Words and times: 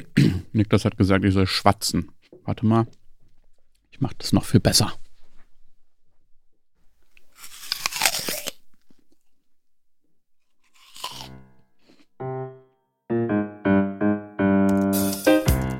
Niklas 0.52 0.84
hat 0.84 0.96
gesagt, 0.96 1.24
ich 1.24 1.34
soll 1.34 1.46
schwatzen. 1.46 2.10
Warte 2.44 2.66
mal. 2.66 2.86
Ich 3.90 4.00
mache 4.00 4.14
das 4.18 4.32
noch 4.32 4.44
viel 4.44 4.60
besser. 4.60 4.92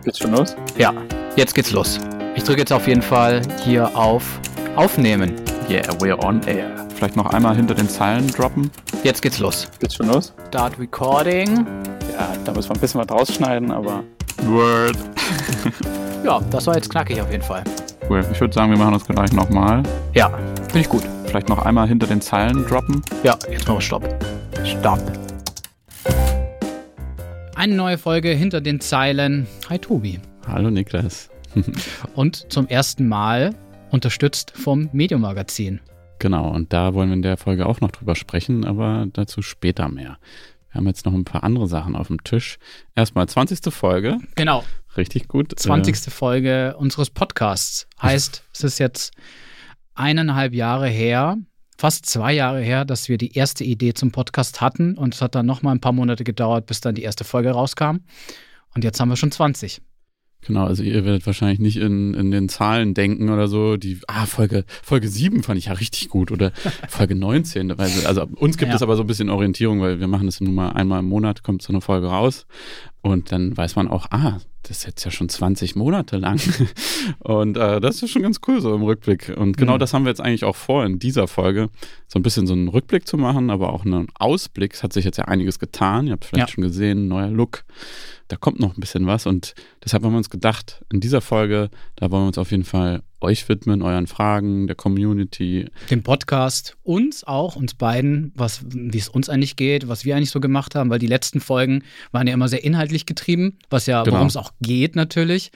Geht's 0.04 0.18
schon 0.18 0.32
los? 0.32 0.56
Ja, 0.76 0.92
jetzt 1.36 1.54
geht's 1.54 1.72
los. 1.72 1.98
Ich 2.34 2.44
drücke 2.44 2.60
jetzt 2.60 2.72
auf 2.72 2.86
jeden 2.88 3.02
Fall 3.02 3.42
hier 3.64 3.96
auf 3.96 4.40
Aufnehmen. 4.76 5.36
Yeah, 5.68 5.88
we're 6.00 6.18
on 6.24 6.42
air. 6.42 6.88
Vielleicht 6.96 7.16
noch 7.16 7.26
einmal 7.26 7.56
hinter 7.56 7.74
den 7.74 7.88
Zeilen 7.88 8.26
droppen. 8.26 8.70
Jetzt 9.04 9.22
geht's 9.22 9.38
los. 9.38 9.68
Geht's 9.80 9.94
schon 9.94 10.08
los? 10.08 10.34
Start 10.48 10.78
Recording. 10.78 11.66
Ja, 12.12 12.28
da 12.44 12.52
müssen 12.52 12.70
wir 12.70 12.76
ein 12.76 12.80
bisschen 12.80 13.00
was 13.00 13.10
rausschneiden, 13.10 13.70
aber 13.70 14.04
Word. 14.44 14.96
Ja, 16.24 16.40
das 16.52 16.68
war 16.68 16.76
jetzt 16.76 16.88
knackig 16.88 17.20
auf 17.20 17.32
jeden 17.32 17.42
Fall. 17.42 17.64
Cool. 18.08 18.24
Ich 18.30 18.40
würde 18.40 18.54
sagen, 18.54 18.70
wir 18.70 18.78
machen 18.78 18.92
das 18.92 19.04
gleich 19.04 19.32
nochmal. 19.32 19.82
Ja, 20.14 20.28
finde 20.68 20.78
ich 20.78 20.88
gut. 20.88 21.02
Vielleicht 21.24 21.48
noch 21.48 21.58
einmal 21.66 21.88
hinter 21.88 22.06
den 22.06 22.20
Zeilen 22.20 22.64
droppen. 22.64 23.02
Ja, 23.24 23.36
jetzt 23.50 23.66
machen 23.66 23.78
wir 23.78 23.80
Stopp. 23.80 24.24
Stopp. 24.64 25.00
Eine 27.56 27.74
neue 27.74 27.98
Folge 27.98 28.28
hinter 28.28 28.60
den 28.60 28.80
Zeilen. 28.80 29.48
Hi 29.68 29.80
Tobi. 29.80 30.20
Hallo 30.46 30.70
Niklas. 30.70 31.28
Und 32.14 32.52
zum 32.52 32.68
ersten 32.68 33.08
Mal 33.08 33.56
unterstützt 33.90 34.52
vom 34.54 34.88
Medium-Magazin. 34.92 35.80
Genau, 36.20 36.48
und 36.50 36.72
da 36.72 36.94
wollen 36.94 37.08
wir 37.08 37.14
in 37.14 37.22
der 37.22 37.36
Folge 37.36 37.66
auch 37.66 37.80
noch 37.80 37.90
drüber 37.90 38.14
sprechen, 38.14 38.64
aber 38.64 39.06
dazu 39.12 39.42
später 39.42 39.88
mehr. 39.88 40.18
Wir 40.72 40.78
haben 40.78 40.86
jetzt 40.86 41.04
noch 41.04 41.12
ein 41.12 41.24
paar 41.24 41.44
andere 41.44 41.68
Sachen 41.68 41.94
auf 41.94 42.08
dem 42.08 42.24
Tisch. 42.24 42.58
Erstmal 42.94 43.28
20. 43.28 43.72
Folge. 43.72 44.18
Genau, 44.34 44.64
Richtig 44.96 45.28
gut. 45.28 45.58
20. 45.58 46.12
Folge 46.12 46.76
unseres 46.76 47.10
Podcasts. 47.10 47.86
Heißt, 48.00 48.44
es 48.52 48.64
ist 48.64 48.78
jetzt 48.78 49.12
eineinhalb 49.94 50.54
Jahre 50.54 50.88
her, 50.88 51.38
fast 51.78 52.06
zwei 52.06 52.32
Jahre 52.32 52.60
her, 52.60 52.84
dass 52.84 53.08
wir 53.08 53.18
die 53.18 53.34
erste 53.34 53.64
Idee 53.64 53.94
zum 53.94 54.12
Podcast 54.12 54.60
hatten. 54.60 54.96
Und 54.96 55.14
es 55.14 55.22
hat 55.22 55.34
dann 55.34 55.46
nochmal 55.46 55.74
ein 55.74 55.80
paar 55.80 55.92
Monate 55.92 56.24
gedauert, 56.24 56.66
bis 56.66 56.80
dann 56.80 56.94
die 56.94 57.02
erste 57.02 57.24
Folge 57.24 57.50
rauskam. 57.50 57.98
Und 58.74 58.84
jetzt 58.84 59.00
haben 59.00 59.08
wir 59.08 59.16
schon 59.16 59.32
20. 59.32 59.80
Genau, 60.44 60.64
also 60.64 60.82
ihr 60.82 61.04
werdet 61.04 61.24
wahrscheinlich 61.26 61.60
nicht 61.60 61.76
in, 61.76 62.14
in 62.14 62.30
den 62.32 62.48
Zahlen 62.48 62.94
denken 62.94 63.30
oder 63.30 63.46
so. 63.48 63.76
Die, 63.76 63.98
ah, 64.08 64.26
Folge, 64.26 64.64
Folge 64.82 65.08
7 65.08 65.42
fand 65.42 65.58
ich 65.58 65.66
ja 65.66 65.72
richtig 65.74 66.08
gut 66.08 66.32
oder 66.32 66.50
Folge 66.88 67.14
19. 67.14 67.70
Also, 67.78 68.06
also 68.08 68.22
uns 68.36 68.58
gibt 68.58 68.70
Ja. 68.70 68.76
es 68.76 68.82
aber 68.82 68.96
so 68.96 69.02
ein 69.04 69.06
bisschen 69.06 69.30
Orientierung, 69.30 69.80
weil 69.80 70.00
wir 70.00 70.08
machen 70.08 70.26
das 70.26 70.40
nun 70.40 70.54
mal 70.54 70.70
einmal 70.70 71.00
im 71.00 71.06
Monat, 71.06 71.42
kommt 71.44 71.62
so 71.62 71.72
eine 71.72 71.80
Folge 71.80 72.08
raus. 72.08 72.46
Und 73.02 73.30
dann 73.32 73.56
weiß 73.56 73.76
man 73.76 73.88
auch, 73.88 74.06
ah, 74.10 74.38
das 74.64 74.78
ist 74.78 74.86
jetzt 74.86 75.04
ja 75.04 75.10
schon 75.10 75.28
20 75.28 75.74
Monate 75.74 76.18
lang. 76.18 76.40
Und 77.18 77.56
äh, 77.56 77.80
das 77.80 78.00
ist 78.02 78.10
schon 78.10 78.22
ganz 78.22 78.40
cool 78.46 78.60
so 78.60 78.74
im 78.74 78.82
Rückblick. 78.82 79.32
Und 79.36 79.56
genau 79.56 79.74
Mhm. 79.74 79.78
das 79.80 79.92
haben 79.94 80.04
wir 80.04 80.10
jetzt 80.10 80.20
eigentlich 80.20 80.44
auch 80.44 80.54
vor, 80.56 80.84
in 80.84 80.98
dieser 81.00 81.26
Folge 81.26 81.68
so 82.06 82.18
ein 82.18 82.22
bisschen 82.22 82.46
so 82.46 82.52
einen 82.52 82.68
Rückblick 82.68 83.06
zu 83.06 83.16
machen, 83.16 83.50
aber 83.50 83.72
auch 83.72 83.84
einen 83.84 84.06
Ausblick. 84.18 84.74
Es 84.74 84.82
hat 84.84 84.92
sich 84.92 85.04
jetzt 85.04 85.18
ja 85.18 85.24
einiges 85.26 85.58
getan. 85.58 86.06
Ihr 86.06 86.12
habt 86.12 86.24
vielleicht 86.24 86.48
Ja. 86.50 86.54
schon 86.54 86.62
gesehen, 86.62 87.08
neuer 87.08 87.28
Look. 87.30 87.64
Da 88.32 88.38
kommt 88.38 88.60
noch 88.60 88.74
ein 88.74 88.80
bisschen 88.80 89.06
was. 89.06 89.26
Und 89.26 89.54
deshalb 89.84 90.02
haben 90.02 90.12
wir 90.12 90.16
uns 90.16 90.30
gedacht, 90.30 90.82
in 90.90 91.00
dieser 91.00 91.20
Folge, 91.20 91.68
da 91.96 92.10
wollen 92.10 92.22
wir 92.22 92.28
uns 92.28 92.38
auf 92.38 92.50
jeden 92.50 92.64
Fall 92.64 93.02
euch 93.20 93.48
widmen, 93.48 93.82
euren 93.82 94.06
Fragen, 94.06 94.66
der 94.66 94.74
Community. 94.74 95.66
Dem 95.90 96.02
Podcast, 96.02 96.76
uns 96.82 97.24
auch, 97.24 97.54
uns 97.56 97.74
beiden, 97.74 98.32
was, 98.34 98.64
wie 98.66 98.98
es 98.98 99.08
uns 99.08 99.28
eigentlich 99.28 99.54
geht, 99.56 99.86
was 99.86 100.04
wir 100.04 100.16
eigentlich 100.16 100.30
so 100.30 100.40
gemacht 100.40 100.74
haben, 100.74 100.90
weil 100.90 100.98
die 100.98 101.06
letzten 101.06 101.40
Folgen 101.40 101.84
waren 102.10 102.26
ja 102.26 102.34
immer 102.34 102.48
sehr 102.48 102.64
inhaltlich 102.64 103.06
getrieben, 103.06 103.58
was 103.70 103.86
ja, 103.86 104.02
Genau. 104.02 104.16
worum 104.16 104.26
es 104.28 104.36
auch 104.36 104.50
geht 104.60 104.96
natürlich. 104.96 105.52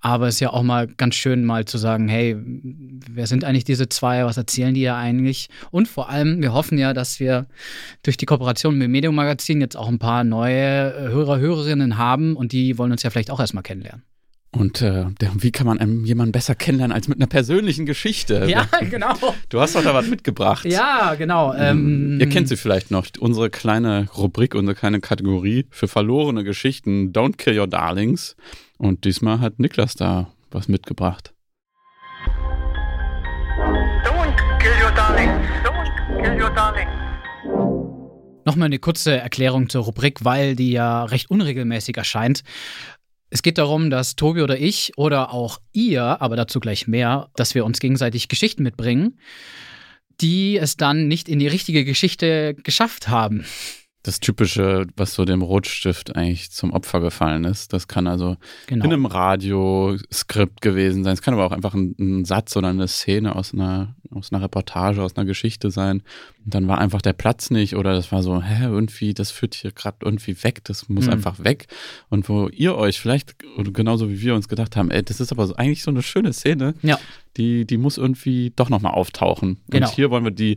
Aber 0.00 0.28
es 0.28 0.34
ist 0.36 0.40
ja 0.40 0.50
auch 0.50 0.62
mal 0.62 0.86
ganz 0.86 1.16
schön, 1.16 1.44
mal 1.44 1.66
zu 1.66 1.76
sagen, 1.76 2.08
hey, 2.08 2.36
wer 2.38 3.26
sind 3.26 3.44
eigentlich 3.44 3.64
diese 3.64 3.88
zwei, 3.90 4.24
was 4.24 4.38
erzählen 4.38 4.72
die 4.72 4.80
ja 4.82 4.96
eigentlich? 4.96 5.50
Und 5.72 5.88
vor 5.88 6.08
allem, 6.08 6.40
wir 6.40 6.54
hoffen 6.54 6.78
ja, 6.78 6.94
dass 6.94 7.20
wir 7.20 7.46
durch 8.02 8.16
die 8.16 8.26
Kooperation 8.26 8.78
mit 8.78 8.84
dem 8.84 8.92
Medium 8.92 9.14
Magazin 9.14 9.60
jetzt 9.60 9.76
auch 9.76 9.88
ein 9.88 9.98
paar 9.98 10.24
neue 10.24 11.10
Hörer, 11.10 11.38
Hörerinnen 11.38 11.98
haben 11.98 12.19
und 12.36 12.52
die 12.52 12.78
wollen 12.78 12.92
uns 12.92 13.02
ja 13.02 13.10
vielleicht 13.10 13.30
auch 13.30 13.40
erstmal 13.40 13.62
kennenlernen. 13.62 14.04
Und 14.52 14.82
äh, 14.82 15.06
der, 15.20 15.30
wie 15.36 15.52
kann 15.52 15.66
man 15.66 15.78
einem 15.78 16.04
jemanden 16.04 16.32
besser 16.32 16.56
kennenlernen 16.56 16.92
als 16.92 17.06
mit 17.06 17.18
einer 17.18 17.28
persönlichen 17.28 17.86
Geschichte? 17.86 18.52
genau. 18.90 19.14
Du 19.48 19.60
hast 19.60 19.76
doch 19.76 19.82
da 19.84 19.94
was 19.94 20.08
mitgebracht. 20.08 20.64
Ja, 20.64 21.14
genau. 21.14 21.54
Ähm, 21.54 22.18
Ihr 22.20 22.28
kennt 22.28 22.48
sie 22.48 22.56
vielleicht 22.56 22.90
noch, 22.90 23.06
unsere 23.20 23.48
kleine 23.48 24.08
Rubrik, 24.16 24.56
unsere 24.56 24.74
kleine 24.74 25.00
Kategorie 25.00 25.66
für 25.70 25.86
verlorene 25.86 26.42
Geschichten, 26.42 27.12
Don't 27.12 27.36
Kill 27.36 27.58
Your 27.58 27.68
Darlings. 27.68 28.34
Und 28.76 29.04
diesmal 29.04 29.40
hat 29.40 29.60
Niklas 29.60 29.94
da 29.94 30.32
was 30.50 30.66
mitgebracht. 30.66 31.32
Don't 34.04 34.58
kill 34.58 34.72
your 34.82 34.90
darling. 34.92 35.30
Don't 35.64 36.22
kill 36.22 36.42
your 36.42 36.50
darling. 36.50 36.88
Nochmal 38.44 38.66
eine 38.66 38.78
kurze 38.78 39.12
Erklärung 39.16 39.68
zur 39.68 39.84
Rubrik, 39.84 40.24
weil 40.24 40.56
die 40.56 40.72
ja 40.72 41.04
recht 41.04 41.30
unregelmäßig 41.30 41.96
erscheint. 41.96 42.42
Es 43.28 43.42
geht 43.42 43.58
darum, 43.58 43.90
dass 43.90 44.16
Tobi 44.16 44.42
oder 44.42 44.58
ich 44.58 44.92
oder 44.96 45.32
auch 45.32 45.58
ihr, 45.72 46.20
aber 46.20 46.36
dazu 46.36 46.58
gleich 46.58 46.88
mehr, 46.88 47.30
dass 47.36 47.54
wir 47.54 47.64
uns 47.64 47.78
gegenseitig 47.78 48.28
Geschichten 48.28 48.62
mitbringen, 48.64 49.18
die 50.20 50.56
es 50.56 50.76
dann 50.76 51.06
nicht 51.06 51.28
in 51.28 51.38
die 51.38 51.46
richtige 51.46 51.84
Geschichte 51.84 52.54
geschafft 52.54 53.08
haben. 53.08 53.44
Das 54.02 54.18
Typische, 54.18 54.86
was 54.96 55.12
so 55.12 55.26
dem 55.26 55.42
Rotstift 55.42 56.16
eigentlich 56.16 56.50
zum 56.50 56.72
Opfer 56.72 57.00
gefallen 57.00 57.44
ist. 57.44 57.74
Das 57.74 57.86
kann 57.86 58.06
also 58.06 58.36
Genau. 58.66 58.86
in 58.86 58.92
einem 58.92 59.04
Radioskript 59.04 60.62
gewesen 60.62 61.04
sein. 61.04 61.12
Es 61.12 61.20
kann 61.20 61.34
aber 61.34 61.44
auch 61.44 61.52
einfach 61.52 61.74
ein, 61.74 61.94
ein 61.98 62.24
Satz 62.24 62.56
oder 62.56 62.68
eine 62.68 62.88
Szene 62.88 63.36
aus 63.36 63.52
einer, 63.52 63.94
aus 64.10 64.32
einer 64.32 64.42
Reportage, 64.42 65.02
aus 65.02 65.16
einer 65.16 65.26
Geschichte 65.26 65.70
sein. 65.70 66.02
Dann 66.46 66.68
war 66.68 66.78
einfach 66.78 67.02
der 67.02 67.12
Platz 67.12 67.50
nicht 67.50 67.76
oder 67.76 67.92
das 67.94 68.10
war 68.12 68.22
so, 68.22 68.42
hä, 68.42 68.64
irgendwie, 68.64 69.12
das 69.12 69.30
führt 69.30 69.54
hier 69.54 69.72
gerade 69.72 69.98
irgendwie 70.02 70.42
weg, 70.42 70.64
das 70.64 70.88
muss 70.88 71.04
Hm. 71.06 71.12
einfach 71.12 71.44
weg. 71.44 71.66
Und 72.08 72.28
wo 72.30 72.48
ihr 72.48 72.76
euch 72.76 72.98
vielleicht, 72.98 73.34
genauso 73.74 74.08
wie 74.08 74.22
wir 74.22 74.34
uns 74.34 74.48
gedacht 74.48 74.74
haben, 74.74 74.90
ey, 74.90 75.02
das 75.02 75.20
ist 75.20 75.32
aber 75.32 75.46
so, 75.46 75.54
eigentlich 75.56 75.82
so 75.82 75.90
eine 75.90 76.02
schöne 76.02 76.32
Szene, 76.32 76.74
Ja. 76.82 76.98
die, 77.36 77.66
die 77.66 77.76
muss 77.76 77.98
irgendwie 77.98 78.52
doch 78.56 78.70
nochmal 78.70 78.92
auftauchen. 78.94 79.60
Genau. 79.68 79.86
Und 79.86 79.94
hier 79.94 80.10
wollen 80.10 80.24
wir 80.24 80.30
die, 80.30 80.56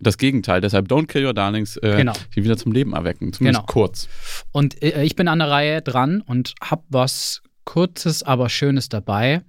das 0.00 0.18
Gegenteil, 0.18 0.60
deshalb 0.60 0.88
Don't 0.88 1.06
Kill 1.06 1.24
Your 1.24 1.34
Darlings, 1.34 1.76
äh, 1.76 1.96
Genau. 1.98 2.12
die 2.34 2.42
wieder 2.42 2.56
zum 2.56 2.72
Leben 2.72 2.92
erwecken, 2.92 3.32
zumindest 3.32 3.66
Genau. 3.66 3.72
kurz. 3.72 4.08
Und 4.50 4.82
äh, 4.82 5.04
ich 5.04 5.14
bin 5.14 5.28
an 5.28 5.38
der 5.38 5.48
Reihe 5.48 5.80
dran 5.80 6.22
und 6.22 6.54
habe 6.60 6.82
was 6.88 7.42
Kurzes, 7.64 8.24
aber 8.24 8.48
Schönes 8.48 8.88
dabei. 8.88 9.42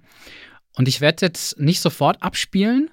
Und 0.76 0.86
ich 0.86 1.00
werde 1.00 1.26
jetzt 1.26 1.58
nicht 1.58 1.80
sofort 1.80 2.22
abspielen. 2.22 2.88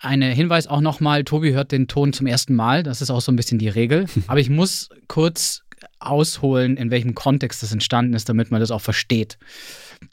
Ein 0.00 0.22
Hinweis 0.22 0.66
auch 0.66 0.80
nochmal, 0.80 1.24
Tobi 1.24 1.52
hört 1.52 1.72
den 1.72 1.88
Ton 1.88 2.12
zum 2.12 2.26
ersten 2.26 2.54
Mal, 2.54 2.82
das 2.82 3.02
ist 3.02 3.10
auch 3.10 3.20
so 3.20 3.32
ein 3.32 3.36
bisschen 3.36 3.58
die 3.58 3.68
Regel. 3.68 4.06
Aber 4.28 4.38
ich 4.38 4.50
muss 4.50 4.88
kurz 5.08 5.62
ausholen, 5.98 6.76
in 6.76 6.90
welchem 6.90 7.14
Kontext 7.14 7.62
das 7.62 7.72
entstanden 7.72 8.14
ist, 8.14 8.28
damit 8.28 8.50
man 8.50 8.60
das 8.60 8.70
auch 8.70 8.80
versteht. 8.80 9.38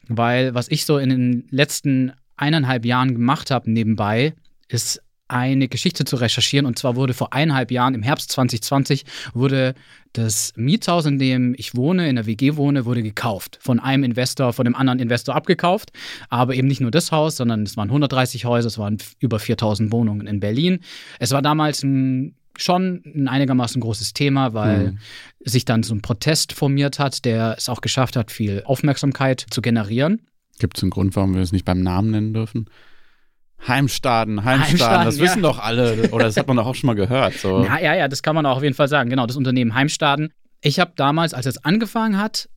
Weil 0.07 0.53
was 0.53 0.69
ich 0.69 0.85
so 0.85 0.97
in 0.97 1.09
den 1.09 1.47
letzten 1.49 2.13
eineinhalb 2.35 2.85
Jahren 2.85 3.13
gemacht 3.13 3.51
habe 3.51 3.71
nebenbei, 3.71 4.33
ist 4.67 5.01
eine 5.27 5.67
Geschichte 5.67 6.05
zu 6.05 6.17
recherchieren. 6.17 6.65
Und 6.65 6.77
zwar 6.77 6.95
wurde 6.95 7.13
vor 7.13 7.33
eineinhalb 7.33 7.71
Jahren, 7.71 7.93
im 7.95 8.03
Herbst 8.03 8.31
2020, 8.31 9.05
wurde 9.33 9.73
das 10.13 10.53
Mietshaus, 10.55 11.05
in 11.05 11.19
dem 11.19 11.55
ich 11.57 11.75
wohne, 11.75 12.07
in 12.07 12.15
der 12.15 12.25
WG 12.25 12.55
wohne, 12.55 12.85
wurde 12.85 13.03
gekauft. 13.03 13.57
Von 13.61 13.79
einem 13.79 14.03
Investor, 14.03 14.53
von 14.53 14.65
dem 14.65 14.75
anderen 14.75 14.99
Investor 14.99 15.35
abgekauft. 15.35 15.91
Aber 16.29 16.55
eben 16.55 16.67
nicht 16.67 16.79
nur 16.81 16.91
das 16.91 17.11
Haus, 17.11 17.37
sondern 17.37 17.63
es 17.63 17.75
waren 17.75 17.89
130 17.89 18.45
Häuser, 18.45 18.67
es 18.67 18.77
waren 18.77 18.97
über 19.19 19.39
4000 19.39 19.91
Wohnungen 19.91 20.27
in 20.27 20.39
Berlin. 20.39 20.79
Es 21.19 21.31
war 21.31 21.41
damals 21.41 21.83
ein, 21.83 22.35
schon 22.57 23.01
ein 23.05 23.27
einigermaßen 23.27 23.81
großes 23.81 24.13
Thema, 24.13 24.53
weil 24.53 24.91
Mhm. 24.91 24.97
sich 25.43 25.65
dann 25.65 25.83
so 25.83 25.93
ein 25.93 26.01
Protest 26.01 26.53
formiert 26.53 26.99
hat, 26.99 27.25
der 27.25 27.55
es 27.57 27.67
auch 27.67 27.81
geschafft 27.81 28.15
hat, 28.15 28.31
viel 28.31 28.61
Aufmerksamkeit 28.65 29.45
zu 29.49 29.61
generieren. 29.61 30.21
Gibt 30.59 30.77
es 30.77 30.83
einen 30.83 30.91
Grund, 30.91 31.15
warum 31.17 31.33
wir 31.35 31.41
es 31.41 31.51
nicht 31.51 31.65
beim 31.65 31.81
Namen 31.81 32.11
nennen 32.11 32.33
dürfen? 32.33 32.69
Heimstaden, 33.67 34.43
Heimstaden, 34.43 34.69
Heimstaden, 34.69 35.05
das 35.05 35.17
ja. 35.17 35.23
wissen 35.23 35.41
doch 35.41 35.59
alle, 35.59 36.09
oder 36.11 36.25
das 36.25 36.37
hat 36.37 36.47
man 36.47 36.57
doch 36.57 36.67
auch 36.67 36.75
schon 36.75 36.87
mal 36.87 36.95
gehört. 36.95 37.33
So. 37.35 37.63
Ja, 37.65 37.79
ja, 37.79 37.95
ja, 37.95 38.07
das 38.07 38.21
kann 38.21 38.35
man 38.35 38.45
auch 38.45 38.57
auf 38.57 38.63
jeden 38.63 38.75
Fall 38.75 38.87
sagen. 38.87 39.09
Genau, 39.09 39.25
das 39.25 39.35
Unternehmen 39.35 39.73
Heimstaden. 39.73 40.31
Ich 40.61 40.79
habe 40.79 40.93
damals, 40.95 41.33
als 41.33 41.45
es 41.45 41.63
angefangen 41.63 42.17
hat, 42.17 42.49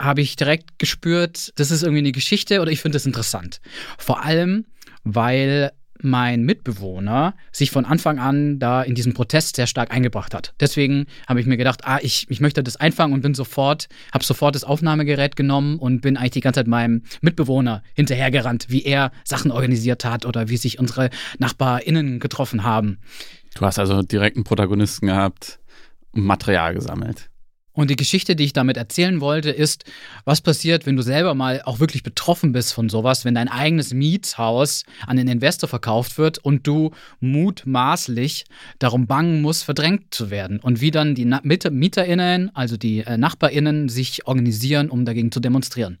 habe 0.00 0.20
ich 0.20 0.36
direkt 0.36 0.78
gespürt, 0.78 1.52
das 1.56 1.70
ist 1.70 1.82
irgendwie 1.82 2.00
eine 2.00 2.12
Geschichte 2.12 2.60
oder 2.60 2.70
ich 2.70 2.80
finde 2.80 2.96
das 2.96 3.06
interessant. 3.06 3.60
Vor 3.98 4.22
allem, 4.22 4.66
weil 5.04 5.72
mein 6.02 6.42
Mitbewohner 6.42 7.34
sich 7.52 7.70
von 7.70 7.84
Anfang 7.84 8.18
an 8.18 8.58
da 8.58 8.82
in 8.82 8.94
diesen 8.94 9.14
Protest 9.14 9.56
sehr 9.56 9.66
stark 9.66 9.92
eingebracht 9.92 10.34
hat. 10.34 10.54
Deswegen 10.60 11.06
habe 11.26 11.40
ich 11.40 11.46
mir 11.46 11.56
gedacht, 11.56 11.82
ah, 11.84 11.98
ich, 12.02 12.26
ich 12.28 12.40
möchte 12.40 12.62
das 12.62 12.76
einfangen 12.76 13.14
und 13.14 13.22
bin 13.22 13.34
sofort, 13.34 13.88
habe 14.12 14.24
sofort 14.24 14.54
das 14.54 14.64
Aufnahmegerät 14.64 15.36
genommen 15.36 15.78
und 15.78 16.00
bin 16.00 16.16
eigentlich 16.16 16.32
die 16.32 16.40
ganze 16.40 16.60
Zeit 16.60 16.66
meinem 16.66 17.02
Mitbewohner 17.20 17.82
hinterhergerannt, 17.94 18.66
wie 18.68 18.84
er 18.84 19.12
Sachen 19.24 19.50
organisiert 19.50 20.04
hat 20.04 20.26
oder 20.26 20.48
wie 20.48 20.56
sich 20.56 20.78
unsere 20.78 21.10
NachbarInnen 21.38 22.20
getroffen 22.20 22.62
haben. 22.62 22.98
Du 23.54 23.64
hast 23.64 23.78
also 23.78 24.02
direkt 24.02 24.36
einen 24.36 24.44
Protagonisten 24.44 25.06
gehabt 25.06 25.58
und 26.12 26.24
Material 26.24 26.74
gesammelt. 26.74 27.30
Und 27.76 27.90
die 27.90 27.96
Geschichte, 27.96 28.34
die 28.34 28.44
ich 28.44 28.54
damit 28.54 28.78
erzählen 28.78 29.20
wollte, 29.20 29.50
ist, 29.50 29.84
was 30.24 30.40
passiert, 30.40 30.86
wenn 30.86 30.96
du 30.96 31.02
selber 31.02 31.34
mal 31.34 31.60
auch 31.66 31.78
wirklich 31.78 32.02
betroffen 32.02 32.52
bist 32.52 32.72
von 32.72 32.88
sowas, 32.88 33.26
wenn 33.26 33.34
dein 33.34 33.48
eigenes 33.48 33.92
Mietshaus 33.92 34.84
an 35.06 35.18
den 35.18 35.28
Investor 35.28 35.68
verkauft 35.68 36.16
wird 36.16 36.38
und 36.38 36.66
du 36.66 36.92
mutmaßlich 37.20 38.46
darum 38.78 39.06
bangen 39.06 39.42
musst, 39.42 39.64
verdrängt 39.64 40.14
zu 40.14 40.30
werden. 40.30 40.58
Und 40.58 40.80
wie 40.80 40.90
dann 40.90 41.14
die 41.14 41.26
MieterInnen, 41.26 42.50
also 42.56 42.78
die 42.78 43.00
äh, 43.00 43.18
NachbarInnen, 43.18 43.90
sich 43.90 44.26
organisieren, 44.26 44.88
um 44.88 45.04
dagegen 45.04 45.30
zu 45.30 45.40
demonstrieren. 45.40 45.98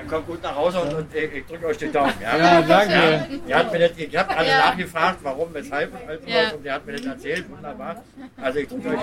Dann 0.00 0.08
kommt 0.08 0.26
gut 0.26 0.42
nach 0.42 0.56
Hause 0.56 0.80
und, 0.80 0.94
und 0.94 1.14
ich, 1.14 1.30
ich 1.34 1.46
drücke 1.46 1.66
euch 1.66 1.76
den 1.76 1.92
Daumen. 1.92 2.12
Ja, 2.22 2.38
Ja, 2.38 2.62
danke. 2.62 3.28
Ihr 3.46 3.56
habt 3.58 3.70
mir 3.72 3.78
das, 3.80 3.90
ich 3.98 4.16
habe 4.16 4.34
alle 4.36 4.48
Ja. 4.48 4.58
nachgefragt, 4.58 5.18
warum, 5.22 5.52
weshalb 5.52 5.92
und 5.92 6.08
all 6.08 6.18
sowas 6.18 6.30
Ja. 6.32 6.50
und 6.56 6.64
der 6.64 6.72
hat 6.74 6.86
mir 6.86 6.92
das 6.94 7.04
erzählt, 7.06 7.50
wunderbar. 7.50 8.02
Also 8.40 8.58
ich 8.60 8.68
drücke 8.68 8.88
euch 8.88 8.96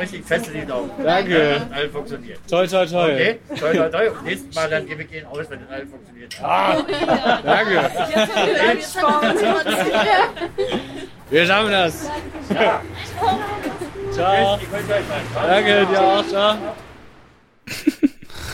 richtig 0.00 0.24
fest 0.24 0.46
in 0.48 0.60
die 0.60 0.66
Daumen. 0.66 0.90
Danke. 1.04 1.50
Ja, 1.70 1.76
alles 1.76 1.92
funktioniert. 1.92 2.38
Toll, 2.48 2.66
toll, 2.68 2.86
toll. 2.88 3.10
Okay, 3.12 3.38
toll, 3.58 3.76
toll, 3.76 3.90
toll. 3.90 4.08
Und 4.18 4.24
nächstes 4.24 4.54
Mal 4.54 4.70
dann 4.70 4.86
gebe 4.86 5.02
ich 5.02 5.12
Ihnen 5.12 5.26
aus, 5.26 5.50
wenn 5.50 5.60
das 5.60 5.70
alles 5.70 5.90
funktioniert. 5.90 6.34
Danke. 7.44 7.90
Wir 11.30 11.46
schaffen 11.46 11.70
das. 11.70 12.10
Ciao. 14.12 14.58
Ich 14.60 14.72
wünsche 14.72 14.92
euch 14.94 15.02
was. 15.34 15.46
Danke, 15.46 15.86
dir 15.86 16.00
auch. 16.02 16.26
Ciao. 16.26 16.56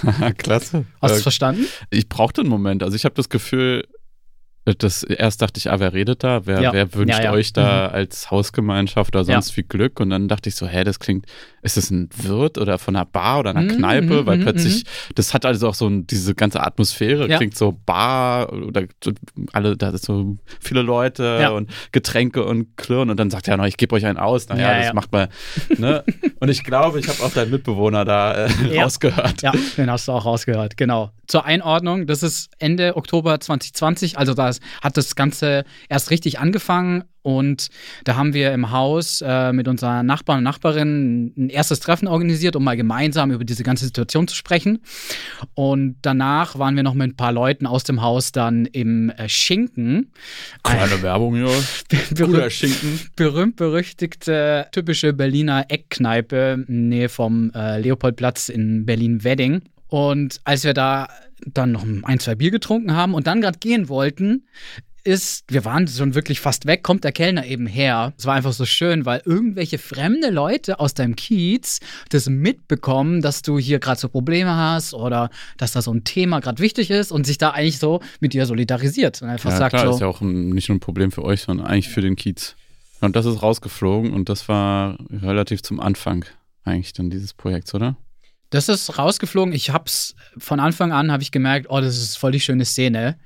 Klasse. 0.38 0.85
Hast 1.00 1.11
du 1.11 1.14
Äh, 1.14 1.17
es 1.19 1.23
verstanden? 1.23 1.67
ich 1.91 2.08
brauchte 2.08 2.41
einen 2.43 2.50
Moment. 2.50 2.82
Also 2.82 2.97
ich 2.97 3.05
habe 3.05 3.14
das 3.14 3.29
Gefühl, 3.29 3.85
das, 4.79 5.05
erst 5.05 5.43
dachte 5.43 5.58
ich, 5.58 5.70
ah, 5.70 5.79
wer 5.79 5.93
redet 5.93 6.25
da? 6.25 6.44
Wer, 6.44 6.61
Ja. 6.61 6.73
wer 6.73 6.93
wünscht 6.94 7.19
Ja, 7.19 7.25
ja. 7.26 7.32
euch 7.32 7.53
da 7.53 7.87
als 7.87 8.31
Hausgemeinschaft 8.32 9.14
oder 9.14 9.25
sonst 9.25 9.50
viel 9.53 9.62
Glück? 9.64 10.00
Und 10.00 10.11
dann 10.11 10.26
dachte 10.26 10.49
ich 10.49 10.56
so, 10.56 10.67
hä, 10.67 10.82
das 10.82 10.99
klingt, 10.99 11.26
ist 11.66 11.76
das 11.76 11.90
ein 11.90 12.08
Wirt 12.16 12.56
oder 12.56 12.78
von 12.78 12.96
einer 12.96 13.04
Bar 13.04 13.40
oder 13.40 13.50
einer 13.50 13.62
Mhm, 13.62 13.68
Kneipe? 13.76 14.22
mhm, 14.22 14.26
Weil 14.26 14.38
mhm, 14.38 14.42
plötzlich, 14.42 14.84
das 15.14 15.34
hat 15.34 15.44
also 15.44 15.68
auch 15.68 15.74
so 15.74 15.86
ein, 15.86 16.06
diese 16.06 16.34
ganze 16.34 16.60
Atmosphäre, 16.62 17.28
Ja. 17.28 17.36
klingt 17.36 17.56
so 17.56 17.78
Bar 17.84 18.52
oder 18.52 18.84
alle, 19.52 19.76
da 19.76 19.90
sind 19.90 20.02
so 20.02 20.36
viele 20.60 20.82
Leute 20.82 21.38
Ja. 21.40 21.50
und 21.50 21.70
Getränke 21.92 22.44
und 22.44 22.76
Klirren 22.76 23.10
und 23.10 23.18
dann 23.18 23.30
sagt 23.30 23.48
er 23.48 23.56
noch, 23.56 23.66
ich 23.66 23.76
gebe 23.76 23.94
euch 23.94 24.06
einen 24.06 24.16
aus. 24.18 24.48
Naja, 24.48 24.72
Ja, 24.72 24.82
das 24.82 24.94
macht 24.94 25.12
mal, 25.12 25.28
ne? 25.76 26.04
Und 26.38 26.50
ich 26.50 26.64
glaube, 26.64 27.00
ich 27.00 27.08
habe 27.08 27.22
auch 27.22 27.32
deinen 27.32 27.50
Mitbewohner 27.50 28.04
da 28.04 28.46
äh, 28.46 28.48
Ja. 28.74 28.82
rausgehört. 28.84 29.40
Ja, 29.42 29.52
den 29.78 29.90
hast 29.90 30.06
du 30.06 30.12
auch 30.12 30.26
rausgehört. 30.26 30.76
Genau. 30.76 31.10
Zur 31.26 31.44
Einordnung, 31.46 32.06
das 32.06 32.22
ist 32.22 32.50
Ende 32.58 32.94
Oktober 32.96 33.40
2020, 33.40 34.19
also 34.19 34.34
da 34.34 34.50
hat 34.82 34.96
das 34.96 35.16
Ganze 35.16 35.64
erst 35.88 36.10
richtig 36.10 36.38
angefangen 36.38 37.04
und 37.26 37.70
da 38.05 38.14
haben 38.14 38.34
wir 38.34 38.52
im 38.52 38.70
Haus 38.70 39.20
äh, 39.20 39.52
mit 39.52 39.67
unseren 39.67 40.06
Nachbarn 40.06 40.38
und 40.38 40.44
Nachbarinnen 40.44 41.32
ein 41.37 41.49
erstes 41.49 41.81
Treffen 41.81 42.06
organisiert, 42.06 42.55
um 42.55 42.62
mal 42.62 42.76
gemeinsam 42.76 43.32
über 43.32 43.44
diese 43.44 43.64
ganze 43.64 43.84
Situation 43.84 44.28
zu 44.28 44.37
sprechen. 44.37 44.78
Und 45.55 45.96
danach 46.02 46.56
waren 46.56 46.76
wir 46.76 46.84
noch 46.84 46.94
mit 46.94 47.08
ein 47.08 47.17
paar 47.17 47.32
Leuten 47.32 47.67
aus 47.67 47.82
dem 47.82 48.00
Haus 48.00 48.31
dann 48.31 48.64
im 48.67 49.11
äh, 49.11 49.28
Schinken. 49.28 50.12
Kleine 50.62 51.02
Werbung, 51.02 51.34
ja. 51.34 51.46
Guter 51.90 52.14
Berühmt, 52.14 52.52
Schinken. 52.52 53.00
berühmt 53.17 53.56
berüchtigte 53.56 54.69
typische 54.70 55.12
Berliner 55.12 55.64
Eckkneipe 55.69 56.64
in 56.69 56.90
Nähe 56.90 57.08
vom 57.08 57.50
äh, 57.56 57.81
Leopoldplatz 57.81 58.49
in 58.50 58.87
Berlin-Wedding. 58.87 59.62
Und 59.88 60.40
als 60.44 60.62
wir 60.62 60.75
da 60.75 61.08
dann 61.44 61.72
noch 61.72 61.84
ein, 62.05 62.19
zwei 62.19 62.34
Bier 62.34 62.50
getrunken 62.50 62.94
haben 62.94 63.14
und 63.14 63.26
dann 63.26 63.40
gerade 63.40 63.58
gehen 63.58 63.88
wollten, 63.88 64.46
ist, 65.06 65.44
wir 65.49 65.64
waren 65.64 65.87
schon 65.87 66.14
wirklich 66.14 66.41
fast 66.41 66.67
weg, 66.67 66.82
kommt 66.82 67.05
der 67.05 67.12
Kellner 67.12 67.47
eben 67.47 67.67
her. 67.67 68.12
Es 68.19 68.26
war 68.26 68.35
einfach 68.35 68.53
so 68.53 68.64
schön, 68.64 69.06
weil 69.06 69.23
irgendwelche 69.25 69.79
fremde 69.79 70.31
Leute 70.31 70.81
aus 70.81 70.94
deinem 70.94 71.17
Kiez 71.17 71.81
das 72.11 72.29
mitbekommen, 72.29 73.23
dass 73.23 73.43
du 73.43 73.58
hier 73.58 73.79
gerade 73.79 74.00
so 74.00 74.08
Probleme 74.08 74.55
hast 74.55 74.94
oder 74.94 75.31
dass 75.56 75.73
da 75.73 75.82
so 75.82 75.93
ein 75.93 76.05
Thema 76.05 76.41
gerade 76.41 76.61
wichtig 76.61 76.91
ist 76.91 77.12
und 77.12 77.26
sich 77.26 77.38
da 77.38 77.50
eigentlich 77.50 77.79
so 77.79 78.00
mit 78.20 78.32
dir 78.32 78.47
solidarisiert 78.47 79.23
und 79.23 79.29
einfach 79.29 79.50
Ja, 79.50 79.56
sagt 79.56 79.75
klar, 79.75 79.87
so, 79.87 79.93
ist 79.93 80.00
ja 80.00 80.06
auch 80.08 80.20
ein, 80.20 80.50
nicht 80.50 80.69
nur 80.69 80.76
ein 80.76 80.81
Problem 80.81 81.12
für 81.12 81.25
euch, 81.25 81.43
sondern 81.43 81.67
eigentlich 81.67 81.88
für 81.88 82.00
den 82.03 82.17
Kiez. 82.17 82.56
Und 83.00 83.14
das 83.14 83.26
ist 83.26 83.43
rausgeflogen 83.43 84.12
und 84.12 84.29
das 84.29 84.49
war 84.49 84.99
relativ 85.11 85.62
zum 85.62 85.81
Anfang 85.81 86.25
eigentlich 86.64 86.93
dann 86.93 87.11
dieses 87.11 87.32
Projekts, 87.32 87.75
oder? 87.75 87.97
Das 88.50 88.69
ist 88.69 88.99
rausgeflogen. 88.99 89.53
Ich 89.53 89.70
hab's 89.70 90.14
von 90.38 90.61
Anfang 90.61 90.93
an 90.93 91.11
habe 91.11 91.23
ich 91.23 91.32
gemerkt, 91.32 91.67
oh, 91.69 91.81
das 91.81 91.97
ist 91.97 92.17
voll 92.17 92.32
die 92.32 92.41
schöne 92.41 92.64
Szene. 92.64 93.19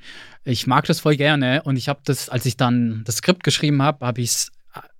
Ich 0.45 0.67
mag 0.67 0.87
das 0.87 1.01
voll 1.01 1.17
gerne 1.17 1.63
und 1.65 1.77
ich 1.77 1.89
habe 1.89 2.01
das, 2.05 2.29
als 2.29 2.47
ich 2.47 2.57
dann 2.57 3.03
das 3.05 3.17
Skript 3.17 3.45
geschrieben 3.45 3.83
habe, 3.83 4.07
habe 4.07 4.21
ich 4.21 4.31
es 4.31 4.53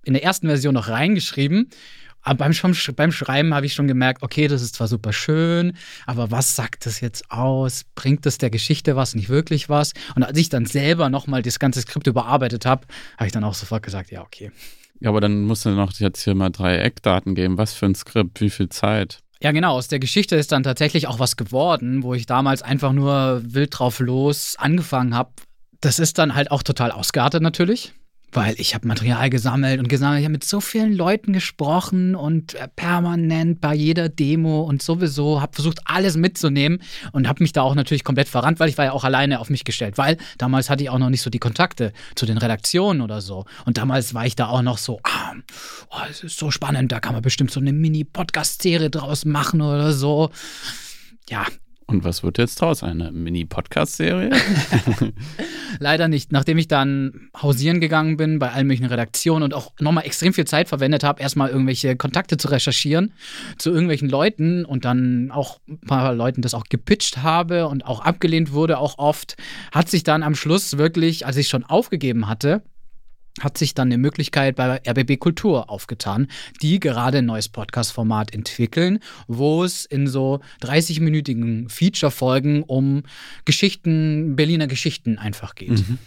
in 0.03 0.13
der 0.13 0.23
ersten 0.23 0.47
Version 0.47 0.73
noch 0.73 0.87
reingeschrieben. 0.87 1.69
Aber 2.23 2.35
beim, 2.35 2.51
Sch- 2.51 2.91
beim 2.91 3.11
Schreiben 3.11 3.55
habe 3.55 3.65
ich 3.65 3.73
schon 3.73 3.87
gemerkt, 3.87 4.21
okay, 4.21 4.47
das 4.47 4.61
ist 4.61 4.75
zwar 4.75 4.87
super 4.87 5.11
schön, 5.11 5.73
aber 6.05 6.29
was 6.29 6.55
sagt 6.55 6.85
das 6.85 7.01
jetzt 7.01 7.31
aus? 7.31 7.81
Bringt 7.95 8.27
das 8.27 8.37
der 8.37 8.51
Geschichte 8.51 8.95
was, 8.95 9.15
nicht 9.15 9.29
wirklich 9.29 9.69
was? 9.69 9.93
Und 10.15 10.21
als 10.21 10.37
ich 10.37 10.49
dann 10.49 10.67
selber 10.67 11.09
nochmal 11.09 11.41
das 11.41 11.57
ganze 11.57 11.81
Skript 11.81 12.05
überarbeitet 12.05 12.67
habe, 12.67 12.85
habe 13.17 13.25
ich 13.25 13.31
dann 13.31 13.43
auch 13.43 13.55
sofort 13.55 13.81
gesagt, 13.81 14.11
ja, 14.11 14.21
okay. 14.21 14.51
Ja, 14.99 15.09
aber 15.09 15.19
dann 15.19 15.41
musst 15.41 15.65
du 15.65 15.69
noch 15.71 15.91
jetzt 15.93 16.23
hier 16.23 16.35
mal 16.35 16.51
drei 16.51 16.77
Eckdaten 16.77 17.33
geben. 17.33 17.57
Was 17.57 17.73
für 17.73 17.87
ein 17.87 17.95
Skript, 17.95 18.39
wie 18.39 18.51
viel 18.51 18.69
Zeit? 18.69 19.17
Ja, 19.41 19.51
genau. 19.51 19.73
Aus 19.73 19.87
der 19.87 19.99
Geschichte 19.99 20.35
ist 20.35 20.51
dann 20.51 20.63
tatsächlich 20.63 21.07
auch 21.07 21.19
was 21.19 21.35
geworden, 21.35 22.03
wo 22.03 22.13
ich 22.13 22.25
damals 22.25 22.61
einfach 22.61 22.93
nur 22.93 23.41
wild 23.43 23.77
drauf 23.77 23.99
los 23.99 24.55
angefangen 24.57 25.15
habe. 25.15 25.31
Das 25.81 25.97
ist 25.97 26.19
dann 26.19 26.35
halt 26.35 26.51
auch 26.51 26.61
total 26.61 26.91
ausgeartet 26.91 27.41
natürlich, 27.41 27.93
weil 28.31 28.55
ich 28.57 28.73
habe 28.73 28.87
Material 28.87 29.29
gesammelt 29.29 29.79
und 29.79 29.89
gesammelt. 29.89 30.19
Ich 30.19 30.25
habe 30.25 30.33
mit 30.33 30.43
so 30.43 30.61
vielen 30.61 30.93
Leuten 30.93 31.33
gesprochen 31.33 32.15
und 32.15 32.55
äh, 32.55 32.67
permanent 32.75 33.61
bei 33.61 33.73
jeder 33.73 34.09
Demo 34.09 34.61
und 34.61 34.81
sowieso 34.81 35.41
habe 35.41 35.53
versucht, 35.53 35.79
alles 35.85 36.17
mitzunehmen 36.17 36.81
und 37.11 37.27
habe 37.27 37.43
mich 37.43 37.53
da 37.53 37.61
auch 37.61 37.75
natürlich 37.75 38.03
komplett 38.03 38.29
verrannt, 38.29 38.59
weil 38.59 38.69
ich 38.69 38.77
war 38.77 38.85
ja 38.85 38.91
auch 38.93 39.03
alleine 39.03 39.39
auf 39.39 39.49
mich 39.49 39.63
gestellt, 39.63 39.97
weil 39.97 40.17
damals 40.37 40.69
hatte 40.69 40.83
ich 40.83 40.89
auch 40.89 40.99
noch 40.99 41.09
nicht 41.09 41.21
so 41.21 41.29
die 41.29 41.39
Kontakte 41.39 41.93
zu 42.15 42.25
den 42.25 42.37
Redaktionen 42.37 43.01
oder 43.01 43.21
so. 43.21 43.45
Und 43.65 43.77
damals 43.77 44.13
war 44.13 44.25
ich 44.25 44.35
da 44.35 44.47
auch 44.47 44.61
noch 44.61 44.77
so, 44.77 44.99
ah, 45.03 45.33
oh, 45.89 45.97
es 46.09 46.23
ist 46.23 46.37
so 46.37 46.51
spannend, 46.51 46.91
da 46.91 46.99
kann 46.99 47.13
man 47.13 47.21
bestimmt 47.21 47.51
so 47.51 47.59
eine 47.59 47.73
Mini-Podcast-Serie 47.73 48.89
draus 48.89 49.25
machen 49.25 49.61
oder 49.61 49.93
so. 49.93 50.29
Ja, 51.29 51.45
Und 51.91 52.05
was 52.05 52.23
wird 52.23 52.37
jetzt 52.37 52.61
draus? 52.61 52.83
Eine 52.83 53.11
Mini-Podcast-Serie? 53.11 54.31
Leider 55.79 56.07
nicht. 56.07 56.31
Nachdem 56.31 56.57
ich 56.57 56.69
dann 56.69 57.29
hausieren 57.39 57.81
gegangen 57.81 58.15
bin 58.15 58.39
bei 58.39 58.51
allen 58.51 58.67
möglichen 58.67 58.85
Redaktionen 58.85 59.43
und 59.43 59.53
auch 59.53 59.73
nochmal 59.79 60.05
extrem 60.05 60.33
viel 60.33 60.45
Zeit 60.45 60.69
verwendet 60.69 61.03
habe, 61.03 61.21
erstmal 61.21 61.49
irgendwelche 61.49 61.97
Kontakte 61.97 62.37
zu 62.37 62.47
recherchieren 62.47 63.13
zu 63.57 63.71
irgendwelchen 63.71 64.09
Leuten 64.09 64.63
und 64.63 64.85
dann 64.85 65.31
auch 65.31 65.59
ein 65.67 65.81
paar 65.81 66.13
Leuten 66.13 66.41
das 66.41 66.53
auch 66.53 66.63
gepitcht 66.63 67.23
habe 67.23 67.67
und 67.67 67.85
auch 67.85 67.99
abgelehnt 67.99 68.53
wurde, 68.53 68.77
auch 68.77 68.97
oft, 68.97 69.35
hat 69.71 69.89
sich 69.89 70.03
dann 70.03 70.23
am 70.23 70.35
Schluss 70.35 70.77
wirklich, 70.77 71.25
als 71.25 71.35
ich 71.37 71.49
schon 71.49 71.63
aufgegeben 71.63 72.27
hatte, 72.29 72.63
hat 73.39 73.57
sich 73.57 73.73
dann 73.73 73.87
eine 73.87 73.97
Möglichkeit 73.97 74.55
bei 74.55 74.81
RBB 74.87 75.19
Kultur 75.19 75.69
aufgetan, 75.69 76.27
die 76.61 76.79
gerade 76.79 77.19
ein 77.19 77.25
neues 77.25 77.49
Podcast-Format 77.49 78.33
entwickeln, 78.33 78.99
wo 79.27 79.63
es 79.63 79.85
in 79.85 80.07
so 80.07 80.41
30-minütigen 80.61 81.69
Feature-Folgen 81.69 82.63
um 82.63 83.03
Geschichten, 83.45 84.35
Berliner 84.35 84.67
Geschichten 84.67 85.17
einfach 85.17 85.55
geht. 85.55 85.87
Mhm. 85.87 85.97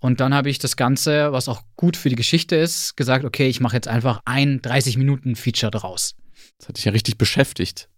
Und 0.00 0.20
dann 0.20 0.34
habe 0.34 0.48
ich 0.48 0.58
das 0.58 0.76
Ganze, 0.76 1.32
was 1.32 1.48
auch 1.48 1.62
gut 1.76 1.96
für 1.96 2.08
die 2.08 2.16
Geschichte 2.16 2.56
ist, 2.56 2.96
gesagt, 2.96 3.24
okay, 3.24 3.48
ich 3.48 3.60
mache 3.60 3.76
jetzt 3.76 3.88
einfach 3.88 4.20
ein 4.24 4.60
30-Minuten-Feature 4.60 5.70
draus. 5.70 6.14
Das 6.58 6.68
hat 6.68 6.76
dich 6.78 6.84
ja 6.86 6.92
richtig 6.92 7.18
beschäftigt. 7.18 7.88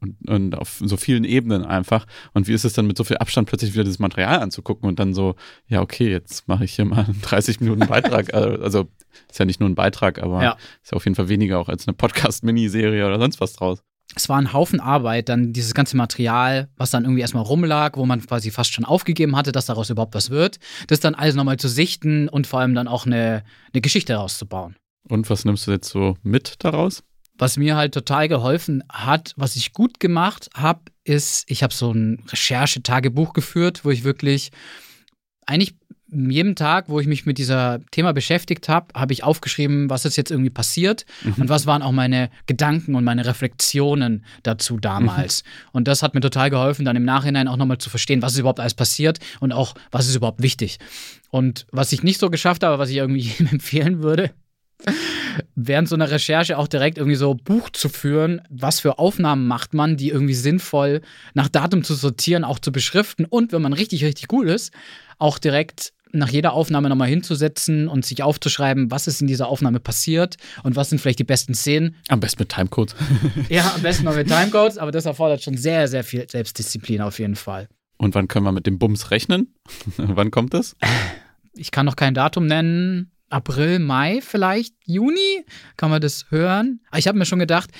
Und, 0.00 0.28
und 0.28 0.54
auf 0.54 0.80
so 0.84 0.96
vielen 0.96 1.24
Ebenen 1.24 1.64
einfach. 1.64 2.06
Und 2.32 2.48
wie 2.48 2.52
ist 2.52 2.64
es 2.64 2.72
dann 2.72 2.86
mit 2.86 2.96
so 2.96 3.04
viel 3.04 3.18
Abstand 3.18 3.48
plötzlich 3.48 3.72
wieder 3.74 3.84
dieses 3.84 3.98
Material 3.98 4.40
anzugucken 4.40 4.88
und 4.88 4.98
dann 4.98 5.12
so, 5.14 5.34
ja, 5.68 5.80
okay, 5.82 6.10
jetzt 6.10 6.48
mache 6.48 6.64
ich 6.64 6.74
hier 6.74 6.84
mal 6.86 7.04
einen 7.04 7.20
30 7.22 7.60
Minuten 7.60 7.86
Beitrag. 7.86 8.32
Also, 8.32 8.62
also 8.62 8.88
ist 9.30 9.38
ja 9.38 9.44
nicht 9.44 9.60
nur 9.60 9.68
ein 9.68 9.74
Beitrag, 9.74 10.22
aber 10.22 10.42
Ja. 10.42 10.56
ist 10.82 10.92
ja 10.92 10.96
auf 10.96 11.04
jeden 11.04 11.14
Fall 11.14 11.28
weniger 11.28 11.58
auch 11.58 11.68
als 11.68 11.86
eine 11.86 11.94
Podcast-Miniserie 11.94 13.06
oder 13.06 13.18
sonst 13.18 13.40
was 13.40 13.52
draus. 13.54 13.80
es 14.16 14.28
war 14.28 14.38
ein 14.38 14.52
Haufen 14.52 14.80
Arbeit, 14.80 15.28
dann 15.28 15.52
dieses 15.52 15.74
ganze 15.74 15.96
Material, 15.96 16.68
was 16.76 16.90
dann 16.90 17.04
irgendwie 17.04 17.20
erstmal 17.22 17.42
rumlag, 17.44 17.96
wo 17.96 18.06
man 18.06 18.24
quasi 18.24 18.50
fast 18.50 18.72
schon 18.72 18.84
aufgegeben 18.84 19.36
hatte, 19.36 19.52
dass 19.52 19.66
daraus 19.66 19.90
überhaupt 19.90 20.14
was 20.14 20.30
wird, 20.30 20.58
das 20.88 21.00
dann 21.00 21.14
alles 21.14 21.34
nochmal 21.34 21.56
zu 21.58 21.68
sichten 21.68 22.28
und 22.28 22.46
vor 22.46 22.60
allem 22.60 22.74
dann 22.74 22.88
auch 22.88 23.06
eine, 23.06 23.44
eine 23.72 23.80
Geschichte 23.80 24.14
rauszubauen. 24.14 24.76
Und 25.08 25.28
was 25.30 25.44
nimmst 25.44 25.66
du 25.66 25.72
jetzt 25.72 25.88
so 25.90 26.16
mit 26.22 26.56
daraus? 26.64 27.02
Was 27.36 27.56
mir 27.56 27.76
halt 27.76 27.94
total 27.94 28.28
geholfen 28.28 28.84
hat, 28.88 29.32
was 29.36 29.56
ich 29.56 29.72
gut 29.72 29.98
gemacht 29.98 30.48
habe, 30.54 30.80
ist, 31.04 31.44
ich 31.50 31.62
habe 31.62 31.74
so 31.74 31.92
ein 31.92 32.24
Recherchetagebuch 32.28 33.32
geführt, 33.32 33.84
wo 33.84 33.90
ich 33.90 34.04
wirklich 34.04 34.50
eigentlich 35.46 35.74
jeden 36.14 36.54
Tag, 36.54 36.88
wo 36.88 37.00
ich 37.00 37.06
mich 37.06 37.26
mit 37.26 37.38
dieser 37.38 37.80
Thema 37.90 38.12
beschäftigt 38.12 38.68
habe, 38.68 38.86
habe 38.94 39.12
ich 39.12 39.24
aufgeschrieben, 39.24 39.90
was 39.90 40.04
ist 40.04 40.16
jetzt 40.16 40.30
irgendwie 40.30 40.50
passiert 40.50 41.06
und 41.38 41.48
was 41.48 41.66
waren 41.66 41.82
auch 41.82 41.92
meine 41.92 42.30
Gedanken 42.46 42.94
und 42.94 43.04
meine 43.04 43.26
Reflexionen 43.26 44.24
dazu 44.42 44.78
damals. 44.78 45.42
Und 45.72 45.88
das 45.88 46.02
hat 46.02 46.14
mir 46.14 46.20
total 46.20 46.50
geholfen, 46.50 46.84
dann 46.84 46.96
im 46.96 47.04
Nachhinein 47.04 47.48
auch 47.48 47.56
nochmal 47.56 47.78
zu 47.78 47.90
verstehen, 47.90 48.22
was 48.22 48.34
ist 48.34 48.38
überhaupt 48.38 48.60
alles 48.60 48.74
passiert 48.74 49.18
und 49.40 49.52
auch, 49.52 49.74
was 49.90 50.06
ist 50.06 50.14
überhaupt 50.14 50.42
wichtig. 50.42 50.78
Und 51.30 51.66
was 51.72 51.90
ich 51.92 52.02
nicht 52.02 52.20
so 52.20 52.30
geschafft 52.30 52.62
habe, 52.62 52.78
was 52.78 52.90
ich 52.90 52.96
irgendwie 52.96 53.20
jedem 53.38 53.48
empfehlen 53.48 54.02
würde, 54.02 54.30
während 55.54 55.88
so 55.88 55.94
einer 55.94 56.10
Recherche 56.10 56.58
auch 56.58 56.68
direkt 56.68 56.98
irgendwie 56.98 57.16
so 57.16 57.34
Buch 57.34 57.70
zu 57.70 57.88
führen, 57.88 58.42
was 58.50 58.80
für 58.80 58.98
Aufnahmen 58.98 59.46
macht 59.46 59.74
man, 59.74 59.96
die 59.96 60.10
irgendwie 60.10 60.34
sinnvoll 60.34 61.00
nach 61.34 61.48
Datum 61.48 61.84
zu 61.84 61.94
sortieren, 61.94 62.44
auch 62.44 62.58
zu 62.58 62.72
beschriften 62.72 63.24
und 63.24 63.52
wenn 63.52 63.62
man 63.62 63.72
richtig, 63.72 64.04
richtig 64.04 64.32
cool 64.32 64.48
ist, 64.48 64.72
auch 65.18 65.38
direkt 65.38 65.92
nach 66.14 66.28
jeder 66.28 66.52
Aufnahme 66.52 66.88
nochmal 66.88 67.08
hinzusetzen 67.08 67.88
und 67.88 68.06
sich 68.06 68.22
aufzuschreiben, 68.22 68.90
was 68.90 69.06
ist 69.06 69.20
in 69.20 69.26
dieser 69.26 69.48
Aufnahme 69.48 69.80
passiert 69.80 70.36
und 70.62 70.76
was 70.76 70.90
sind 70.90 71.00
vielleicht 71.00 71.18
die 71.18 71.24
besten 71.24 71.54
Szenen. 71.54 71.96
Am 72.08 72.20
besten 72.20 72.42
mit 72.42 72.50
Timecode. 72.50 72.94
Ja, 73.48 73.72
am 73.74 73.82
besten 73.82 74.04
noch 74.04 74.14
mit 74.14 74.28
Timecodes, 74.28 74.78
aber 74.78 74.92
das 74.92 75.06
erfordert 75.06 75.42
schon 75.42 75.56
sehr, 75.56 75.88
sehr 75.88 76.04
viel 76.04 76.26
Selbstdisziplin 76.28 77.00
auf 77.00 77.18
jeden 77.18 77.36
Fall. 77.36 77.68
Und 77.96 78.14
wann 78.14 78.28
können 78.28 78.44
wir 78.44 78.52
mit 78.52 78.66
dem 78.66 78.78
Bums 78.78 79.10
rechnen? 79.10 79.54
wann 79.96 80.30
kommt 80.30 80.54
das? 80.54 80.76
Ich 81.54 81.70
kann 81.70 81.86
noch 81.86 81.96
kein 81.96 82.14
Datum 82.14 82.46
nennen. 82.46 83.10
April, 83.34 83.80
Mai 83.80 84.20
vielleicht, 84.22 84.74
Juni 84.84 85.44
kann 85.76 85.90
man 85.90 86.00
das 86.00 86.26
hören. 86.30 86.80
Aber 86.88 86.98
ich 86.98 87.08
habe 87.08 87.18
mir 87.18 87.26
schon 87.26 87.40
gedacht, 87.40 87.70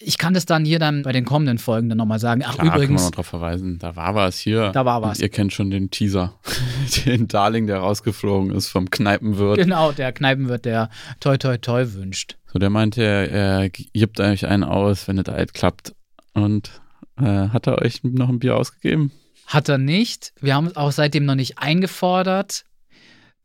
ich 0.00 0.16
kann 0.16 0.32
das 0.32 0.46
dann 0.46 0.64
hier 0.64 0.78
dann 0.78 1.02
bei 1.02 1.12
den 1.12 1.26
kommenden 1.26 1.58
Folgen 1.58 1.90
dann 1.90 1.98
nochmal 1.98 2.18
sagen. 2.18 2.42
Ach, 2.44 2.54
Klar, 2.54 2.66
können 2.66 2.70
wir 2.70 2.76
übrigens, 2.84 3.04
noch 3.04 3.10
drauf 3.10 3.26
verweisen. 3.26 3.78
Da 3.78 3.94
war 3.94 4.14
was 4.14 4.38
hier. 4.38 4.70
Da 4.72 4.86
war 4.86 5.02
was. 5.02 5.18
Und 5.18 5.22
ihr 5.22 5.28
kennt 5.28 5.52
schon 5.52 5.70
den 5.70 5.90
Teaser. 5.90 6.38
den 7.06 7.28
Darling, 7.28 7.66
der 7.66 7.78
rausgeflogen 7.78 8.52
ist 8.52 8.68
vom 8.68 8.90
Kneipenwirt. 8.90 9.58
genau, 9.58 9.92
der 9.92 10.12
Kneipenwirt, 10.12 10.64
der 10.64 10.88
toi 11.20 11.36
toi 11.36 11.58
toi 11.58 11.84
wünscht. 11.92 12.38
So, 12.50 12.58
der 12.58 12.70
meinte, 12.70 13.02
er, 13.02 13.28
er 13.28 13.68
gibt 13.68 14.18
euch 14.18 14.46
einen 14.46 14.64
aus, 14.64 15.08
wenn 15.08 15.18
es 15.18 15.28
alt 15.28 15.52
klappt. 15.52 15.94
Und 16.32 16.80
äh, 17.18 17.48
hat 17.48 17.66
er 17.66 17.82
euch 17.82 18.02
noch 18.02 18.30
ein 18.30 18.38
Bier 18.38 18.56
ausgegeben? 18.56 19.12
Hat 19.46 19.68
er 19.68 19.76
nicht. 19.78 20.32
Wir 20.40 20.54
haben 20.54 20.68
es 20.68 20.76
auch 20.76 20.92
seitdem 20.92 21.26
noch 21.26 21.34
nicht 21.34 21.58
eingefordert. 21.58 22.64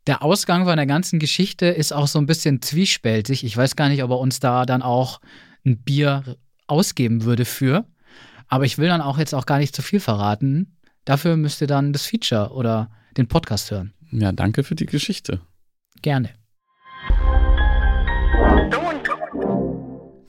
Der 0.08 0.22
Ausgang 0.22 0.64
von 0.64 0.78
der 0.78 0.86
ganzen 0.86 1.18
Geschichte 1.18 1.66
ist 1.66 1.92
auch 1.92 2.06
so 2.06 2.18
ein 2.18 2.24
bisschen 2.24 2.62
zwiespältig. 2.62 3.44
Ich 3.44 3.54
weiß 3.54 3.76
gar 3.76 3.90
nicht, 3.90 4.02
ob 4.02 4.10
er 4.10 4.18
uns 4.18 4.40
da 4.40 4.64
dann 4.64 4.80
auch 4.80 5.20
ein 5.66 5.76
Bier 5.82 6.38
ausgeben 6.66 7.24
würde 7.24 7.44
für. 7.44 7.84
Aber 8.46 8.64
ich 8.64 8.78
will 8.78 8.88
dann 8.88 9.02
auch 9.02 9.18
jetzt 9.18 9.34
auch 9.34 9.44
gar 9.44 9.58
nicht 9.58 9.76
zu 9.76 9.82
viel 9.82 10.00
verraten. 10.00 10.78
Dafür 11.04 11.36
müsst 11.36 11.60
ihr 11.60 11.66
dann 11.66 11.92
das 11.92 12.06
Feature 12.06 12.52
oder 12.52 12.90
den 13.18 13.28
Podcast 13.28 13.70
hören. 13.70 13.92
Ja, 14.10 14.32
danke 14.32 14.64
für 14.64 14.74
die 14.74 14.86
Geschichte. 14.86 15.42
Gerne. 16.00 16.30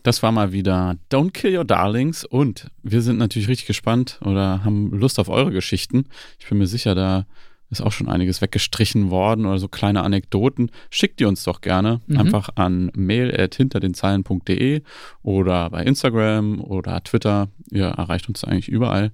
Das 0.04 0.22
war 0.22 0.34
mal 0.34 0.52
wieder 0.52 0.98
Don't 1.10 1.32
Kill 1.32 1.58
Your 1.58 1.64
Darlings 1.64 2.26
und 2.26 2.70
wir 2.84 3.02
sind 3.02 3.18
natürlich 3.18 3.48
richtig 3.48 3.68
gespannt 3.68 4.20
oder 4.26 4.66
haben 4.66 4.92
Lust 4.92 5.20
auf 5.20 5.30
eure 5.30 5.52
Geschichten. 5.52 6.04
Ich 6.38 6.50
bin 6.50 6.58
mir 6.58 6.68
sicher, 6.68 6.96
da 6.96 7.26
ist 7.72 7.82
auch 7.82 7.92
schon 7.92 8.10
einiges 8.10 8.42
weggestrichen 8.42 9.10
worden 9.12 9.46
oder 9.46 9.60
so 9.60 9.68
kleine 9.68 10.02
Anekdoten. 10.04 10.72
Schickt 10.90 11.20
die 11.20 11.26
uns 11.26 11.44
doch 11.44 11.62
gerne 11.62 12.02
Mhm. 12.08 12.18
einfach 12.18 12.50
an 12.56 12.92
mail@hinterdenzeilen.de 12.96 14.82
oder 15.24 15.70
bei 15.70 15.84
Instagram 15.84 16.62
oder 16.62 17.04
Twitter. 17.04 17.50
Ihr 17.72 17.86
erreicht 17.86 18.28
uns 18.28 18.44
eigentlich 18.44 18.70
überall 18.70 19.12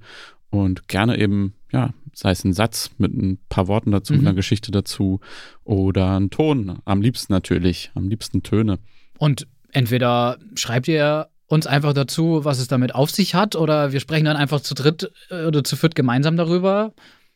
und 0.50 0.88
gerne 0.88 1.18
eben 1.20 1.54
ja, 1.72 1.94
sei 2.14 2.32
es 2.32 2.46
ein 2.46 2.54
Satz 2.54 2.92
mit 2.98 3.14
ein 3.14 3.38
paar 3.50 3.68
Worten 3.68 3.92
dazu, 3.92 4.14
Mhm. 4.14 4.20
einer 4.22 4.34
Geschichte 4.34 4.72
dazu 4.72 5.20
oder 5.66 6.18
ein 6.18 6.30
Ton. 6.30 6.80
Am 6.86 7.02
liebsten 7.02 7.34
natürlich, 7.34 7.92
am 7.96 8.08
liebsten 8.08 8.44
Töne. 8.44 8.80
Und 9.18 9.48
entweder 9.74 10.38
schreibt 10.56 10.88
ihr 10.88 11.28
uns 11.48 11.68
einfach 11.68 11.92
dazu, 11.92 12.46
was 12.46 12.60
es 12.60 12.68
damit 12.70 12.96
auf 12.96 13.12
sich 13.12 13.36
hat, 13.36 13.58
oder 13.58 13.92
wir 13.92 14.00
sprechen 14.00 14.24
dann 14.26 14.38
einfach 14.38 14.62
zu 14.62 14.74
dritt 14.74 15.12
äh, 15.30 15.46
oder 15.46 15.64
zu 15.66 15.76
viert 15.76 15.96
gemeinsam 15.96 16.38
darüber. 16.38 16.94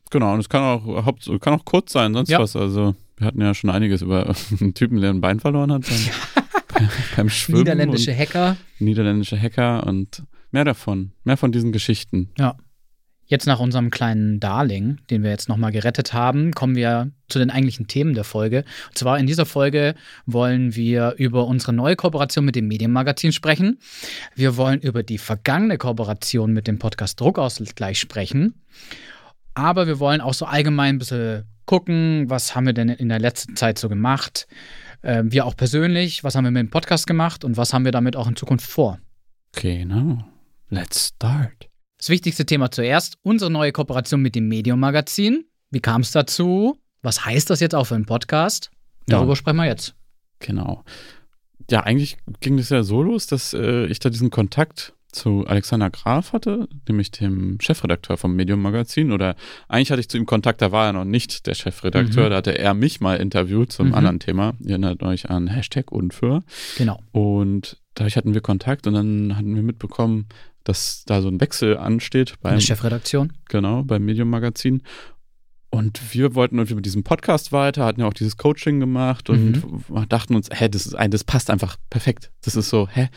Genau, 0.10 0.34
und 0.34 0.39
es 0.39 0.50
kann 0.50 0.62
auch, 0.63 1.06
haupt, 1.06 1.30
kann 1.42 1.54
auch 1.54 1.66
kurz 1.66 1.92
sein, 1.94 2.13
sonst 2.13 2.30
Ja. 2.30 2.39
was. 2.39 2.56
Also, 2.56 2.96
wir 3.18 3.28
hatten 3.28 3.42
ja 3.42 3.54
schon 3.54 3.70
einiges 3.70 4.01
über 4.01 4.34
einen 4.60 4.74
Typen, 4.74 5.01
der 5.01 5.12
ein 5.12 5.22
Bein 5.22 5.39
verloren 5.39 5.72
hat 5.72 5.84
beim, 5.84 6.89
beim 7.16 7.30
Schwimmen. 7.30 7.60
Niederländische 7.60 8.16
Hacker. 8.16 8.58
niederländische 8.80 9.39
Hacker 9.39 9.86
und 9.86 10.24
mehr 10.51 10.66
davon. 10.66 11.12
Mehr 11.24 11.38
von 11.38 11.51
diesen 11.51 11.72
Geschichten. 11.72 12.30
Jetzt 13.25 13.46
nach 13.46 13.60
unserem 13.60 13.92
kleinen 13.92 14.39
Darling, 14.39 14.98
den 15.12 15.22
wir 15.22 15.30
jetzt 15.30 15.50
nochmal 15.50 15.72
gerettet 15.72 16.13
haben, 16.13 16.51
kommen 16.56 16.75
wir 16.75 17.12
zu 17.28 17.38
den 17.38 17.51
eigentlichen 17.51 17.86
Themen 17.86 18.16
der 18.16 18.24
Folge. 18.24 18.66
Und 18.88 18.98
zwar 18.98 19.20
in 19.20 19.28
dieser 19.28 19.46
Folge 19.46 19.94
wollen 20.25 20.75
wir 20.75 21.13
über 21.20 21.46
unsere 21.46 21.72
neue 21.72 21.96
Kooperation 21.96 22.44
mit 22.44 22.56
dem 22.56 22.68
Medienmagazin 22.68 23.32
sprechen. 23.32 23.78
Wir 24.34 24.58
wollen 24.58 24.80
über 24.80 25.04
die 25.04 25.20
vergangene 25.20 25.78
Kooperation 25.78 26.54
mit 26.54 26.66
dem 26.66 26.80
Podcast 26.80 27.20
Druckausgleich 27.22 28.00
sprechen. 28.00 28.56
Aber 29.60 29.88
wir 29.88 30.00
wollen 30.00 30.22
auch 30.22 30.34
so 30.34 30.46
allgemein 30.46 30.96
ein 30.96 31.00
bisschen 31.00 31.44
gucken, 31.66 32.30
was 32.30 32.56
haben 32.56 32.66
wir 32.66 32.74
denn 32.74 32.88
in 32.89 33.10
der 33.10 33.20
letzten 33.20 33.56
Zeit 33.58 33.78
so 33.78 33.89
gemacht. 33.89 34.48
Ähm, 35.04 35.32
wir 35.34 35.46
auch 35.46 35.56
persönlich, 35.58 36.24
was 36.24 36.36
haben 36.36 36.46
wir 36.46 36.51
mit 36.51 36.62
dem 36.62 36.70
Podcast 36.70 37.06
gemacht 37.08 37.44
und 37.44 37.58
was 37.58 37.74
haben 37.74 37.84
wir 37.84 37.92
damit 37.92 38.16
auch 38.16 38.28
in 38.28 38.36
Zukunft 38.38 38.70
vor. 38.70 39.00
Genau. 39.54 40.24
Let's 40.70 41.08
start. 41.16 41.68
Das 41.98 42.08
wichtigste 42.10 42.46
Thema 42.46 42.72
zuerst, 42.72 43.18
unsere 43.22 43.51
neue 43.51 43.72
Kooperation 43.74 44.22
mit 44.22 44.34
dem 44.36 44.48
Medium-Magazin. 44.48 45.46
Wie 45.72 45.82
kam 45.82 46.01
es 46.01 46.12
dazu? 46.12 46.78
Was 47.01 47.25
heißt 47.25 47.50
das 47.50 47.60
jetzt 47.60 47.75
auch 47.75 47.86
für 47.86 47.96
einen 47.96 48.06
Podcast? 48.06 48.72
Darüber 49.08 49.34
Ja. 49.34 49.36
sprechen 49.36 49.58
wir 49.58 49.66
jetzt. 49.66 49.94
Genau. 50.39 50.84
Ja, 51.70 51.82
eigentlich 51.82 52.18
ging 52.39 52.56
das 52.58 52.70
ja 52.70 52.84
so 52.84 53.04
los, 53.04 53.28
dass 53.28 53.54
äh, 53.54 53.86
ich 53.88 54.00
da 54.00 54.10
diesen 54.10 54.30
Kontakt 54.30 54.94
zu 55.12 55.46
Alexander 55.48 55.89
Graf 55.89 56.34
hatte, 56.34 56.68
nämlich 56.88 57.12
dem 57.12 57.58
Chefredakteur 57.60 58.18
vom 58.18 58.36
Medium 58.36 58.62
Magazin. 58.62 59.12
Oder 59.12 59.36
eigentlich 59.68 59.92
hatte 59.92 60.01
ich 60.01 60.10
zu 60.10 60.18
ihm 60.18 60.25
Kontakt, 60.25 60.62
da 60.62 60.72
war 60.72 60.86
er 60.88 60.94
noch 60.94 61.06
nicht 61.06 61.48
der 61.48 61.56
Chefredakteur, 61.56 62.25
Mhm. 62.25 62.30
da 62.30 62.36
hatte 62.38 62.58
er 62.58 62.74
mich 62.74 63.01
mal 63.01 63.16
interviewt 63.18 63.72
zum 63.72 63.88
Mhm. 63.88 63.94
anderen 63.96 64.20
Thema. 64.20 64.54
Ihr 64.60 64.72
erinnert 64.72 65.01
euch 65.04 65.30
an 65.30 65.48
Hashtag 65.48 65.92
Unfür. 65.92 66.44
Genau. 66.78 67.00
Und 67.12 67.78
dadurch 67.96 68.18
hatten 68.18 68.34
wir 68.34 68.42
Kontakt 68.42 68.86
und 68.88 68.94
dann 68.94 69.36
hatten 69.36 69.56
wir 69.56 69.63
mitbekommen, 69.63 70.28
dass 70.63 71.04
da 71.06 71.22
so 71.22 71.28
ein 71.30 71.42
Wechsel 71.42 71.78
ansteht 71.78 72.32
In 72.32 72.38
beim, 72.42 72.54
der 72.56 72.62
Chefredaktion. 72.62 73.34
genau, 73.50 73.82
beim 73.84 74.06
Medium 74.06 74.30
Magazin. 74.30 74.84
Und 75.72 76.16
wir 76.16 76.34
wollten 76.34 76.56
irgendwie 76.58 76.74
mit 76.74 76.86
diesem 76.88 77.04
Podcast 77.04 77.51
weiter, 77.51 77.86
hatten 77.86 78.01
ja 78.01 78.08
auch 78.08 78.13
dieses 78.13 78.38
Coaching 78.38 78.80
gemacht 78.80 79.30
und 79.30 79.62
dachten 80.10 80.34
uns, 80.36 80.50
hä, 80.51 80.68
das 80.68 80.88
ist 80.88 80.96
ein, 80.96 81.12
das 81.12 81.24
passt 81.24 81.51
einfach 81.51 81.75
perfekt. 81.92 82.32
Das 82.42 82.56
ist 82.56 82.70
so, 82.70 82.88
hä, 82.92 83.10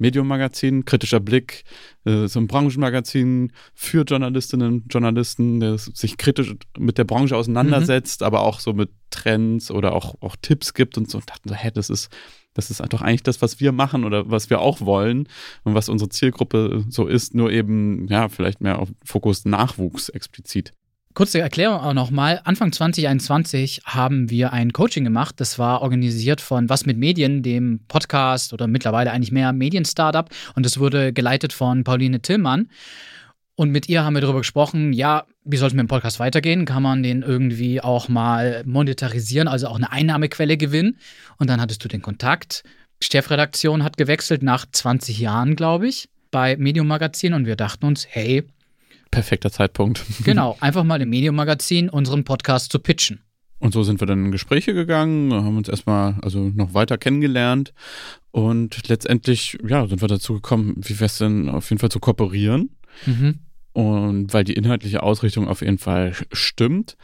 Medium-Magazin, 0.00 0.84
kritischer 0.84 1.20
Blick, 1.20 1.64
äh, 2.04 2.26
so 2.26 2.40
ein 2.40 2.46
Branchenmagazin 2.46 3.52
für 3.74 4.02
Journalistinnen 4.04 4.72
und 4.72 4.92
Journalisten, 4.92 5.60
der 5.60 5.78
sich 5.78 6.16
kritisch 6.16 6.54
mit 6.78 6.98
der 6.98 7.04
Branche 7.04 7.36
auseinandersetzt, 7.36 8.22
aber 8.22 8.40
auch 8.40 8.60
so 8.60 8.72
mit 8.72 8.90
Trends 9.10 9.70
oder 9.70 9.92
auch, 9.94 10.16
auch 10.20 10.36
Tipps 10.40 10.74
gibt 10.74 10.96
und 10.96 11.10
so. 11.10 11.18
Und 11.18 11.30
dachten 11.30 11.48
so, 11.48 11.54
hä, 11.54 11.70
das 11.72 11.90
ist, 11.90 12.10
das 12.54 12.70
ist 12.70 12.82
doch 12.88 13.02
eigentlich 13.02 13.22
das, 13.22 13.42
was 13.42 13.60
wir 13.60 13.72
machen 13.72 14.04
oder 14.04 14.30
was 14.30 14.50
wir 14.50 14.60
auch 14.60 14.80
wollen 14.80 15.28
und 15.64 15.74
was 15.74 15.88
unsere 15.88 16.08
Zielgruppe 16.08 16.84
so 16.88 17.06
ist, 17.06 17.34
nur 17.34 17.52
eben, 17.52 18.08
ja, 18.08 18.28
vielleicht 18.28 18.60
mehr 18.60 18.78
auf 18.78 18.88
Fokus 19.04 19.44
Nachwuchs 19.44 20.08
explizit. 20.08 20.72
Kurze 21.12 21.40
Erklärung 21.40 21.80
auch 21.80 21.92
nochmal. 21.92 22.40
Anfang 22.44 22.70
2021 22.70 23.82
haben 23.84 24.30
wir 24.30 24.52
ein 24.52 24.72
Coaching 24.72 25.02
gemacht. 25.02 25.34
Das 25.38 25.58
war 25.58 25.82
organisiert 25.82 26.40
von 26.40 26.68
Was 26.68 26.86
mit 26.86 26.98
Medien, 26.98 27.42
dem 27.42 27.80
Podcast 27.88 28.52
oder 28.52 28.68
mittlerweile 28.68 29.10
eigentlich 29.10 29.32
mehr 29.32 29.52
Medien-Startup. 29.52 30.30
Und 30.54 30.64
das 30.64 30.78
wurde 30.78 31.12
geleitet 31.12 31.52
von 31.52 31.82
Pauline 31.82 32.20
Tillmann. 32.20 32.70
Und 33.56 33.72
mit 33.72 33.88
ihr 33.88 34.04
haben 34.04 34.14
wir 34.14 34.20
darüber 34.20 34.38
gesprochen, 34.38 34.92
ja, 34.92 35.26
wie 35.44 35.56
soll 35.56 35.66
es 35.66 35.74
mit 35.74 35.80
dem 35.80 35.88
Podcast 35.88 36.20
weitergehen? 36.20 36.64
Kann 36.64 36.84
man 36.84 37.02
den 37.02 37.22
irgendwie 37.22 37.80
auch 37.80 38.08
mal 38.08 38.62
monetarisieren, 38.64 39.48
also 39.48 39.66
auch 39.66 39.76
eine 39.76 39.90
Einnahmequelle 39.90 40.56
gewinnen? 40.56 40.96
Und 41.38 41.50
dann 41.50 41.60
hattest 41.60 41.82
du 41.82 41.88
den 41.88 42.02
Kontakt. 42.02 42.62
Chefredaktion 43.02 43.82
hat 43.82 43.96
gewechselt 43.96 44.44
nach 44.44 44.64
20 44.70 45.18
Jahren, 45.18 45.56
glaube 45.56 45.88
ich, 45.88 46.08
bei 46.30 46.56
Medium 46.56 46.86
Magazin. 46.86 47.34
Und 47.34 47.46
wir 47.46 47.56
dachten 47.56 47.84
uns, 47.84 48.06
hey, 48.08 48.44
Perfekter 49.10 49.50
Zeitpunkt. 49.50 50.04
Genau, 50.24 50.56
einfach 50.60 50.84
mal 50.84 51.00
im 51.02 51.10
Medium-Magazin 51.10 51.88
unseren 51.88 52.24
Podcast 52.24 52.70
zu 52.72 52.78
pitchen. 52.78 53.20
Und 53.58 53.72
so 53.74 53.82
sind 53.82 54.00
wir 54.00 54.06
dann 54.06 54.24
in 54.24 54.32
Gespräche 54.32 54.72
gegangen, 54.72 55.32
haben 55.34 55.56
uns 55.58 55.68
erstmal 55.68 56.14
also 56.22 56.50
noch 56.54 56.72
weiter 56.72 56.96
kennengelernt 56.96 57.74
und 58.30 58.88
letztendlich 58.88 59.58
ja, 59.66 59.86
sind 59.86 60.00
wir 60.00 60.08
dazu 60.08 60.34
gekommen, 60.34 60.76
wie 60.78 60.94
wäre 60.98 61.04
es 61.06 61.18
denn 61.18 61.48
auf 61.50 61.68
jeden 61.68 61.78
Fall 61.80 61.90
zu 61.90 62.00
kooperieren 62.00 62.70
Mhm. 63.06 63.38
und 63.72 64.32
weil 64.34 64.44
die 64.44 64.54
inhaltliche 64.54 65.02
Ausrichtung 65.02 65.46
auf 65.46 65.60
jeden 65.60 65.78
Fall 65.78 66.14
stimmt. 66.32 66.96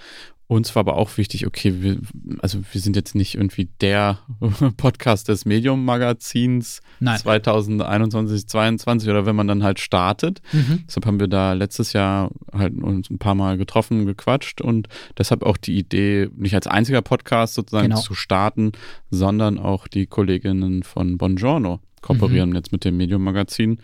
Uns 0.49 0.75
war 0.76 0.81
aber 0.81 0.97
auch 0.97 1.17
wichtig, 1.17 1.45
okay, 1.47 1.83
wir, 1.83 1.99
also 2.38 2.59
wir 2.71 2.81
sind 2.81 2.95
jetzt 2.95 3.17
nicht 3.17 3.35
irgendwie 3.35 3.69
der 3.81 4.19
Podcast 4.76 5.29
des 5.29 5.45
Medium-Magazins 5.45 6.81
Nein. 7.00 7.19
2021, 7.19 8.47
2022 8.47 9.09
oder 9.09 9.26
wenn 9.26 9.35
man 9.37 9.49
dann 9.49 9.62
halt 9.65 9.81
startet. 9.81 10.41
Mhm. 10.53 10.85
Deshalb 10.87 11.07
haben 11.07 11.19
wir 11.21 11.26
da 11.29 11.53
letztes 11.55 11.93
Jahr 11.95 12.31
halt 12.53 12.81
uns 12.81 13.11
ein 13.11 13.19
paar 13.19 13.35
Mal 13.35 13.59
getroffen, 13.59 14.07
gequatscht 14.07 14.61
und 14.61 14.88
deshalb 15.19 15.43
auch 15.43 15.57
die 15.57 15.76
Idee, 15.79 16.29
nicht 16.37 16.55
als 16.55 16.67
einziger 16.67 17.03
Podcast 17.03 17.55
sozusagen 17.55 17.88
Genau. 17.88 18.00
zu 18.00 18.15
starten, 18.15 18.73
sondern 19.11 19.59
auch 19.59 19.88
die 19.88 20.07
Kolleginnen 20.07 20.83
von 20.83 21.19
Bongiorno 21.19 21.81
kooperieren 22.03 22.50
Mhm. 22.50 22.57
jetzt 22.57 22.71
mit 22.73 22.85
dem 22.85 22.97
Medium-Magazin. 22.97 23.81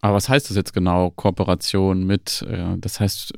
Aber 0.00 0.14
was 0.14 0.28
heißt 0.28 0.48
das 0.50 0.56
jetzt 0.56 0.72
genau, 0.74 1.10
Kooperation 1.10 2.04
mit? 2.04 2.42
Äh, 2.48 2.76
das 2.78 2.98
heißt, 3.00 3.34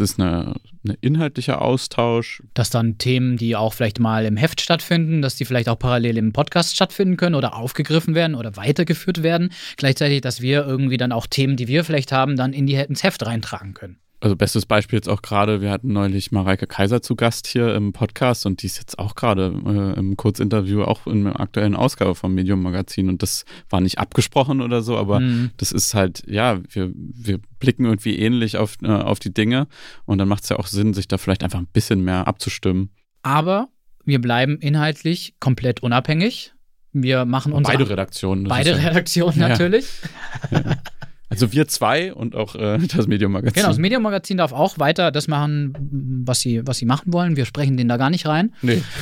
ist 0.00 0.18
eine, 0.18 0.54
eine 0.84 0.94
inhaltlicher 1.00 1.62
Austausch. 1.62 2.42
Dass 2.54 2.70
dann 2.70 2.98
Themen, 2.98 3.36
die 3.36 3.54
auch 3.54 3.74
vielleicht 3.74 4.00
mal 4.00 4.24
im 4.24 4.36
Heft 4.36 4.60
stattfinden, 4.60 5.22
dass 5.22 5.36
die 5.36 5.44
vielleicht 5.44 5.68
auch 5.68 5.78
parallel 5.78 6.16
im 6.16 6.32
Podcast 6.32 6.74
stattfinden 6.74 7.16
können 7.16 7.36
oder 7.36 7.54
aufgegriffen 7.54 8.14
werden 8.14 8.34
oder 8.34 8.56
weitergeführt 8.56 9.22
werden. 9.22 9.52
Gleichzeitig, 9.76 10.20
dass 10.20 10.40
wir 10.40 10.66
irgendwie 10.66 10.96
dann 10.96 11.12
auch 11.12 11.26
Themen, 11.26 11.56
die 11.56 11.68
wir 11.68 11.84
vielleicht 11.84 12.10
haben, 12.10 12.36
dann 12.36 12.52
in 12.52 12.66
die, 12.66 12.74
ins 12.74 13.04
Heft 13.04 13.24
reintragen 13.24 13.74
können. 13.74 13.98
Also 14.20 14.34
bestes 14.34 14.66
Beispiel 14.66 14.96
jetzt 14.96 15.08
auch 15.08 15.22
gerade, 15.22 15.60
wir 15.60 15.70
hatten 15.70 15.92
neulich 15.92 16.32
Mareike 16.32 16.66
Kaiser 16.66 17.00
zu 17.02 17.14
Gast 17.14 17.46
hier 17.46 17.72
im 17.76 17.92
Podcast 17.92 18.46
und 18.46 18.62
die 18.62 18.66
ist 18.66 18.78
jetzt 18.78 18.98
auch 18.98 19.14
gerade 19.14 19.54
äh, 19.64 19.96
im 19.98 20.16
Kurzinterview 20.16 20.82
auch 20.82 21.06
in 21.06 21.22
der 21.24 21.38
aktuellen 21.38 21.76
Ausgabe 21.76 22.16
vom 22.16 22.34
Medium 22.34 22.60
Magazin 22.60 23.08
und 23.10 23.22
das 23.22 23.44
war 23.70 23.80
nicht 23.80 23.98
abgesprochen 23.98 24.60
oder 24.60 24.82
so, 24.82 24.96
aber 24.96 25.20
Mhm. 25.20 25.50
das 25.56 25.70
ist 25.70 25.94
halt, 25.94 26.24
ja, 26.26 26.58
wir, 26.70 26.90
wir 26.94 27.38
blicken 27.60 27.84
irgendwie 27.84 28.18
ähnlich 28.18 28.56
auf, 28.56 28.74
äh, 28.82 28.88
auf 28.88 29.20
die 29.20 29.32
Dinge 29.32 29.68
und 30.04 30.18
dann 30.18 30.26
macht 30.26 30.42
es 30.42 30.48
ja 30.48 30.58
auch 30.58 30.66
Sinn, 30.66 30.94
sich 30.94 31.06
da 31.06 31.16
vielleicht 31.16 31.44
einfach 31.44 31.60
ein 31.60 31.68
bisschen 31.72 32.02
mehr 32.02 32.26
abzustimmen. 32.26 32.90
Aber 33.22 33.68
wir 34.04 34.20
bleiben 34.20 34.58
inhaltlich 34.58 35.34
komplett 35.38 35.80
unabhängig. 35.84 36.54
Wir 36.92 37.24
machen 37.24 37.52
unsere 37.52 37.76
Beide 37.78 37.90
Redaktionen. 37.90 38.44
beide 38.48 38.70
ja- 38.70 38.76
Redaktionen 38.78 39.38
Ja. 39.38 39.56
Also 41.28 41.52
wir 41.52 41.68
zwei 41.68 42.14
und 42.14 42.34
auch 42.34 42.54
äh, 42.54 42.78
das 42.96 43.06
Medium 43.06 43.32
Magazin. 43.32 43.54
Genau, 43.54 43.68
das 43.68 43.78
Medienmagazin 43.78 44.38
darf 44.38 44.52
auch 44.52 44.78
weiter 44.78 45.10
das 45.10 45.28
machen, 45.28 45.74
was 46.24 46.40
sie, 46.40 46.66
was 46.66 46.78
sie 46.78 46.86
machen 46.86 47.12
wollen. 47.12 47.36
Wir 47.36 47.44
sprechen 47.44 47.76
denen 47.76 47.88
da 47.88 47.96
gar 47.96 48.10
nicht 48.10 48.26
rein. 48.26 48.54
Nee. 48.62 48.82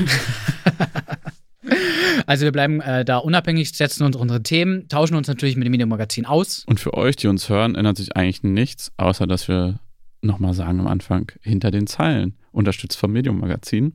Also 2.26 2.44
wir 2.44 2.52
bleiben 2.52 2.80
äh, 2.80 3.04
da 3.04 3.18
unabhängig, 3.18 3.72
setzen 3.72 4.04
uns 4.04 4.16
unsere 4.16 4.42
Themen, 4.42 4.88
tauschen 4.88 5.16
uns 5.16 5.28
natürlich 5.28 5.56
mit 5.56 5.64
dem 5.64 5.70
Medienmagazin 5.70 6.26
aus. 6.26 6.64
Und 6.66 6.80
für 6.80 6.94
euch, 6.94 7.16
die 7.16 7.28
uns 7.28 7.48
hören, 7.48 7.74
ändert 7.74 7.96
sich 7.98 8.16
eigentlich 8.16 8.42
nichts, 8.42 8.92
außer 8.96 9.26
dass 9.26 9.48
wir 9.48 9.78
nochmal 10.22 10.54
sagen 10.54 10.80
am 10.80 10.88
Anfang, 10.88 11.30
hinter 11.40 11.70
den 11.70 11.86
Zeilen, 11.86 12.36
unterstützt 12.52 12.98
vom 12.98 13.12
Medium 13.12 13.38
Magazin. 13.38 13.94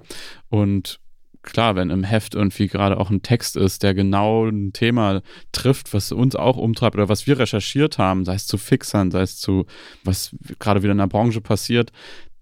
Und 0.50 1.01
klar, 1.44 1.76
wenn 1.76 1.90
im 1.90 2.04
Heft 2.04 2.36
irgendwie 2.36 2.68
gerade 2.68 2.98
auch 2.98 3.10
ein 3.10 3.22
Text 3.22 3.56
ist, 3.56 3.84
der 3.84 3.94
genau 3.94 4.48
ein 4.48 4.74
Thema 4.74 5.22
trifft, 5.52 5.94
was 5.94 6.12
uns 6.12 6.36
auch 6.36 6.58
umtreibt 6.58 6.96
oder 6.96 7.10
was 7.10 7.28
wir 7.28 7.40
recherchiert 7.40 7.98
haben, 7.98 8.26
sei 8.26 8.36
es 8.36 8.48
zu 8.48 8.58
Fixern, 8.58 9.12
sei 9.12 9.22
es 9.22 9.38
zu, 9.38 9.66
was 10.04 10.36
gerade 10.60 10.84
wieder 10.84 10.92
in 10.92 11.00
der 11.00 11.08
Branche 11.08 11.42
passiert, 11.42 11.92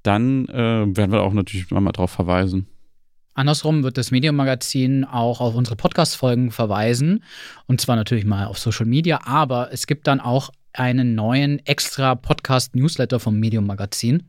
dann 0.04 0.48
äh, 0.48 0.86
werden 0.96 1.12
wir 1.12 1.22
auch 1.22 1.34
natürlich 1.34 1.70
nochmal 1.72 1.94
drauf 1.94 2.12
verweisen. 2.12 2.68
Andersrum 3.34 3.84
wird 3.84 3.98
das 3.98 4.12
Medienmagazin 4.12 5.06
auch 5.06 5.40
auf 5.40 5.56
unsere 5.56 5.78
Podcast-Folgen 5.78 6.52
verweisen. 6.52 7.24
Und 7.68 7.80
zwar 7.80 7.96
natürlich 7.96 8.26
mal 8.26 8.46
auf 8.46 8.60
Social 8.60 8.86
Media, 8.86 9.22
aber 9.24 9.72
es 9.72 9.88
gibt 9.88 10.08
dann 10.08 10.20
auch 10.20 10.50
einen 10.74 11.16
neuen 11.16 11.66
extra 11.66 12.16
Podcast-Newsletter 12.16 13.20
vom 13.20 13.40
Medium-Magazin. 13.40 14.24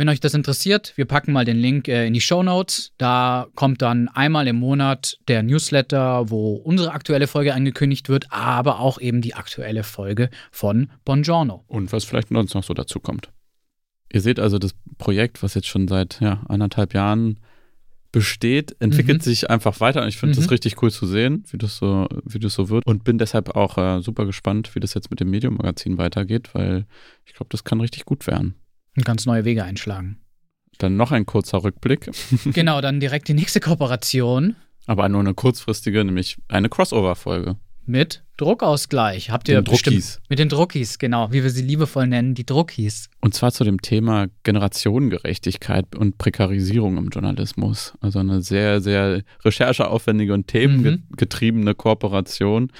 Wenn 0.00 0.08
euch 0.08 0.20
das 0.20 0.32
interessiert, 0.34 0.92
wir 0.94 1.06
packen 1.06 1.32
mal 1.32 1.44
den 1.44 1.56
Link 1.56 1.88
äh, 1.88 2.06
in 2.06 2.12
die 2.14 2.20
Show 2.20 2.44
Notes. 2.44 2.92
Da 2.98 3.48
kommt 3.56 3.82
dann 3.82 4.06
einmal 4.06 4.46
im 4.46 4.54
Monat 4.54 5.18
der 5.26 5.42
Newsletter, 5.42 6.30
wo 6.30 6.54
unsere 6.54 6.92
aktuelle 6.92 7.26
Folge 7.26 7.52
angekündigt 7.52 8.08
wird, 8.08 8.26
aber 8.30 8.78
auch 8.78 9.00
eben 9.00 9.22
die 9.22 9.34
aktuelle 9.34 9.82
Folge 9.82 10.30
von 10.52 10.88
Bongiorno. 11.04 11.64
Und 11.66 11.92
was 11.92 12.04
vielleicht 12.04 12.28
sonst 12.28 12.54
noch 12.54 12.62
so 12.62 12.74
dazu 12.74 13.00
kommt. 13.00 13.30
Ihr 14.12 14.20
seht 14.20 14.38
also 14.38 14.60
das 14.60 14.72
Projekt, 14.98 15.42
was 15.42 15.54
jetzt 15.54 15.66
schon 15.66 15.88
seit 15.88 16.20
ja, 16.20 16.42
anderthalb 16.48 16.94
Jahren 16.94 17.40
besteht, 18.12 18.76
entwickelt 18.78 19.18
Mhm. 19.18 19.22
sich 19.24 19.50
einfach 19.50 19.80
weiter. 19.80 20.02
Und 20.02 20.08
ich 20.08 20.16
finde 20.16 20.36
Mhm. 20.36 20.42
das 20.42 20.50
richtig 20.52 20.80
cool 20.80 20.92
zu 20.92 21.06
sehen, 21.08 21.42
wie 21.50 21.58
das 21.58 21.76
so, 21.76 22.06
wie 22.24 22.38
das 22.38 22.54
so 22.54 22.68
wird. 22.68 22.86
Und 22.86 23.02
bin 23.02 23.18
deshalb 23.18 23.56
auch 23.56 23.76
äh, 23.76 24.00
super 24.00 24.26
gespannt, 24.26 24.76
wie 24.76 24.80
das 24.80 24.94
jetzt 24.94 25.10
mit 25.10 25.18
dem 25.18 25.28
Medium-Magazin 25.30 25.98
weitergeht, 25.98 26.54
weil 26.54 26.86
ich 27.26 27.34
glaube, 27.34 27.48
das 27.50 27.64
kann 27.64 27.80
richtig 27.80 28.04
gut 28.04 28.28
werden. 28.28 28.54
Und 28.98 29.04
ganz 29.04 29.26
neue 29.26 29.44
Wege 29.44 29.62
einschlagen. 29.62 30.18
Dann 30.78 30.96
noch 30.96 31.12
ein 31.12 31.24
kurzer 31.24 31.62
Rückblick, 31.62 32.10
genau, 32.52 32.80
dann 32.80 33.00
direkt 33.00 33.28
die 33.28 33.34
nächste 33.34 33.60
Kooperation 33.60 34.56
aber 34.88 35.08
nur 35.10 35.20
eine 35.20 35.34
kurzfristige, 35.34 36.02
nämlich 36.02 36.38
eine 36.48 36.70
Crossover-Folge. 36.70 37.56
mit 37.84 38.24
Druckausgleich. 38.38 39.30
Habt 39.30 39.48
ihr 39.48 39.60
Den 39.60 39.64
Druckis. 39.64 40.20
mit 40.30 40.38
den 40.38 40.48
Druckis, 40.48 40.98
genau, 40.98 41.30
wie 41.30 41.42
wir 41.42 41.50
sie 41.50 41.62
liebevoll 41.62 42.06
nennen, 42.06 42.34
die 42.34 42.46
Druckis. 42.46 43.10
Und 43.20 43.34
zwar 43.34 43.52
zu 43.52 43.64
dem 43.64 43.82
Thema 43.82 44.28
Generationengerechtigkeit 44.44 45.94
und 45.94 46.16
Prekarisierung 46.16 46.96
im 46.96 47.08
Journalismus. 47.08 47.94
Also 48.00 48.20
eine 48.20 48.40
sehr, 48.40 48.80
sehr 48.80 49.22
rechercheaufwendige 49.44 50.32
und 50.32 50.46
themengetriebene 50.46 51.74
Kooperation. 51.74 52.72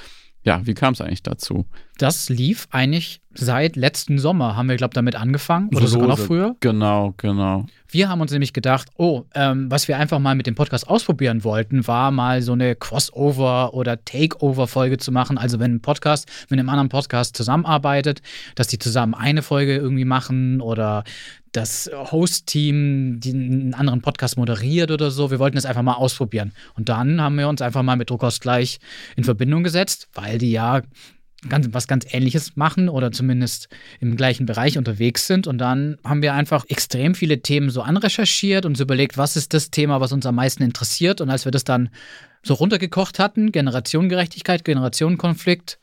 Ja, 0.45 0.61
wie 0.65 0.75
kam 0.75 0.95
es 0.95 1.01
eigentlich 1.01 1.23
dazu? 1.23 1.67
Das 1.99 2.29
lief 2.29 2.69
eigentlich 2.71 3.21
seit 3.35 3.77
letzten 3.77 4.19
Sommer, 4.19 4.57
haben 4.57 4.69
wir, 4.69 4.77
glaube 4.77 4.93
ich, 4.93 4.95
damit 4.95 5.17
angefangen. 5.17 5.69
Oder 5.75 5.87
sogar 5.89 6.09
noch 6.09 6.19
so- 6.19 6.27
früher. 6.27 6.57
Genau, 6.61 7.13
genau. 7.17 7.67
Wir 7.91 8.09
haben 8.09 8.21
uns 8.21 8.31
nämlich 8.33 8.53
gedacht, 8.53 8.89
oh, 8.97 9.25
ähm, 9.35 9.71
was 9.71 9.89
wir 9.89 9.99
einfach 9.99 10.19
mal 10.19 10.35
mit 10.35 10.47
dem 10.47 10.55
Podcast 10.55 10.89
ausprobieren 10.89 11.43
wollten, 11.45 11.87
war 11.87 12.11
mal 12.11 12.41
so 12.43 12.53
eine 12.53 12.75
Crossover- 12.75 13.75
oder 13.75 14.03
Takeover-Folge 14.05 14.99
zu 14.99 15.11
machen. 15.13 15.39
Also 15.39 15.59
wenn 15.59 15.75
ein 15.77 15.81
Podcast 15.83 16.29
mit 16.51 16.59
einem 16.59 16.69
anderen 16.69 16.89
Podcast 16.89 17.37
zusammenarbeitet, 17.37 18.23
dass 18.55 18.69
die 18.69 18.79
zusammen 18.79 19.15
eine 19.15 19.43
Folge 19.43 19.75
irgendwie 19.77 20.05
machen 20.05 20.61
oder 20.61 21.05
das 21.53 21.91
Host-Team 21.93 23.21
einen 23.25 23.75
anderen 23.75 24.03
Podcast 24.03 24.37
moderiert 24.37 24.91
oder 24.91 25.11
so. 25.11 25.31
Wir 25.31 25.39
wollten 25.39 25.57
das 25.57 25.65
einfach 25.65 25.83
mal 25.83 25.95
ausprobieren. 25.95 26.53
Und 26.75 26.89
dann 26.91 27.21
haben 27.23 27.37
wir 27.39 27.49
uns 27.49 27.63
einfach 27.63 27.83
mal 27.83 27.97
mit 27.97 28.11
Druckausgleich 28.11 28.79
in 29.17 29.25
Verbindung 29.25 29.63
gesetzt, 29.65 29.98
weil 30.15 30.39
die 30.39 30.51
ja 30.51 30.83
ganz, 31.49 31.69
was 31.73 31.87
ganz 31.87 32.07
Ähnliches 32.13 32.57
machen 32.57 32.89
oder 32.89 33.13
zumindest 33.13 33.69
im 34.01 34.17
gleichen 34.17 34.47
Bereich 34.47 34.77
unterwegs 34.77 35.27
sind. 35.27 35.47
Und 35.47 35.59
dann 35.59 35.99
haben 36.05 36.23
wir 36.23 36.35
einfach 36.35 36.65
extrem 36.69 37.15
viele 37.15 37.43
Themen 37.43 37.71
so 37.71 37.83
anrecherchiert 37.83 38.65
und 38.65 38.73
uns 38.73 38.81
überlegt, 38.81 39.17
was 39.17 39.37
ist 39.37 39.55
das 39.55 39.71
Thema, 39.71 40.01
was 40.01 40.13
uns 40.13 40.27
am 40.27 40.35
meisten 40.35 40.63
interessiert. 40.63 41.21
Und 41.21 41.31
als 41.31 41.45
wir 41.45 41.53
das 41.53 41.65
dann 41.65 41.91
so 42.43 42.55
runtergekocht 42.55 43.19
hatten, 43.19 43.53
Generationengerechtigkeit, 43.53 44.65
Generationenkonflikt, 44.65 45.79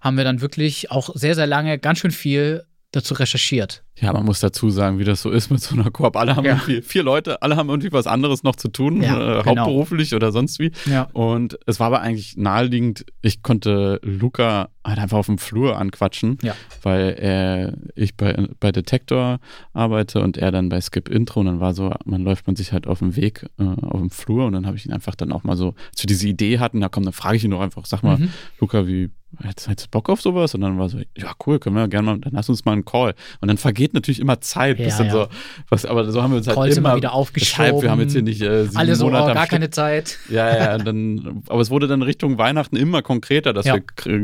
haben 0.00 0.16
wir 0.16 0.24
dann 0.24 0.40
wirklich 0.40 0.90
auch 0.90 1.14
sehr, 1.14 1.34
sehr 1.34 1.46
lange 1.46 1.78
ganz 1.78 1.98
schön 1.98 2.10
viel 2.10 2.64
dazu 2.92 3.14
recherchiert. 3.14 3.82
Ja, 4.00 4.12
man 4.12 4.24
muss 4.24 4.40
dazu 4.40 4.70
sagen, 4.70 4.98
wie 4.98 5.04
das 5.04 5.22
so 5.22 5.30
ist 5.30 5.50
mit 5.50 5.60
so 5.60 5.74
einer 5.74 5.90
Koop. 5.90 6.16
Alle 6.16 6.36
haben 6.36 6.44
Ja. 6.44 6.52
irgendwie, 6.52 6.82
vier 6.82 7.02
Leute, 7.02 7.42
alle 7.42 7.56
haben 7.56 7.68
irgendwie 7.68 7.90
was 7.92 8.06
anderes 8.06 8.42
noch 8.44 8.54
zu 8.56 8.68
tun, 8.68 9.02
Ja, 9.02 9.40
äh, 9.40 9.42
genau. 9.42 9.62
hauptberuflich 9.62 10.14
oder 10.14 10.30
sonst 10.30 10.58
wie. 10.60 10.70
Ja. 10.86 11.08
Und 11.12 11.58
es 11.66 11.80
war 11.80 11.88
aber 11.88 12.00
eigentlich 12.00 12.36
naheliegend, 12.36 13.04
ich 13.22 13.42
konnte 13.42 13.98
Luca 14.02 14.68
halt 14.84 14.98
einfach 14.98 15.18
auf 15.18 15.26
dem 15.26 15.38
Flur 15.38 15.76
anquatschen, 15.78 16.38
Ja. 16.42 16.54
weil 16.82 17.16
er, 17.18 17.74
ich 17.94 18.16
bei, 18.16 18.46
bei 18.60 18.72
Detektor 18.72 19.38
arbeite 19.72 20.20
und 20.20 20.36
er 20.38 20.50
dann 20.52 20.68
bei 20.68 20.80
Skip 20.80 21.08
Intro 21.08 21.40
und 21.40 21.46
dann 21.46 21.60
war 21.60 21.74
so, 21.74 21.92
man 22.04 22.22
läuft 22.22 22.46
man 22.46 22.56
sich 22.56 22.72
halt 22.72 22.86
auf 22.86 23.00
dem 23.00 23.16
Weg 23.16 23.46
äh, 23.58 23.64
auf 23.64 24.00
dem 24.00 24.10
Flur 24.10 24.46
und 24.46 24.52
dann 24.52 24.66
habe 24.66 24.76
ich 24.76 24.86
ihn 24.86 24.92
einfach 24.92 25.14
dann 25.14 25.32
auch 25.32 25.44
mal 25.44 25.56
so, 25.56 25.74
als 25.92 26.02
wir 26.02 26.06
diese 26.06 26.28
Idee 26.28 26.58
hatten, 26.58 26.80
da 26.80 26.88
komm, 26.88 27.02
dann 27.04 27.12
frage 27.12 27.36
ich 27.36 27.44
ihn 27.44 27.50
doch 27.50 27.60
einfach, 27.60 27.84
sag 27.86 28.02
mal, 28.02 28.16
Mhm. 28.18 28.30
Luca, 28.60 28.86
wie, 28.86 29.10
hättest 29.42 29.68
du 29.68 29.88
Bock 29.90 30.08
auf 30.08 30.20
sowas? 30.22 30.54
Und 30.54 30.62
dann 30.62 30.78
war 30.78 30.88
so, 30.88 30.98
ja 31.16 31.32
cool, 31.46 31.58
können 31.58 31.76
wir 31.76 31.86
gerne 31.88 32.06
mal, 32.06 32.18
dann 32.18 32.32
lass 32.32 32.48
uns 32.48 32.64
mal 32.64 32.72
einen 32.72 32.84
Call. 32.86 33.14
Und 33.40 33.48
dann 33.48 33.58
vergeht 33.58 33.87
natürlich 33.94 34.20
immer 34.20 34.40
Zeit, 34.40 34.76
bis 34.78 34.98
Ja, 34.98 34.98
dann 34.98 35.06
ja. 35.06 35.12
so, 35.12 35.26
was, 35.68 35.84
aber 35.84 36.10
so 36.10 36.22
haben 36.22 36.30
wir 36.32 36.38
uns 36.38 36.46
halt 36.48 36.56
immer, 36.56 36.76
immer 36.88 36.96
wieder 36.96 37.12
aufgeschoben. 37.12 37.64
Deshalb, 37.66 37.82
wir 37.82 37.90
haben 37.90 38.00
jetzt 38.00 38.12
hier 38.12 38.22
nicht 38.22 38.40
äh, 38.42 38.64
sieben 38.64 38.76
Alle 38.76 38.94
so, 38.96 39.06
oh, 39.06 39.10
Monate 39.10 39.28
am 39.30 39.34
gar 39.34 39.44
Stück 39.44 39.50
keine 39.52 39.70
Zeit. 39.70 40.18
ja, 40.28 40.56
ja, 40.56 40.78
dann, 40.78 41.42
aber 41.48 41.60
es 41.60 41.70
wurde 41.70 41.86
dann 41.86 42.02
Richtung 42.02 42.38
Weihnachten 42.38 42.76
immer 42.76 43.02
konkreter, 43.02 43.52
dass 43.52 43.66
wir 43.66 43.80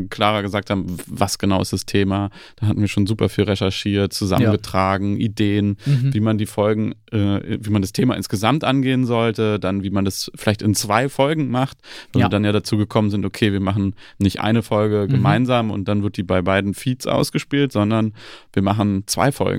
klarer 0.08 0.42
gesagt 0.42 0.70
haben, 0.70 0.96
was 1.06 1.38
genau 1.38 1.60
ist 1.62 1.72
das 1.72 1.86
Thema. 1.86 2.30
Da 2.56 2.66
hatten 2.66 2.80
wir 2.80 2.88
schon 2.88 3.06
super 3.06 3.28
viel 3.28 3.44
recherchiert, 3.44 4.12
zusammengetragen, 4.12 5.16
Ideen, 5.18 5.76
Mhm. 5.86 6.14
wie 6.14 6.20
man 6.20 6.38
die 6.38 6.46
Folgen, 6.46 6.94
äh, 7.12 7.40
wie 7.60 7.70
man 7.70 7.82
das 7.82 7.92
Thema 7.92 8.14
insgesamt 8.16 8.64
angehen 8.64 9.04
sollte, 9.06 9.58
dann 9.58 9.82
wie 9.82 9.90
man 9.90 10.04
das 10.04 10.30
vielleicht 10.34 10.62
in 10.62 10.74
zwei 10.74 11.08
Folgen 11.08 11.50
macht, 11.50 11.78
weil 12.12 12.22
wir 12.22 12.28
dann 12.28 12.44
ja 12.44 12.52
dazu 12.52 12.76
gekommen 12.76 13.10
sind, 13.10 13.24
okay, 13.24 13.52
wir 13.52 13.60
machen 13.60 13.94
nicht 14.18 14.40
eine 14.40 14.62
Folge 14.62 15.06
Mhm. 15.08 15.12
gemeinsam 15.12 15.70
und 15.70 15.86
dann 15.88 16.02
wird 16.02 16.16
die 16.16 16.22
bei 16.22 16.42
beiden 16.42 16.74
Feeds 16.74 17.06
ausgespielt, 17.06 17.72
sondern 17.72 18.12
wir 18.52 18.62
machen 18.62 19.04
zwei 19.06 19.30
Folgen, 19.32 19.53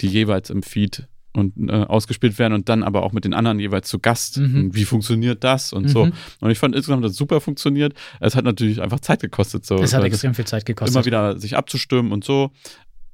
die 0.00 0.08
jeweils 0.08 0.50
im 0.50 0.62
Feed 0.62 1.06
und 1.32 1.52
äh, 1.70 1.72
ausgespielt 1.72 2.38
werden 2.40 2.54
und 2.54 2.68
dann 2.68 2.82
aber 2.82 3.04
auch 3.04 3.12
mit 3.12 3.24
den 3.24 3.34
anderen 3.34 3.60
jeweils 3.60 3.88
zu 3.88 3.98
Gast. 4.00 4.38
Mhm. 4.38 4.74
Wie 4.74 4.84
funktioniert 4.84 5.44
das 5.44 5.72
und 5.72 5.88
so. 5.88 6.06
Mhm. 6.06 6.12
Und 6.40 6.50
ich 6.50 6.58
fand 6.58 6.74
insgesamt 6.74 7.04
das 7.04 7.14
super 7.14 7.40
funktioniert. 7.40 7.94
Es 8.18 8.34
hat 8.34 8.44
natürlich 8.44 8.80
einfach 8.82 8.98
Zeit 9.00 9.20
gekostet, 9.20 9.64
so 9.64 9.76
Das 9.78 9.92
hat 9.94 10.00
weil 10.00 10.08
extrem 10.08 10.34
viel 10.34 10.44
Zeit 10.46 10.66
gekostet. 10.66 10.96
immer 10.96 11.04
wieder 11.04 11.38
sich 11.38 11.56
abzustimmen 11.56 12.10
und 12.12 12.24
so. 12.24 12.50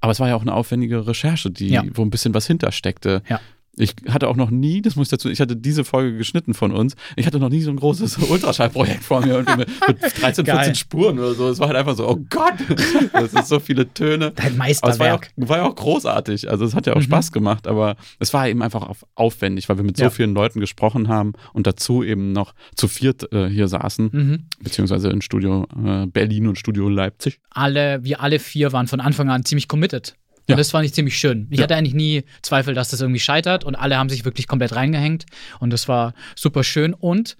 Aber 0.00 0.12
es 0.12 0.20
war 0.20 0.28
ja 0.28 0.36
auch 0.36 0.42
eine 0.42 0.54
aufwendige 0.54 1.06
Recherche, 1.06 1.50
die, 1.50 1.68
Ja. 1.68 1.84
wo 1.94 2.02
ein 2.02 2.10
bisschen 2.10 2.32
was 2.34 2.46
hintersteckte. 2.46 3.22
Ja. 3.28 3.40
Ich 3.78 3.94
hatte 4.08 4.28
auch 4.28 4.36
noch 4.36 4.50
nie, 4.50 4.80
das 4.80 4.96
muss 4.96 5.08
ich 5.08 5.10
dazu, 5.10 5.28
ich 5.28 5.40
hatte 5.40 5.54
diese 5.54 5.84
Folge 5.84 6.16
geschnitten 6.16 6.54
von 6.54 6.72
uns. 6.72 6.94
Ich 7.14 7.26
hatte 7.26 7.38
noch 7.38 7.50
nie 7.50 7.60
so 7.60 7.70
ein 7.70 7.76
großes 7.76 8.16
Ultraschallprojekt 8.30 9.04
vor 9.04 9.20
mir 9.20 9.34
irgendwie 9.34 9.56
mit, 9.58 9.68
mit 9.88 10.00
13, 10.02 10.20
14 10.22 10.44
Geil. 10.46 10.74
Spuren 10.74 11.18
oder 11.18 11.34
so. 11.34 11.48
Es 11.50 11.58
war 11.58 11.66
halt 11.68 11.76
einfach 11.76 11.94
so, 11.94 12.08
oh 12.08 12.16
Gott, 12.30 12.54
das 13.12 13.32
sind 13.32 13.46
so 13.46 13.60
viele 13.60 13.92
Töne. 13.92 14.32
Dein 14.34 14.58
Aber 14.60 14.68
es 14.70 14.82
war 14.82 14.90
ja, 15.06 15.14
auch, 15.14 15.20
Meisterwerk. 15.20 15.30
war 15.36 15.56
ja 15.58 15.64
auch 15.68 15.74
großartig. 15.74 16.48
Also 16.50 16.64
es 16.64 16.74
hat 16.74 16.86
ja 16.86 16.92
auch 16.94 16.96
Mhm. 17.00 17.02
Spaß 17.02 17.32
gemacht, 17.32 17.66
aber 17.66 17.96
es 18.18 18.32
war 18.32 18.48
eben 18.48 18.62
einfach 18.62 18.82
auf, 18.82 19.04
aufwendig, 19.14 19.68
weil 19.68 19.76
wir 19.76 19.84
mit 19.84 19.96
so 19.98 20.04
Ja. 20.04 20.10
vielen 20.10 20.32
Leuten 20.34 20.60
gesprochen 20.60 21.08
haben 21.08 21.34
und 21.52 21.66
dazu 21.66 22.02
eben 22.02 22.32
noch 22.32 22.54
zu 22.74 22.88
viert 22.88 23.30
äh, 23.32 23.48
hier 23.48 23.68
saßen, 23.68 24.08
Mhm. 24.12 24.46
beziehungsweise 24.60 25.10
in 25.10 25.20
Studio 25.20 25.66
äh, 25.84 26.06
Berlin 26.06 26.48
und 26.48 26.56
Studio 26.58 26.88
Leipzig. 26.88 27.40
Alle, 27.50 28.02
wir 28.04 28.22
alle 28.22 28.38
vier 28.38 28.72
waren 28.72 28.86
von 28.86 29.00
Anfang 29.00 29.28
an 29.28 29.44
ziemlich 29.44 29.68
committed. 29.68 30.14
Und 30.48 30.52
Ja. 30.52 30.56
das 30.56 30.70
fand 30.70 30.84
ich 30.86 30.94
ziemlich 30.94 31.18
schön. 31.18 31.48
Ich 31.50 31.58
Ja. 31.58 31.64
hatte 31.64 31.74
eigentlich 31.76 31.94
nie 31.94 32.22
Zweifel, 32.42 32.72
dass 32.74 32.90
das 32.90 33.00
irgendwie 33.00 33.20
scheitert 33.20 33.64
und 33.64 33.74
alle 33.74 33.96
haben 33.96 34.08
sich 34.08 34.24
wirklich 34.24 34.46
komplett 34.46 34.74
reingehängt 34.76 35.26
und 35.60 35.70
das 35.72 35.88
war 35.88 36.14
super 36.36 36.62
schön. 36.64 36.94
Und 36.94 37.36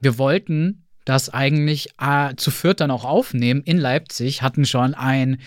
wir 0.00 0.18
wollten 0.18 0.85
das 1.06 1.30
eigentlich 1.30 1.90
äh, 2.00 2.34
zu 2.36 2.50
viert 2.50 2.80
dann 2.80 2.90
auch 2.90 3.04
aufnehmen 3.04 3.62
in 3.62 3.78
Leipzig, 3.78 4.42
hatten 4.42 4.66
schon 4.66 4.92
einen 4.94 5.38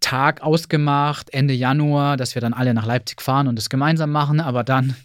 Tag 0.00 0.42
ausgemacht, 0.42 1.32
Ende 1.32 1.54
Januar, 1.54 2.16
dass 2.16 2.34
wir 2.34 2.42
dann 2.42 2.52
alle 2.52 2.74
nach 2.74 2.84
Leipzig 2.84 3.22
fahren 3.22 3.46
und 3.46 3.56
das 3.56 3.70
gemeinsam 3.70 4.10
machen, 4.10 4.40
aber 4.40 4.64
dann, 4.64 4.96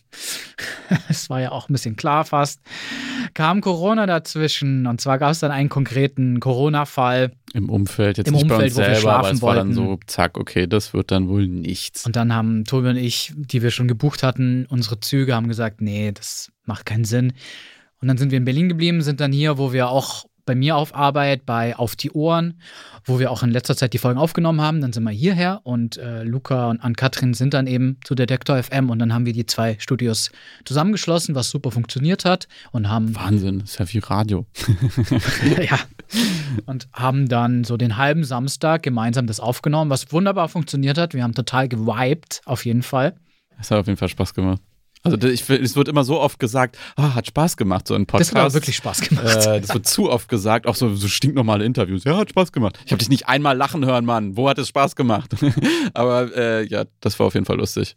es 1.09 1.29
war 1.29 1.39
ja 1.39 1.51
auch 1.51 1.69
ein 1.69 1.73
bisschen 1.73 1.95
klar 1.95 2.25
fast, 2.25 2.59
kam 3.35 3.61
Corona 3.61 4.07
dazwischen 4.07 4.87
und 4.87 4.99
zwar 4.99 5.19
gab 5.19 5.31
es 5.31 5.39
dann 5.39 5.51
einen 5.51 5.69
konkreten 5.69 6.39
Corona-Fall 6.39 7.31
Im 7.53 7.69
Umfeld, 7.69 8.17
jetzt 8.17 8.27
Im 8.27 8.33
nicht 8.33 8.47
bei 8.47 8.55
Umfeld, 8.55 8.71
uns 8.71 8.77
wo 8.77 8.81
wir 8.81 8.95
selber, 8.95 9.13
aber 9.13 9.31
es 9.31 9.41
war 9.43 9.55
dann 9.55 9.75
wollten. 9.75 9.89
so, 9.91 9.99
zack, 10.07 10.39
okay, 10.39 10.65
das 10.65 10.91
wird 10.93 11.11
dann 11.11 11.29
wohl 11.29 11.47
nichts. 11.47 12.07
Und 12.07 12.15
dann 12.15 12.33
haben 12.33 12.65
Tobi 12.65 12.89
und 12.89 12.97
ich, 12.97 13.31
die 13.37 13.61
wir 13.61 13.69
schon 13.69 13.87
gebucht 13.87 14.23
hatten, 14.23 14.65
unsere 14.69 14.99
Züge, 14.99 15.35
haben 15.35 15.47
gesagt, 15.47 15.81
nee, 15.81 16.11
das 16.11 16.51
macht 16.65 16.87
keinen 16.87 17.05
Sinn. 17.05 17.33
Und 18.01 18.07
dann 18.07 18.17
sind 18.17 18.31
wir 18.31 18.37
in 18.37 18.45
Berlin 18.45 18.69
geblieben, 18.69 19.01
sind 19.01 19.19
dann 19.19 19.31
hier, 19.31 19.57
wo 19.57 19.73
wir 19.73 19.89
auch 19.89 20.25
bei 20.49 20.55
mir 20.55 20.77
auf 20.77 20.95
Arbeit, 20.95 21.45
bei 21.45 21.75
Auf 21.75 21.95
die 21.95 22.09
Ohren, 22.09 22.59
wo 23.05 23.19
wir 23.19 23.29
auch 23.29 23.43
in 23.43 23.51
letzter 23.51 23.75
Zeit 23.75 23.93
die 23.93 23.99
Folgen 23.99 24.17
aufgenommen 24.17 24.61
haben. 24.61 24.81
Dann 24.81 24.91
sind 24.91 25.03
wir 25.03 25.11
hierher 25.11 25.61
und 25.63 25.97
äh, 25.97 26.23
Luca 26.23 26.71
und 26.71 26.81
Ann-Kathrin 26.81 27.35
sind 27.35 27.53
dann 27.53 27.67
eben 27.67 27.97
zu 28.03 28.15
Detektor 28.15 28.61
FM 28.63 28.89
und 28.89 28.97
dann 28.97 29.13
haben 29.13 29.27
wir 29.27 29.33
die 29.33 29.45
zwei 29.45 29.77
Studios 29.77 30.31
zusammengeschlossen, 30.65 31.35
was 31.35 31.51
super 31.51 31.69
funktioniert 31.69 32.25
hat 32.25 32.47
und 32.71 32.89
haben 32.89 33.15
Wahnsinn, 33.15 33.59
ist 33.59 33.77
ja 33.77 33.85
wie 33.93 33.99
Radio. 33.99 34.47
ja. 35.61 35.77
Und 36.65 36.87
haben 36.93 37.29
dann 37.29 37.63
so 37.63 37.77
den 37.77 37.97
halben 37.97 38.23
Samstag 38.23 38.81
gemeinsam 38.81 39.27
das 39.27 39.39
aufgenommen, 39.39 39.91
was 39.91 40.11
wunderbar 40.11 40.49
funktioniert 40.49 40.97
hat. 40.97 41.13
Wir 41.13 41.21
haben 41.21 41.35
total 41.35 41.69
gewiped, 41.69 42.41
auf 42.45 42.65
jeden 42.65 42.81
Fall. 42.81 43.13
Es 43.59 43.69
hat 43.69 43.77
auf 43.77 43.85
jeden 43.85 43.97
Fall 43.97 44.09
Spaß 44.09 44.33
gemacht. 44.33 44.63
Also 45.03 45.17
ich, 45.27 45.49
es 45.49 45.75
wird 45.75 45.87
immer 45.87 46.03
so 46.03 46.19
oft 46.19 46.39
gesagt, 46.39 46.77
ah, 46.97 47.15
hat 47.15 47.27
Spaß 47.27 47.55
gemacht, 47.55 47.87
so 47.87 47.95
ein 47.95 48.05
Podcast. 48.05 48.31
Das 48.31 48.41
war 48.41 48.53
wirklich 48.53 48.75
Spaß 48.75 49.01
gemacht. 49.01 49.45
Äh, 49.45 49.61
das 49.61 49.73
wird 49.73 49.87
zu 49.87 50.09
oft 50.09 50.27
gesagt, 50.27 50.67
auch 50.67 50.75
so, 50.75 50.93
so 50.95 51.07
stinknormale 51.07 51.63
Interviews. 51.63 52.03
Ja, 52.03 52.17
hat 52.17 52.31
Spaß 52.31 52.51
gemacht. 52.51 52.77
Ich 52.85 52.91
habe 52.91 52.99
dich 52.99 53.09
nicht 53.09 53.27
einmal 53.27 53.55
lachen 53.55 53.85
hören, 53.85 54.03
Mann. 54.05 54.35
Wo 54.35 54.49
hat 54.49 54.57
es 54.57 54.67
Spaß 54.67 54.95
gemacht? 54.97 55.31
Aber 55.93 56.35
äh, 56.35 56.65
ja, 56.67 56.83
das 56.99 57.17
war 57.17 57.27
auf 57.27 57.33
jeden 57.33 57.45
Fall 57.45 57.57
lustig. 57.57 57.95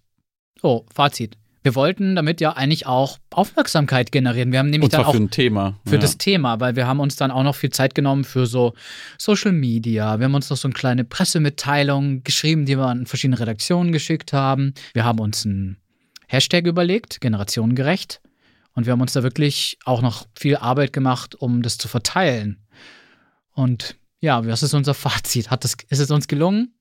So, 0.61 0.87
Fazit. 0.95 1.37
Wir 1.65 1.77
wollten 1.77 2.17
damit 2.17 2.41
ja 2.41 2.53
eigentlich 2.55 2.87
auch 2.87 3.19
Aufmerksamkeit 3.31 4.11
generieren. 4.11 4.51
Wir 4.51 4.59
haben 4.59 4.71
nämlich 4.71 4.87
Und 4.87 4.91
zwar 4.91 5.01
dann 5.01 5.09
auch 5.09 5.15
für 5.15 5.23
ein 5.23 5.31
Thema. 5.31 5.79
für 5.87 5.95
ja. 5.95 6.01
das 6.01 6.19
Thema, 6.19 6.59
weil 6.59 6.75
wir 6.75 6.89
haben 6.89 6.99
uns 6.99 7.15
dann 7.15 7.31
auch 7.31 7.45
noch 7.45 7.55
viel 7.55 7.71
Zeit 7.71 7.95
genommen 7.95 8.25
für 8.25 8.47
so 8.47 8.75
Social 9.17 9.53
Media. 9.53 10.19
Wir 10.19 10.25
haben 10.25 10.35
uns 10.35 10.51
noch 10.51 10.57
so 10.57 10.67
eine 10.67 10.75
kleine 10.75 11.05
Pressemitteilung 11.05 12.25
geschrieben, 12.25 12.67
die 12.67 12.77
wir 12.77 12.87
an 12.87 13.07
verschiedene 13.07 13.39
Redaktionen 13.39 13.93
geschickt 13.93 14.33
haben. 14.33 14.75
Wir 14.93 15.05
haben 15.05 15.21
uns 15.21 15.47
einen 15.47 15.77
Hashtag 16.33 16.67
überlegt, 16.67 17.21
generationengerecht. 17.21 18.21
Und 18.75 18.87
wir 18.87 18.93
haben 18.93 19.03
uns 19.03 19.13
da 19.13 19.23
wirklich 19.23 19.79
auch 19.85 20.01
noch 20.01 20.27
viel 20.35 20.57
Arbeit 20.57 20.93
gemacht, 20.93 21.35
um 21.35 21.63
das 21.63 21.77
zu 21.77 21.89
verteilen. 21.89 22.65
Und 23.53 23.97
ja, 24.21 24.47
was 24.47 24.63
ist 24.63 24.73
unser 24.73 24.95
Fazit? 24.95 25.51
Hat 25.51 25.65
das, 25.65 25.77
ist 25.89 25.99
es 25.99 26.11
uns 26.11 26.29
gelungen? 26.29 26.75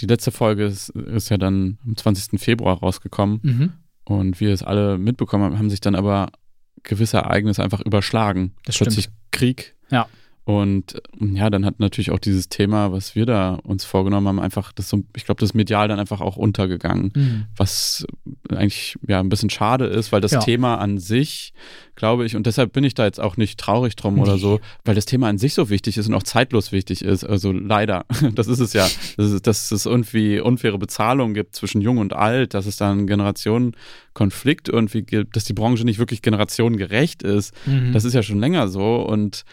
Die 0.00 0.06
letzte 0.06 0.30
Folge 0.30 0.66
ist, 0.66 0.90
ist 0.90 1.30
ja 1.30 1.38
dann 1.38 1.78
am 1.86 1.96
20. 1.96 2.38
Februar 2.38 2.78
rausgekommen. 2.78 3.40
Mhm. 3.42 3.72
Und 4.04 4.40
wir 4.40 4.52
es 4.52 4.62
alle 4.62 4.98
mitbekommen 4.98 5.44
haben, 5.44 5.58
haben 5.58 5.70
sich 5.70 5.80
dann 5.80 5.94
aber 5.94 6.30
gewisse 6.82 7.18
Ereignisse 7.18 7.62
einfach 7.62 7.80
überschlagen. 7.80 8.54
Das 8.64 8.74
stimmt. 8.74 8.88
Plötzlich 8.90 9.08
Krieg. 9.30 9.74
Ja. 9.90 10.06
Und 10.48 11.02
ja, 11.20 11.50
dann 11.50 11.66
hat 11.66 11.78
natürlich 11.78 12.10
auch 12.10 12.18
dieses 12.18 12.48
Thema, 12.48 12.90
was 12.90 13.14
wir 13.14 13.26
da 13.26 13.56
uns 13.64 13.84
vorgenommen 13.84 14.28
haben, 14.28 14.40
einfach, 14.40 14.72
das 14.72 14.88
so, 14.88 15.04
ich 15.14 15.26
glaube, 15.26 15.40
das 15.40 15.50
ist 15.50 15.54
medial 15.54 15.88
dann 15.88 16.00
einfach 16.00 16.22
auch 16.22 16.38
untergegangen. 16.38 17.12
Mhm. 17.14 17.44
Was 17.54 18.06
eigentlich 18.48 18.96
ja 19.06 19.20
ein 19.20 19.28
bisschen 19.28 19.50
schade 19.50 19.84
ist, 19.84 20.10
weil 20.10 20.22
das 20.22 20.30
Ja. 20.30 20.38
Thema 20.40 20.76
an 20.76 20.96
sich, 20.96 21.52
glaube 21.96 22.24
ich, 22.24 22.34
und 22.34 22.46
deshalb 22.46 22.72
bin 22.72 22.82
ich 22.82 22.94
da 22.94 23.04
jetzt 23.04 23.20
auch 23.20 23.36
nicht 23.36 23.60
traurig 23.60 23.94
drum 23.96 24.18
oder 24.20 24.36
Nee. 24.36 24.40
so, 24.40 24.60
weil 24.86 24.94
das 24.94 25.04
Thema 25.04 25.28
an 25.28 25.36
sich 25.36 25.52
so 25.52 25.68
wichtig 25.68 25.98
ist 25.98 26.08
und 26.08 26.14
auch 26.14 26.22
zeitlos 26.22 26.72
wichtig 26.72 27.02
ist. 27.04 27.24
Also 27.24 27.52
leider, 27.52 28.06
das 28.34 28.46
ist 28.46 28.60
es 28.60 28.72
ja, 28.72 28.88
dass 29.18 29.26
es, 29.26 29.42
dass 29.42 29.70
es 29.70 29.84
irgendwie 29.84 30.40
unfaire 30.40 30.78
Bezahlung 30.78 31.34
gibt 31.34 31.56
zwischen 31.56 31.82
Jung 31.82 31.98
und 31.98 32.14
Alt, 32.14 32.54
dass 32.54 32.64
es 32.64 32.78
da 32.78 32.90
einen 32.90 33.06
Generationenkonflikt 33.06 34.70
irgendwie 34.70 35.02
gibt, 35.02 35.36
dass 35.36 35.44
die 35.44 35.52
Branche 35.52 35.84
nicht 35.84 35.98
wirklich 35.98 36.22
generationengerecht 36.22 37.22
ist. 37.22 37.54
Mhm. 37.66 37.92
Das 37.92 38.04
ist 38.04 38.14
ja 38.14 38.22
schon 38.22 38.40
länger 38.40 38.68
so 38.68 38.96
und 39.02 39.44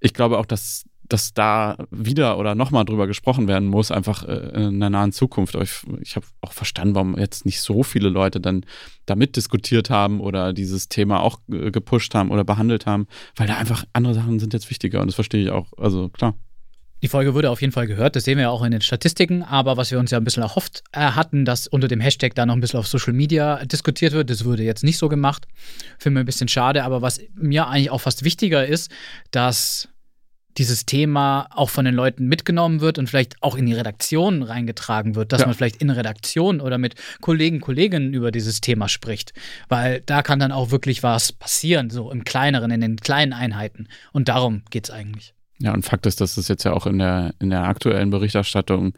ich 0.00 0.14
glaube 0.14 0.38
auch, 0.38 0.46
dass 0.46 0.84
dass 1.08 1.32
da 1.32 1.76
wieder 1.90 2.38
oder 2.38 2.54
nochmal 2.54 2.84
drüber 2.84 3.06
gesprochen 3.06 3.48
werden 3.48 3.68
muss, 3.68 3.90
einfach 3.90 4.24
äh, 4.24 4.66
in 4.66 4.78
der 4.78 4.90
nahen 4.90 5.12
Zukunft. 5.12 5.54
Ich, 5.54 5.80
ich 6.00 6.16
habe 6.16 6.26
auch 6.42 6.52
verstanden, 6.52 6.94
warum 6.94 7.18
jetzt 7.18 7.46
nicht 7.46 7.60
so 7.62 7.82
viele 7.82 8.10
Leute 8.10 8.40
dann 8.40 8.64
da 9.06 9.16
mitdiskutiert 9.16 9.88
haben 9.88 10.20
oder 10.20 10.52
dieses 10.52 10.88
Thema 10.88 11.20
auch 11.20 11.40
äh, 11.50 11.70
gepusht 11.70 12.14
haben 12.14 12.30
oder 12.30 12.44
behandelt 12.44 12.84
haben, 12.86 13.06
weil 13.36 13.46
da 13.46 13.56
einfach 13.56 13.84
andere 13.94 14.14
Sachen 14.14 14.38
sind 14.38 14.52
jetzt 14.52 14.68
wichtiger 14.68 15.00
und 15.00 15.06
das 15.06 15.14
verstehe 15.14 15.42
ich 15.42 15.50
auch. 15.50 15.72
Also 15.78 16.10
klar. 16.10 16.34
Die 17.02 17.08
Folge 17.08 17.32
wurde 17.34 17.50
auf 17.50 17.60
jeden 17.60 17.72
Fall 17.72 17.86
gehört, 17.86 18.16
das 18.16 18.24
sehen 18.24 18.38
wir 18.38 18.42
ja 18.44 18.50
auch 18.50 18.62
in 18.64 18.72
den 18.72 18.80
Statistiken, 18.80 19.42
aber 19.44 19.76
was 19.76 19.90
wir 19.92 19.98
uns 20.00 20.10
ja 20.10 20.18
ein 20.18 20.24
bisschen 20.24 20.42
erhofft 20.42 20.82
äh, 20.92 20.98
hatten, 21.00 21.44
dass 21.44 21.68
unter 21.68 21.86
dem 21.86 22.00
Hashtag 22.00 22.34
da 22.34 22.44
noch 22.44 22.54
ein 22.54 22.60
bisschen 22.60 22.80
auf 22.80 22.88
Social 22.88 23.12
Media 23.12 23.64
diskutiert 23.64 24.12
wird, 24.12 24.30
das 24.30 24.44
wurde 24.44 24.64
jetzt 24.64 24.82
nicht 24.82 24.98
so 24.98 25.08
gemacht. 25.08 25.46
Finde 25.98 26.14
mir 26.18 26.24
ein 26.24 26.26
bisschen 26.26 26.48
schade, 26.48 26.82
aber 26.82 27.00
was 27.00 27.20
mir 27.34 27.68
eigentlich 27.68 27.90
auch 27.90 28.00
fast 28.00 28.24
wichtiger 28.24 28.66
ist, 28.66 28.90
dass 29.30 29.88
dieses 30.56 30.86
Thema 30.86 31.46
auch 31.52 31.70
von 31.70 31.84
den 31.84 31.94
Leuten 31.94 32.26
mitgenommen 32.26 32.80
wird 32.80 32.98
und 32.98 33.08
vielleicht 33.08 33.40
auch 33.44 33.54
in 33.54 33.66
die 33.66 33.74
Redaktion 33.74 34.42
reingetragen 34.42 35.14
wird, 35.14 35.32
dass 35.32 35.42
Ja. 35.42 35.46
man 35.46 35.54
vielleicht 35.54 35.76
in 35.76 35.90
Redaktion 35.90 36.60
oder 36.60 36.78
mit 36.78 36.96
Kollegen, 37.20 37.60
Kolleginnen 37.60 38.12
über 38.12 38.32
dieses 38.32 38.60
Thema 38.60 38.88
spricht. 38.88 39.32
Weil 39.68 40.00
da 40.00 40.22
kann 40.22 40.40
dann 40.40 40.50
auch 40.50 40.72
wirklich 40.72 41.04
was 41.04 41.30
passieren, 41.30 41.90
so 41.90 42.10
im 42.10 42.24
Kleineren, 42.24 42.72
in 42.72 42.80
den 42.80 42.96
kleinen 42.96 43.32
Einheiten. 43.34 43.86
Und 44.12 44.28
darum 44.28 44.62
geht 44.70 44.86
es 44.86 44.90
eigentlich. 44.90 45.32
Ja, 45.60 45.74
und 45.74 45.84
Fakt 45.84 46.06
ist, 46.06 46.20
dass 46.20 46.36
das 46.36 46.48
jetzt 46.48 46.64
ja 46.64 46.72
auch 46.72 46.86
in 46.86 46.98
der, 46.98 47.34
in 47.40 47.50
der 47.50 47.64
aktuellen 47.64 48.10
Berichterstattung 48.10 48.94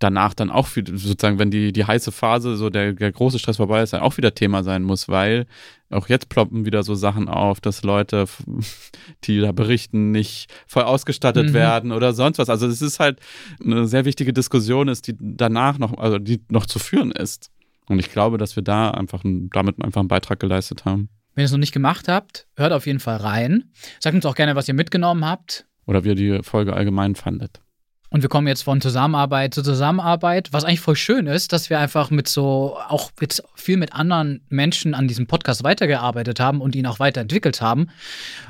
danach 0.00 0.34
dann 0.34 0.50
auch 0.50 0.74
wieder, 0.76 0.96
sozusagen, 0.96 1.38
wenn 1.38 1.50
die, 1.50 1.72
die 1.72 1.84
heiße 1.84 2.12
Phase, 2.12 2.56
so 2.56 2.68
der, 2.68 2.92
der 2.92 3.12
große 3.12 3.38
Stress 3.38 3.56
vorbei 3.56 3.80
ist, 3.82 3.92
dann 3.92 4.02
auch 4.02 4.16
wieder 4.16 4.34
Thema 4.34 4.62
sein 4.64 4.82
muss, 4.82 5.08
weil 5.08 5.46
auch 5.88 6.08
jetzt 6.08 6.28
ploppen 6.28 6.66
wieder 6.66 6.82
so 6.82 6.94
Sachen 6.94 7.28
auf, 7.28 7.60
dass 7.60 7.84
Leute, 7.84 8.26
die 9.24 9.40
da 9.40 9.52
berichten, 9.52 10.10
nicht 10.10 10.52
voll 10.66 10.82
ausgestattet 10.82 11.50
Mhm. 11.50 11.54
werden 11.54 11.92
oder 11.92 12.12
sonst 12.12 12.38
was. 12.38 12.50
Also 12.50 12.66
es 12.66 12.82
ist 12.82 13.00
halt 13.00 13.20
eine 13.64 13.86
sehr 13.86 14.04
wichtige 14.04 14.32
Diskussion 14.32 14.88
ist, 14.88 15.06
die 15.06 15.14
danach 15.18 15.78
noch, 15.78 15.96
also 15.96 16.18
die 16.18 16.40
noch 16.50 16.66
zu 16.66 16.78
führen 16.78 17.12
ist. 17.12 17.50
Und 17.86 17.98
ich 17.98 18.10
glaube, 18.10 18.36
dass 18.36 18.56
wir 18.56 18.62
da 18.62 18.90
einfach 18.90 19.22
damit 19.24 19.82
einfach 19.82 20.00
einen 20.00 20.08
Beitrag 20.08 20.40
geleistet 20.40 20.84
haben. 20.84 21.08
Wenn 21.34 21.42
ihr 21.42 21.46
es 21.46 21.52
noch 21.52 21.58
nicht 21.58 21.72
gemacht 21.72 22.08
habt, 22.08 22.46
hört 22.56 22.72
auf 22.72 22.86
jeden 22.86 23.00
Fall 23.00 23.16
rein. 23.16 23.70
Sagt 24.00 24.14
uns 24.14 24.26
auch 24.26 24.34
gerne, 24.34 24.54
was 24.56 24.68
ihr 24.68 24.74
mitgenommen 24.74 25.24
habt. 25.24 25.66
Oder 25.86 26.04
wie 26.04 26.08
ihr 26.08 26.14
die 26.14 26.42
Folge 26.42 26.74
allgemein 26.74 27.14
fandet. 27.14 27.60
Und 28.10 28.22
wir 28.22 28.28
kommen 28.28 28.46
jetzt 28.46 28.62
von 28.62 28.80
Zusammenarbeit 28.80 29.54
zu 29.54 29.62
Zusammenarbeit, 29.62 30.52
was 30.52 30.62
eigentlich 30.62 30.80
voll 30.80 30.94
schön 30.94 31.26
ist, 31.26 31.52
dass 31.52 31.68
wir 31.68 31.80
einfach 31.80 32.10
mit 32.10 32.28
so, 32.28 32.76
auch 32.88 33.10
jetzt 33.20 33.42
viel 33.56 33.76
mit 33.76 33.92
anderen 33.92 34.40
Menschen 34.48 34.94
an 34.94 35.08
diesem 35.08 35.26
Podcast 35.26 35.64
weitergearbeitet 35.64 36.38
haben 36.38 36.60
und 36.60 36.76
ihn 36.76 36.86
auch 36.86 37.00
weiterentwickelt 37.00 37.60
haben. 37.60 37.88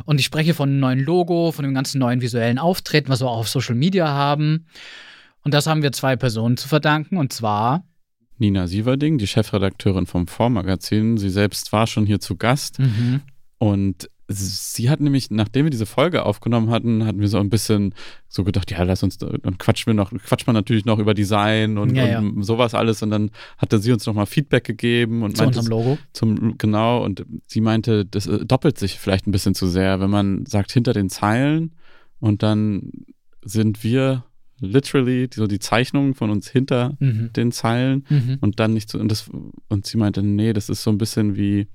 Und 0.04 0.20
ich 0.20 0.26
spreche 0.26 0.52
von 0.52 0.68
einem 0.68 0.80
neuen 0.80 1.00
Logo, 1.00 1.50
von 1.50 1.64
dem 1.64 1.72
ganzen 1.72 1.98
neuen 1.98 2.20
visuellen 2.20 2.58
Auftreten, 2.58 3.08
was 3.08 3.22
wir 3.22 3.30
auch 3.30 3.38
auf 3.38 3.48
Social 3.48 3.74
Media 3.74 4.06
haben. 4.06 4.66
Und 5.44 5.54
das 5.54 5.66
haben 5.66 5.82
wir 5.82 5.92
zwei 5.92 6.14
Personen 6.16 6.58
zu 6.58 6.68
verdanken, 6.68 7.16
und 7.16 7.32
zwar 7.32 7.84
Nina 8.36 8.66
Sieverding, 8.66 9.16
die 9.16 9.26
Chefredakteurin 9.26 10.06
vom 10.06 10.26
Vormagazin. 10.26 11.16
Sie 11.16 11.30
selbst 11.30 11.72
war 11.72 11.86
schon 11.86 12.04
hier 12.04 12.20
zu 12.20 12.36
Gast 12.36 12.78
und 13.58 14.10
sie 14.28 14.88
hat 14.90 15.00
nämlich, 15.00 15.30
nachdem 15.30 15.66
wir 15.66 15.70
diese 15.70 15.86
Folge 15.86 16.24
aufgenommen 16.24 16.70
hatten, 16.70 17.04
hatten 17.04 17.20
wir 17.20 17.28
so 17.28 17.38
ein 17.38 17.50
bisschen 17.50 17.94
so 18.28 18.42
gedacht, 18.44 18.70
ja, 18.70 18.82
lass 18.82 19.02
uns, 19.02 19.18
dann 19.18 19.58
quatschen 19.58 19.86
wir 19.86 19.94
noch, 19.94 20.10
quatscht 20.12 20.46
man 20.46 20.54
natürlich 20.54 20.84
noch 20.86 20.98
über 20.98 21.12
Design 21.14 21.76
und, 21.78 21.94
Ja, 21.94 22.06
ja. 22.06 22.18
und 22.20 22.42
sowas 22.42 22.74
alles 22.74 23.02
und 23.02 23.10
dann 23.10 23.30
hatte 23.58 23.78
sie 23.78 23.92
uns 23.92 24.06
nochmal 24.06 24.26
Feedback 24.26 24.64
gegeben 24.64 25.22
und 25.22 25.36
zu 25.36 25.42
meinte, 25.44 25.58
unserem 25.58 25.78
Logo. 25.78 25.98
zum, 26.12 26.56
genau, 26.58 27.04
und 27.04 27.24
sie 27.46 27.60
meinte, 27.60 28.04
das 28.06 28.26
äh, 28.26 28.44
doppelt 28.46 28.78
sich 28.78 28.98
vielleicht 28.98 29.26
ein 29.26 29.32
bisschen 29.32 29.54
zu 29.54 29.66
sehr, 29.66 30.00
wenn 30.00 30.10
man 30.10 30.46
sagt 30.46 30.72
hinter 30.72 30.92
den 30.94 31.10
Zeilen 31.10 31.72
und 32.18 32.42
dann 32.42 32.90
sind 33.42 33.84
wir 33.84 34.24
literally 34.60 35.28
so 35.34 35.46
die 35.46 35.58
Zeichnungen 35.58 36.14
von 36.14 36.30
uns 36.30 36.48
hinter 36.48 36.96
Mhm. 37.00 37.30
den 37.34 37.52
Zeilen 37.52 38.06
Mhm. 38.08 38.38
und 38.40 38.58
dann 38.60 38.72
nicht 38.72 38.88
so 38.88 38.98
und 38.98 39.10
das 39.10 39.28
und 39.68 39.84
sie 39.86 39.98
meinte 39.98 40.22
nee 40.22 40.52
das 40.52 40.68
ist 40.70 40.82
so 40.82 40.90
ein 40.90 40.96
bisschen 40.98 41.36
wie 41.36 41.66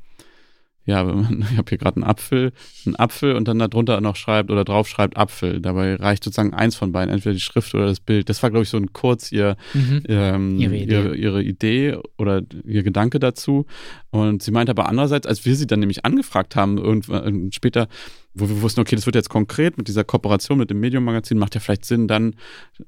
ja 0.89 1.07
wenn 1.07 1.21
man 1.21 1.45
ich 1.51 1.57
habe 1.57 1.69
hier 1.69 1.77
gerade 1.77 1.95
einen 1.97 2.03
Apfel 2.03 2.51
einen 2.85 2.95
Apfel 2.97 3.35
und 3.35 3.47
dann 3.47 3.59
darunter 3.59 4.01
noch 4.01 4.15
schreibt 4.15 4.51
oder 4.51 4.65
drauf 4.65 4.87
schreibt 4.89 5.15
Apfel 5.17 5.61
dabei 5.61 5.95
reicht 5.95 6.23
sozusagen 6.23 6.53
eins 6.53 6.75
von 6.75 6.91
beiden 6.91 7.13
entweder 7.13 7.33
die 7.33 7.39
Schrift 7.39 7.73
oder 7.75 7.85
das 7.85 7.99
Bild 7.99 8.27
das 8.29 8.43
war 8.43 8.49
glaube 8.49 8.63
ich 8.63 8.69
so 8.69 8.77
ein 8.77 8.91
kurz 8.93 9.31
ihr 9.31 9.55
Mhm. 9.73 10.03
ähm, 10.07 10.57
Ihre 10.59 10.75
Idee. 10.75 10.95
Ihre, 10.95 11.15
ihre 11.15 11.43
Idee 11.43 11.97
oder 12.17 12.41
ihr 12.65 12.83
Gedanke 12.83 13.19
dazu 13.19 13.65
Und 14.11 14.41
sie 14.41 14.51
meinte 14.51 14.71
aber 14.71 14.89
andererseits, 14.89 15.27
als 15.27 15.45
wir 15.45 15.55
sie 15.55 15.67
dann 15.67 15.79
nämlich 15.81 16.03
angefragt 16.03 16.55
haben, 16.55 16.77
irgendwann 16.79 17.51
später, 17.51 17.87
wo 18.33 18.49
wir 18.49 18.61
wussten, 18.63 18.81
okay, 18.81 18.95
das 18.95 19.05
wird 19.05 19.15
jetzt 19.15 19.29
konkret 19.29 19.77
mit 19.77 19.87
dieser 19.87 20.03
Kooperation 20.03 20.57
mit 20.57 20.71
dem 20.71 20.79
Medium-Magazin, 20.79 21.37
macht 21.37 21.53
ja 21.53 21.61
vielleicht 21.61 21.85
Sinn, 21.85 22.07
dann 22.07 22.35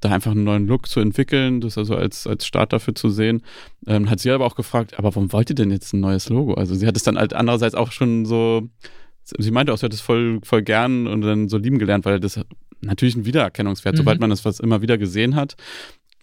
da 0.00 0.10
einfach 0.10 0.32
einen 0.32 0.42
neuen 0.42 0.66
Look 0.66 0.88
zu 0.88 0.98
entwickeln, 0.98 1.60
das 1.60 1.78
also 1.78 1.94
als, 1.94 2.26
als 2.26 2.44
Start 2.44 2.72
dafür 2.72 2.96
zu 2.96 3.08
sehen. 3.08 3.42
Ähm, 3.86 4.10
hat 4.10 4.18
sie 4.18 4.30
aber 4.32 4.46
auch 4.46 4.56
gefragt, 4.56 4.98
aber 4.98 5.14
warum 5.14 5.32
wollt 5.32 5.48
ihr 5.50 5.54
denn 5.54 5.70
jetzt 5.70 5.92
ein 5.92 6.00
neues 6.00 6.28
Logo? 6.28 6.54
Also 6.54 6.74
sie 6.74 6.86
hat 6.88 6.96
es 6.96 7.04
dann 7.04 7.16
halt 7.16 7.34
andererseits 7.34 7.76
auch 7.76 7.92
schon 7.92 8.24
so, 8.26 8.68
sie 9.22 9.50
meinte 9.52 9.72
auch, 9.72 9.78
sie 9.78 9.86
hat 9.86 9.94
es 9.94 10.00
voll, 10.00 10.40
voll 10.42 10.62
gern 10.62 11.06
und 11.06 11.20
dann 11.20 11.48
so 11.48 11.56
lieben 11.58 11.78
gelernt, 11.78 12.04
weil 12.04 12.18
das 12.18 12.40
natürlich 12.80 13.14
ein 13.14 13.26
Wiedererkennungswert, 13.26 13.94
Mhm. 13.94 13.98
sobald 13.98 14.18
man 14.20 14.30
das 14.30 14.44
was 14.44 14.58
immer 14.58 14.82
wieder 14.82 14.98
gesehen 14.98 15.36
hat. 15.36 15.54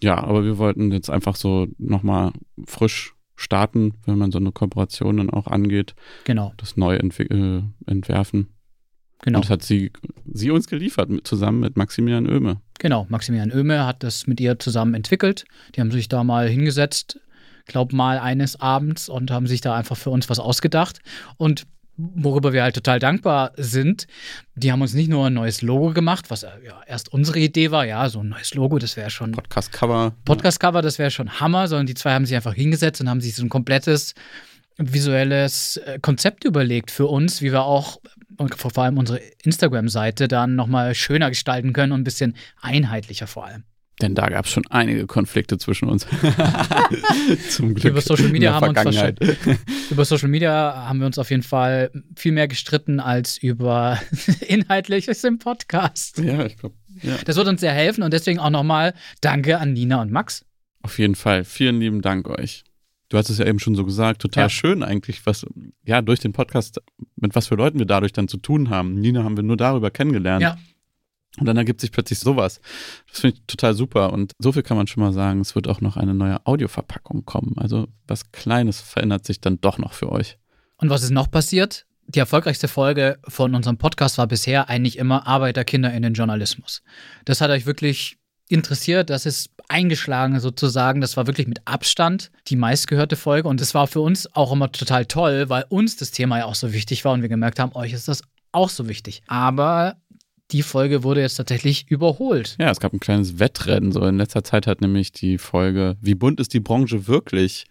Ja, 0.02 0.18
aber 0.22 0.44
wir 0.44 0.58
wollten 0.58 0.92
jetzt 0.92 1.08
einfach 1.08 1.36
so 1.36 1.68
nochmal 1.78 2.32
frisch 2.66 3.14
starten, 3.40 3.94
wenn 4.04 4.18
man 4.18 4.30
so 4.32 4.38
eine 4.38 4.52
Kooperation 4.52 5.16
dann 5.16 5.30
auch 5.30 5.46
angeht, 5.46 5.94
Genau, 6.24 6.52
das 6.58 6.76
neu 6.76 6.96
äh, 6.96 7.62
entwerfen. 7.86 8.48
genau. 9.22 9.38
Und 9.38 9.44
das 9.46 9.50
hat 9.50 9.62
sie, 9.62 9.92
sie 10.30 10.50
uns 10.50 10.66
geliefert, 10.66 11.08
mit, 11.08 11.26
zusammen 11.26 11.60
mit 11.60 11.76
Maximilian 11.76 12.28
Oehme. 12.28 12.60
Genau, 12.78 13.06
Maximilian 13.08 13.50
Oehme 13.52 13.86
hat 13.86 14.02
das 14.02 14.26
mit 14.26 14.40
ihr 14.40 14.58
zusammen 14.58 14.94
entwickelt. 14.94 15.44
Die 15.74 15.80
haben 15.80 15.90
sich 15.90 16.08
da 16.08 16.22
mal 16.22 16.48
hingesetzt, 16.48 17.18
glaub 17.66 17.92
mal 17.92 18.18
eines 18.18 18.60
Abends 18.60 19.08
und 19.08 19.30
haben 19.30 19.46
sich 19.46 19.62
da 19.62 19.74
einfach 19.74 19.96
für 19.96 20.10
uns 20.10 20.28
was 20.28 20.38
ausgedacht. 20.38 21.00
Und 21.38 21.66
worüber 21.96 22.52
wir 22.52 22.62
halt 22.62 22.74
total 22.74 22.98
dankbar 22.98 23.52
sind, 23.56 24.06
die 24.54 24.72
haben 24.72 24.80
uns 24.82 24.94
nicht 24.94 25.08
nur 25.08 25.26
ein 25.26 25.34
neues 25.34 25.62
Logo 25.62 25.92
gemacht, 25.92 26.30
was 26.30 26.42
äh, 26.42 26.48
ja 26.64 26.80
erst 26.86 27.12
unsere 27.12 27.38
Idee 27.38 27.70
war, 27.70 27.84
ja, 27.84 28.08
so 28.08 28.20
ein 28.20 28.28
neues 28.28 28.54
Logo, 28.54 28.78
das 28.78 28.96
wäre 28.96 29.10
schon 29.10 29.32
Podcast-Cover. 29.32 30.14
Podcast-Cover, 30.24 30.82
das 30.82 30.98
wäre 30.98 31.10
schon 31.10 31.40
Hammer, 31.40 31.68
sondern 31.68 31.86
die 31.86 31.94
zwei 31.94 32.12
haben 32.12 32.26
sich 32.26 32.36
einfach 32.36 32.54
hingesetzt 32.54 33.00
und 33.00 33.08
haben 33.08 33.20
sich 33.20 33.34
so 33.34 33.44
ein 33.44 33.48
komplettes 33.48 34.14
visuelles 34.78 35.76
äh, 35.78 35.98
Konzept 36.00 36.44
überlegt 36.44 36.90
für 36.90 37.06
uns, 37.06 37.42
wie 37.42 37.52
wir 37.52 37.62
auch 37.62 38.00
und 38.38 38.54
vor 38.54 38.76
allem 38.78 38.96
unsere 38.96 39.18
Instagram-Seite 39.18 40.26
dann 40.26 40.56
nochmal 40.56 40.94
schöner 40.94 41.28
gestalten 41.28 41.72
können 41.72 41.92
und 41.92 42.00
ein 42.00 42.04
bisschen 42.04 42.36
einheitlicher 42.62 43.26
vor 43.26 43.44
allem. 43.44 43.64
Denn 44.00 44.14
da 44.14 44.28
gab 44.28 44.46
es 44.46 44.50
schon 44.52 44.64
einige 44.70 45.06
Konflikte 45.06 45.58
zwischen 45.58 45.88
uns. 45.88 46.06
Zum 47.50 47.74
Glück. 47.74 47.92
Über 47.92 48.00
Social 48.00 48.28
Media 48.28 48.54
haben 48.54 48.74
wir 48.74 48.80
uns 48.80 48.96
Vergangenheit. 48.96 49.38
Über 49.90 50.04
Social 50.04 50.28
Media 50.28 50.86
haben 50.88 51.00
wir 51.00 51.06
uns 51.06 51.18
auf 51.18 51.30
jeden 51.30 51.42
Fall 51.42 51.90
viel 52.16 52.32
mehr 52.32 52.48
gestritten 52.48 53.00
als 53.00 53.36
über 53.38 54.00
Inhaltliches 54.46 55.24
im 55.24 55.38
Podcast. 55.38 56.18
Ja, 56.18 56.44
ich 56.46 56.56
glaube. 56.56 56.74
Ja. 57.02 57.16
Das 57.24 57.36
wird 57.36 57.48
uns 57.48 57.60
sehr 57.60 57.72
helfen 57.72 58.02
und 58.02 58.12
deswegen 58.12 58.38
auch 58.38 58.50
nochmal 58.50 58.94
Danke 59.20 59.58
an 59.58 59.72
Nina 59.72 60.00
und 60.02 60.10
Max. 60.10 60.44
Auf 60.82 60.98
jeden 60.98 61.14
Fall. 61.14 61.44
Vielen 61.44 61.80
lieben 61.80 62.02
Dank 62.02 62.28
euch. 62.28 62.64
Du 63.10 63.18
hast 63.18 63.28
es 63.28 63.38
ja 63.38 63.46
eben 63.46 63.58
schon 63.58 63.74
so 63.74 63.84
gesagt, 63.84 64.22
total 64.22 64.44
Ja. 64.44 64.48
schön 64.50 64.82
eigentlich, 64.82 65.26
was, 65.26 65.44
ja, 65.84 66.00
durch 66.00 66.20
den 66.20 66.32
Podcast, 66.32 66.80
mit 67.16 67.34
was 67.34 67.48
für 67.48 67.56
Leuten 67.56 67.78
wir 67.78 67.86
dadurch 67.86 68.12
dann 68.12 68.28
zu 68.28 68.36
tun 68.36 68.70
haben. 68.70 68.94
Nina 68.94 69.24
haben 69.24 69.36
wir 69.36 69.42
nur 69.42 69.56
darüber 69.56 69.90
kennengelernt. 69.90 70.42
Ja. 70.42 70.56
Und 71.40 71.46
dann 71.46 71.56
ergibt 71.56 71.80
sich 71.80 71.90
plötzlich 71.90 72.18
sowas. 72.18 72.60
Das 73.10 73.20
finde 73.20 73.36
ich 73.36 73.42
total 73.46 73.74
super. 73.74 74.12
Und 74.12 74.32
so 74.38 74.52
viel 74.52 74.62
kann 74.62 74.76
man 74.76 74.86
schon 74.86 75.02
mal 75.02 75.12
sagen, 75.12 75.40
es 75.40 75.54
wird 75.54 75.68
auch 75.68 75.80
noch 75.80 75.96
eine 75.96 76.14
neue 76.14 76.44
Audioverpackung 76.46 77.24
kommen. 77.24 77.54
Also 77.56 77.88
was 78.06 78.30
Kleines 78.30 78.80
verändert 78.80 79.24
sich 79.24 79.40
dann 79.40 79.60
doch 79.60 79.78
noch 79.78 79.94
für 79.94 80.12
euch. 80.12 80.38
Und 80.76 80.90
was 80.90 81.02
ist 81.02 81.10
noch 81.10 81.30
passiert? 81.30 81.86
Die 82.06 82.18
erfolgreichste 82.18 82.68
Folge 82.68 83.18
von 83.26 83.54
unserem 83.54 83.78
Podcast 83.78 84.18
war 84.18 84.26
bisher 84.26 84.68
eigentlich 84.68 84.98
immer 84.98 85.26
Arbeiterkinder 85.26 85.92
in 85.92 86.02
den 86.02 86.14
Journalismus. 86.14 86.82
Das 87.24 87.40
hat 87.40 87.50
euch 87.50 87.66
wirklich 87.66 88.18
interessiert, 88.48 89.10
das 89.10 89.26
ist 89.26 89.50
eingeschlagen 89.68 90.40
sozusagen. 90.40 91.00
Das 91.00 91.16
war 91.16 91.26
wirklich 91.26 91.46
mit 91.46 91.60
Abstand 91.66 92.30
die 92.48 92.56
meistgehörte 92.56 93.16
Folge 93.16 93.48
und 93.48 93.60
es 93.60 93.74
war 93.74 93.86
für 93.86 94.00
uns 94.00 94.34
auch 94.34 94.52
immer 94.52 94.72
total 94.72 95.06
toll, 95.06 95.48
weil 95.48 95.64
uns 95.68 95.96
das 95.96 96.10
Thema 96.10 96.38
ja 96.38 96.44
auch 96.46 96.56
so 96.56 96.72
wichtig 96.72 97.04
war 97.04 97.12
und 97.12 97.22
wir 97.22 97.28
gemerkt 97.28 97.60
haben, 97.60 97.74
euch 97.74 97.92
ist 97.92 98.08
das 98.08 98.22
auch 98.52 98.68
so 98.68 98.88
wichtig. 98.88 99.22
Aber 99.28 99.96
die 100.52 100.62
Folge 100.62 101.02
wurde 101.02 101.20
jetzt 101.20 101.36
tatsächlich 101.36 101.90
überholt. 101.90 102.56
Ja, 102.58 102.70
es 102.70 102.80
gab 102.80 102.92
ein 102.92 103.00
kleines 103.00 103.38
Wettrennen. 103.38 103.92
So 103.92 104.02
in 104.04 104.16
letzter 104.18 104.44
Zeit 104.44 104.66
hat 104.66 104.80
nämlich 104.80 105.12
die 105.12 105.38
Folge 105.38 105.96
Wie 106.00 106.14
bunt 106.14 106.40
ist 106.40 106.54
die 106.54 106.60
Branche 106.60 107.06
wirklich? 107.06 107.66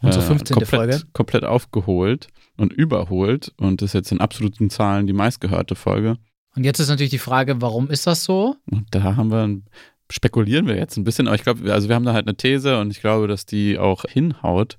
Unsere 0.00 0.24
15. 0.24 0.54
komplett, 0.54 0.68
Folge. 0.68 1.02
komplett 1.12 1.44
aufgeholt 1.44 2.28
und 2.56 2.72
überholt 2.72 3.52
und 3.56 3.82
ist 3.82 3.94
jetzt 3.94 4.12
in 4.12 4.20
absoluten 4.20 4.70
Zahlen 4.70 5.06
die 5.08 5.12
meistgehörte 5.12 5.74
Folge. 5.74 6.16
Und 6.54 6.64
jetzt 6.64 6.78
ist 6.78 6.88
natürlich 6.88 7.10
die 7.10 7.18
Frage, 7.18 7.60
warum 7.60 7.90
ist 7.90 8.06
das 8.06 8.24
so? 8.24 8.56
Und 8.70 8.86
da 8.92 9.16
haben 9.16 9.30
wir, 9.30 9.42
ein- 9.42 9.64
spekulieren 10.10 10.66
wir 10.66 10.76
jetzt 10.76 10.96
ein 10.96 11.04
bisschen, 11.04 11.26
aber 11.26 11.34
ich 11.36 11.42
glaube, 11.42 11.70
also 11.72 11.88
wir 11.88 11.94
haben 11.96 12.04
da 12.04 12.12
halt 12.14 12.26
eine 12.26 12.36
These 12.36 12.78
und 12.80 12.90
ich 12.92 13.00
glaube, 13.00 13.26
dass 13.28 13.44
die 13.44 13.76
auch 13.78 14.04
hinhaut. 14.08 14.78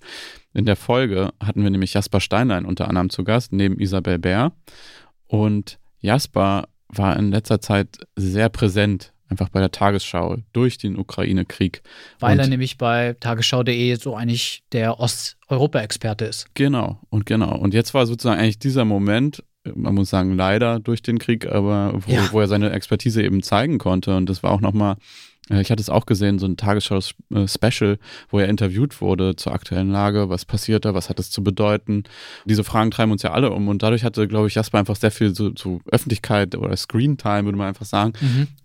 In 0.54 0.66
der 0.66 0.76
Folge 0.76 1.32
hatten 1.40 1.64
wir 1.64 1.70
nämlich 1.70 1.94
Jasper 1.94 2.20
Steinlein 2.22 2.66
unter 2.66 2.88
anderem 2.88 3.10
zu 3.10 3.24
Gast, 3.24 3.52
neben 3.54 3.80
Isabel 3.80 4.18
Bär. 4.20 4.54
Und 5.28 5.80
Jasper 6.00 6.68
war 6.90 7.16
in 7.18 7.32
letzter 7.32 7.62
Zeit 7.62 8.00
sehr 8.16 8.50
präsent, 8.50 9.14
einfach 9.30 9.50
bei 9.50 9.60
der 9.60 9.72
Tagesschau 9.72 10.38
durch 10.54 10.78
den 10.78 10.98
Ukraine-Krieg. 10.98 11.82
Weil 12.20 12.34
Und- 12.34 12.40
er 12.40 12.48
nämlich 12.48 12.78
bei 12.78 13.16
tagesschau.de 13.20 13.96
so 13.96 14.16
eigentlich 14.16 14.64
der 14.72 15.00
Osteuropa-Experte 15.00 16.26
ist. 16.26 16.48
Genau, 16.56 17.00
und 17.10 17.26
genau. 17.26 17.56
Und 17.58 17.74
jetzt 17.74 17.94
war 17.94 18.06
sozusagen 18.08 18.40
eigentlich 18.40 18.60
dieser 18.60 18.86
Moment, 18.86 19.44
man 19.76 19.94
muss 19.94 20.10
sagen, 20.10 20.36
leider 20.36 20.80
durch 20.80 21.02
den 21.02 21.20
Krieg, 21.20 21.46
aber 21.48 21.94
wo, 21.96 22.12
Ja. 22.12 22.28
wo 22.32 22.40
er 22.40 22.48
seine 22.48 22.72
Expertise 22.72 23.22
eben 23.24 23.44
zeigen 23.44 23.78
konnte. 23.78 24.16
Und 24.16 24.28
das 24.30 24.42
war 24.42 24.52
auch 24.52 24.62
nochmal, 24.62 24.96
ich 25.50 25.72
hatte 25.72 25.82
es 25.82 25.90
auch 25.90 26.06
gesehen, 26.06 26.38
so 26.38 26.46
ein 26.46 26.58
Tagesschau-Special, 26.58 27.98
wo 28.30 28.40
er 28.40 28.48
interviewt 28.48 29.02
wurde 29.02 29.36
zur 29.36 29.54
aktuellen 29.54 29.90
Lage, 29.90 30.30
was 30.30 30.46
passiert 30.46 30.86
da, 30.86 30.94
was 30.94 31.10
hat 31.10 31.20
es 31.20 31.32
zu 31.32 31.44
bedeuten. 31.44 32.04
Diese 32.46 32.64
Fragen 32.64 32.92
treiben 32.92 33.12
uns 33.12 33.24
ja 33.24 33.32
alle 33.32 33.52
um. 33.52 33.68
Und 33.68 33.82
dadurch 33.82 34.04
hatte, 34.04 34.28
glaube 34.28 34.48
ich, 34.48 34.56
Jasper 34.56 34.78
einfach 34.78 34.96
sehr 34.96 35.12
viel 35.12 35.34
so, 35.34 35.52
so 35.58 35.82
Öffentlichkeit 35.92 36.56
oder 36.56 36.78
Screen-Time, 36.78 37.46
würde 37.46 37.58
man 37.58 37.68
einfach 37.68 37.86
sagen. 37.86 38.14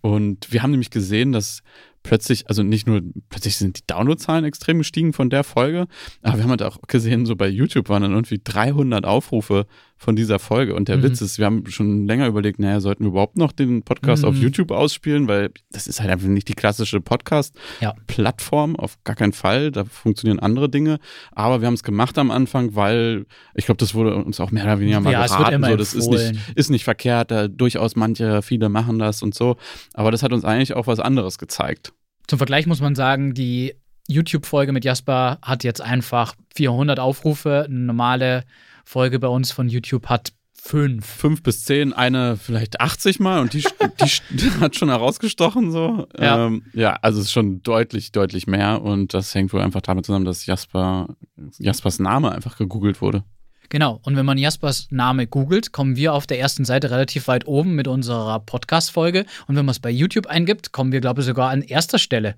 Und 0.03 0.53
wir 0.53 0.63
haben 0.63 0.73
nämlich 0.73 0.91
gesehen, 0.91 1.33
dass 1.33 1.63
plötzlich, 2.05 2.49
also 2.49 2.63
nicht 2.63 2.87
nur, 2.87 3.01
plötzlich 3.31 3.57
sind 3.57 3.79
die 3.79 3.87
Downloadzahlen 3.87 4.45
extrem 4.45 4.79
gestiegen 4.79 5.13
von 5.13 5.31
der 5.31 5.43
Folge, 5.43 5.87
aber 6.23 6.37
wir 6.37 6.45
haben 6.45 6.51
halt 6.51 6.63
auch 6.63 6.83
gesehen, 6.83 7.27
so 7.27 7.35
bei 7.35 7.49
YouTube 7.49 7.89
waren 7.89 8.03
dann 8.03 8.13
irgendwie 8.13 8.41
300 8.45 9.05
Aufrufe 9.05 9.67
von 9.97 10.17
dieser 10.17 10.39
Folge. 10.39 10.75
Und 10.75 10.89
der 10.89 10.99
Mhm. 10.99 11.03
Witz 11.05 11.21
ist, 11.23 11.39
wir 11.39 11.47
haben 11.47 11.65
schon 11.71 12.07
länger 12.07 12.27
überlegt, 12.27 12.59
naja, 12.59 12.81
sollten 12.81 13.05
wir 13.05 13.09
überhaupt 13.11 13.37
noch 13.39 13.53
den 13.53 13.83
Podcast 13.83 14.25
auf 14.25 14.35
Mhm. 14.35 14.43
YouTube 14.43 14.71
ausspielen, 14.71 15.29
weil 15.29 15.51
das 15.71 15.87
ist 15.87 16.01
halt 16.01 16.11
einfach 16.11 16.27
nicht 16.29 16.49
die 16.49 16.55
klassische 16.55 16.97
Ja. 16.97 17.01
Podcast-Plattform, 17.03 18.77
auf 18.77 19.03
gar 19.05 19.17
keinen 19.17 19.33
Fall. 19.33 19.71
Da 19.71 19.85
funktionieren 19.85 20.39
andere 20.41 20.69
Dinge. 20.69 20.99
Aber 21.33 21.61
wir 21.61 21.67
haben 21.67 21.75
es 21.75 21.83
gemacht 21.83 22.19
am 22.19 22.31
Anfang, 22.31 22.75
weil 22.75 23.27
ich 23.55 23.67
glaube, 23.67 23.79
das 23.79 23.95
wurde 23.95 24.15
uns 24.17 24.41
auch 24.41 24.51
mehr 24.51 24.65
oder 24.65 24.81
weniger 24.81 25.01
mal 25.01 25.13
Ja, 25.13 25.27
geraten. 25.27 25.65
So, 25.65 25.77
das 25.77 25.95
ist 25.95 26.09
nicht, 26.11 26.35
ist 26.55 26.71
nicht 26.71 26.85
verkehrt, 26.85 27.31
da 27.31 27.49
durchaus 27.49 27.97
manche, 27.97 28.43
viele 28.43 28.69
machen 28.69 28.99
das 28.99 29.23
und 29.23 29.35
so. 29.35 29.57
Aber 29.95 30.11
das 30.11 30.23
hat 30.23 30.33
uns 30.33 30.45
eigentlich 30.45 30.75
auch 30.75 30.87
was 30.87 31.01
anderes 31.01 31.39
gezeigt. 31.39 31.93
Zum 32.27 32.39
Vergleich 32.39 32.67
muss 32.67 32.81
man 32.81 32.95
sagen, 32.95 33.35
die 33.35 33.75
YouTube-Folge 34.09 34.73
mit 34.73 34.85
Jasper 34.85 35.39
hat 35.43 35.65
jetzt 35.65 35.81
einfach 35.81 36.35
400 36.55 36.99
Aufrufe. 37.01 37.65
Eine 37.69 37.79
normale 37.81 38.45
Folge 38.85 39.19
bei 39.19 39.29
uns 39.29 39.51
von 39.53 39.69
YouTube 39.69 40.07
hat 40.07 40.33
fünf. 40.53 41.05
Fünf 41.05 41.43
bis 41.43 41.65
zehn, 41.65 41.93
eine 41.93 42.37
vielleicht 42.37 42.81
80 42.81 43.21
Mal 43.21 43.41
und 43.41 43.53
die, 43.53 43.65
die 44.31 44.51
hat 44.61 44.77
schon 44.77 44.89
herausgestochen 44.89 45.71
so. 45.71 46.07
Ja. 46.19 46.47
Ähm, 46.47 46.63
ja, 46.73 46.99
also 47.03 47.21
es 47.21 47.27
ist 47.27 47.33
schon 47.33 47.63
deutlich, 47.63 48.13
deutlich 48.13 48.47
mehr 48.47 48.81
und 48.83 49.13
das 49.13 49.35
hängt 49.35 49.53
wohl 49.53 49.61
einfach 49.61 49.83
damit 49.83 50.07
zusammen, 50.07 50.25
dass 50.25 50.47
Jasper, 50.47 51.17
Jaspers 51.59 51.99
Name 51.99 52.33
einfach 52.33 52.57
gegoogelt 52.57 53.03
wurde. 53.03 53.25
Genau. 53.69 54.01
Und 54.05 54.17
wenn 54.17 54.27
man 54.27 54.39
Jaspers 54.39 54.89
Name 54.91 55.27
googelt, 55.27 55.73
kommen 55.73 55.97
wir 55.97 56.15
auf 56.15 56.27
der 56.27 56.39
ersten 56.39 56.65
Seite 56.65 56.91
relativ 56.91 57.29
weit 57.29 57.47
oben 57.47 57.75
mit 57.75 57.89
unserer 57.89 58.41
Podcast-Folge. 58.41 59.27
Und 59.47 59.57
wenn 59.57 59.65
man 59.65 59.73
es 59.73 59.81
bei 59.81 59.91
YouTube 59.91 60.27
eingibt, 60.27 60.73
kommen 60.73 60.93
wir, 60.93 61.01
glaube 61.01 61.23
ich, 61.23 61.27
sogar 61.27 61.51
an 61.51 61.63
erster 61.63 61.99
Stelle. 61.99 62.37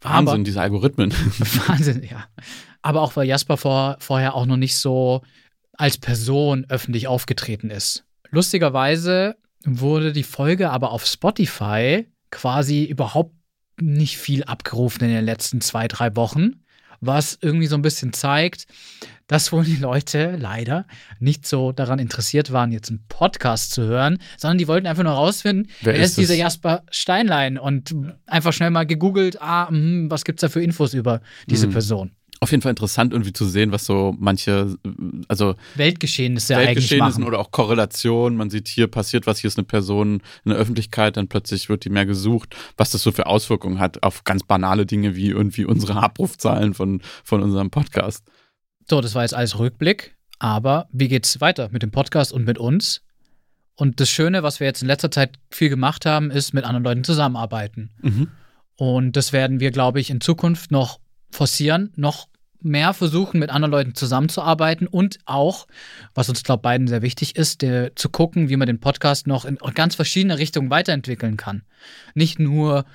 Wahnsinn, 0.00 0.34
Aber- 0.34 0.44
diese 0.44 0.60
Algorithmen. 0.60 1.12
Wahnsinn, 1.66 2.02
ja. 2.02 2.24
Aber 2.82 3.00
auch 3.00 3.16
weil 3.16 3.26
Jasper 3.26 3.56
vor, 3.56 3.96
vorher 4.00 4.34
auch 4.34 4.44
noch 4.44 4.58
nicht 4.58 4.76
so 4.76 5.22
als 5.76 5.98
Person 5.98 6.66
öffentlich 6.68 7.06
aufgetreten 7.06 7.70
ist. 7.70 8.04
Lustigerweise 8.30 9.36
wurde 9.64 10.12
die 10.12 10.22
Folge 10.22 10.70
aber 10.70 10.90
auf 10.92 11.06
Spotify 11.06 12.06
quasi 12.30 12.84
überhaupt 12.84 13.34
nicht 13.80 14.18
viel 14.18 14.44
abgerufen 14.44 15.02
in 15.04 15.10
den 15.10 15.24
letzten 15.24 15.60
zwei, 15.60 15.88
drei 15.88 16.14
Wochen, 16.16 16.62
was 17.00 17.38
irgendwie 17.40 17.66
so 17.66 17.74
ein 17.76 17.82
bisschen 17.82 18.12
zeigt, 18.12 18.66
dass 19.26 19.52
wohl 19.52 19.64
die 19.64 19.76
Leute 19.76 20.36
leider 20.38 20.86
nicht 21.18 21.46
so 21.46 21.72
daran 21.72 21.98
interessiert 21.98 22.52
waren, 22.52 22.72
jetzt 22.72 22.90
einen 22.90 23.04
Podcast 23.08 23.72
zu 23.72 23.82
hören, 23.82 24.18
sondern 24.36 24.58
die 24.58 24.68
wollten 24.68 24.86
einfach 24.86 25.02
nur 25.02 25.12
rausfinden, 25.12 25.70
Wer 25.82 25.94
wer, 25.94 26.02
ist 26.02 26.18
dieser 26.18 26.34
es? 26.34 26.40
Jasper 26.40 26.82
Steinlein 26.90 27.58
und 27.58 27.94
einfach 28.26 28.52
schnell 28.52 28.70
mal 28.70 28.84
gegoogelt, 28.86 29.40
ah, 29.40 29.68
hm, 29.68 30.10
was 30.10 30.24
gibt's 30.24 30.42
da 30.42 30.48
für 30.48 30.62
Infos 30.62 30.94
über 30.94 31.20
diese 31.48 31.66
Mhm. 31.66 31.72
Person? 31.72 32.10
Auf 32.44 32.50
jeden 32.50 32.60
Fall 32.60 32.70
interessant 32.70 33.14
irgendwie 33.14 33.32
zu 33.32 33.46
sehen, 33.46 33.72
was 33.72 33.86
so 33.86 34.14
manche, 34.18 34.76
also 35.28 35.54
Weltgeschehnisse 35.76 37.22
machen. 37.22 37.24
oder 37.24 37.38
auch 37.38 37.52
Korrelation. 37.52 38.36
Man 38.36 38.50
sieht 38.50 38.68
hier 38.68 38.86
passiert 38.86 39.26
was, 39.26 39.38
hier 39.38 39.48
ist 39.48 39.56
eine 39.56 39.64
Person 39.64 40.20
in 40.44 40.50
der 40.50 40.58
Öffentlichkeit, 40.58 41.16
dann 41.16 41.26
plötzlich 41.26 41.70
wird 41.70 41.86
die 41.86 41.88
mehr 41.88 42.04
gesucht, 42.04 42.54
was 42.76 42.90
das 42.90 43.02
so 43.02 43.12
für 43.12 43.24
Auswirkungen 43.24 43.78
hat 43.78 44.02
auf 44.02 44.24
ganz 44.24 44.42
banale 44.42 44.84
Dinge 44.84 45.16
wie 45.16 45.30
irgendwie 45.30 45.64
unsere 45.64 45.94
Abrufzahlen 46.02 46.74
von, 46.74 47.00
von 47.22 47.42
unserem 47.42 47.70
Podcast. 47.70 48.26
So, 48.90 49.00
das 49.00 49.14
war 49.14 49.22
jetzt 49.22 49.32
alles 49.32 49.58
Rückblick. 49.58 50.14
Aber 50.38 50.86
wie 50.92 51.08
geht's 51.08 51.40
weiter 51.40 51.70
mit 51.72 51.82
dem 51.82 51.92
Podcast 51.92 52.30
und 52.30 52.44
mit 52.44 52.58
uns? 52.58 53.00
Und 53.74 54.00
das 54.00 54.10
Schöne, 54.10 54.42
was 54.42 54.60
wir 54.60 54.66
jetzt 54.66 54.82
in 54.82 54.88
letzter 54.88 55.10
Zeit 55.10 55.38
viel 55.50 55.70
gemacht 55.70 56.04
haben, 56.04 56.30
ist 56.30 56.52
mit 56.52 56.64
anderen 56.64 56.84
Leuten 56.84 57.04
zusammenarbeiten. 57.04 57.88
Mhm. 58.02 58.28
Und 58.76 59.16
das 59.16 59.32
werden 59.32 59.60
wir, 59.60 59.70
glaube 59.70 59.98
ich, 59.98 60.10
in 60.10 60.20
Zukunft 60.20 60.70
noch 60.70 61.00
forcieren, 61.34 61.92
noch 61.96 62.28
mehr 62.60 62.94
versuchen, 62.94 63.38
mit 63.40 63.50
anderen 63.50 63.72
Leuten 63.72 63.94
zusammenzuarbeiten 63.94 64.86
und 64.86 65.18
auch, 65.26 65.66
was 66.14 66.28
uns, 66.28 66.42
glaube 66.42 66.60
ich, 66.60 66.62
beiden 66.62 66.88
sehr 66.88 67.02
wichtig 67.02 67.36
ist, 67.36 67.60
der, 67.62 67.94
zu 67.94 68.08
gucken, 68.08 68.48
wie 68.48 68.56
man 68.56 68.66
den 68.66 68.80
Podcast 68.80 69.26
noch 69.26 69.44
in 69.44 69.58
ganz 69.74 69.94
verschiedene 69.94 70.38
Richtungen 70.38 70.70
weiterentwickeln 70.70 71.36
kann. 71.36 71.62
Nicht 72.14 72.38
nur, 72.38 72.86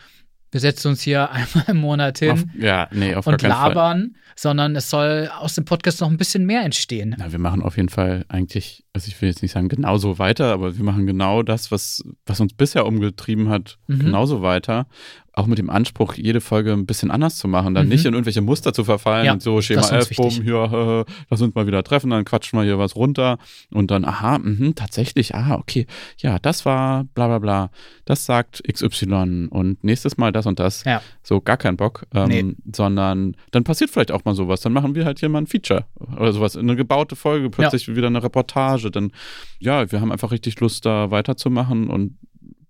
wir 0.52 0.60
setzen 0.60 0.90
uns 0.90 1.02
hier 1.02 1.30
einmal 1.32 1.66
im 1.68 1.78
Monat 1.78 2.20
hin 2.20 2.32
Auf, 2.32 2.44
ja, 2.58 2.88
nee, 2.92 3.14
und 3.14 3.24
keinen 3.24 3.40
Fall. 3.40 3.50
labern, 3.50 4.16
sondern 4.36 4.76
es 4.76 4.90
soll 4.90 5.30
aus 5.38 5.54
dem 5.54 5.66
Podcast 5.66 6.02
noch 6.02 6.10
ein 6.10 6.18
bisschen 6.18 6.46
mehr 6.46 6.64
entstehen. 6.64 7.16
Na, 7.20 7.32
wir 7.32 7.40
machen 7.40 7.62
auf 7.62 7.78
jeden 7.78 7.90
Fall 7.90 8.26
eigentlich, 8.28 8.86
also 8.94 9.08
ich 9.08 9.22
will 9.22 9.30
jetzt 9.30 9.42
nicht 9.42 9.52
sagen 9.52 9.70
genauso 9.70 10.18
weiter, 10.20 10.52
aber 10.54 10.78
wir 10.78 10.84
machen 10.84 11.06
genau 11.06 11.44
das, 11.44 11.72
was, 11.72 12.04
was 12.26 12.40
uns 12.40 12.54
bisher 12.54 12.86
umgetrieben 12.86 13.50
hat, 13.50 13.78
Mhm. 13.88 14.00
genauso 14.00 14.42
weiter. 14.42 14.88
Auch 15.32 15.46
mit 15.46 15.58
dem 15.60 15.70
Anspruch, 15.70 16.16
jede 16.16 16.42
Folge 16.42 16.74
ein 16.74 16.86
bisschen 16.86 17.12
anders 17.12 17.38
zu 17.38 17.48
machen, 17.48 17.74
dann 17.74 17.86
Mhm. 17.86 17.92
nicht 17.92 18.04
in 18.06 18.14
irgendwelche 18.14 18.42
Muster 18.42 18.74
zu 18.74 18.84
verfallen 18.84 19.26
Ja, 19.26 19.34
und 19.34 19.42
so 19.42 19.62
Schema 19.62 19.82
das 19.82 19.92
ist 19.92 19.96
uns 19.96 20.08
11, 20.10 20.18
boom, 20.18 20.26
wichtig. 20.26 20.44
hier, 20.44 21.06
äh, 21.08 21.12
lass 21.30 21.42
uns 21.42 21.56
mal 21.56 21.66
wieder 21.68 21.82
treffen, 21.84 22.10
dann 22.10 22.26
quatschen 22.26 22.60
wir 22.60 22.64
hier 22.66 22.78
was 22.80 22.96
runter 22.96 23.38
und 23.72 23.90
dann, 23.92 24.04
aha, 24.06 24.40
mhm, 24.40 24.74
tatsächlich, 24.76 25.36
ah, 25.36 25.56
okay, 25.56 25.86
ja, 26.18 26.40
das 26.40 26.66
war 26.66 27.06
bla 27.14 27.28
bla 27.28 27.40
bla, 27.40 27.70
das 28.06 28.26
sagt 28.26 28.64
XY 28.68 29.48
und 29.50 29.82
nächstes 29.84 30.18
Mal 30.18 30.32
das 30.34 30.46
und 30.46 30.60
das. 30.60 30.84
Ja. 30.84 31.02
So 31.24 31.40
gar 31.40 31.58
kein 31.58 31.78
Bock, 31.78 32.06
ähm, 32.14 32.28
Nee. 32.28 32.56
sondern 32.76 33.38
dann 33.52 33.64
passiert 33.64 33.92
vielleicht 33.92 34.12
auch 34.12 34.26
mal 34.26 34.34
sowas. 34.36 34.62
Dann 34.62 34.74
machen 34.74 34.96
wir 34.96 35.06
halt 35.06 35.20
hier 35.20 35.30
mal 35.30 35.38
ein 35.40 35.48
Feature 35.48 35.86
oder 36.18 36.34
sowas, 36.34 36.58
eine 36.58 36.76
gebaute 36.76 37.16
Folge, 37.16 37.50
plötzlich 37.50 37.88
wieder 37.96 38.08
eine 38.08 38.22
Reportage. 38.24 38.79
Dann, 38.88 39.12
ja, 39.60 39.92
wir 39.92 40.02
haben 40.02 40.12
einfach 40.12 40.32
richtig 40.32 40.60
Lust, 40.60 40.86
da 40.86 41.12
weiterzumachen 41.12 41.90
und 41.90 42.18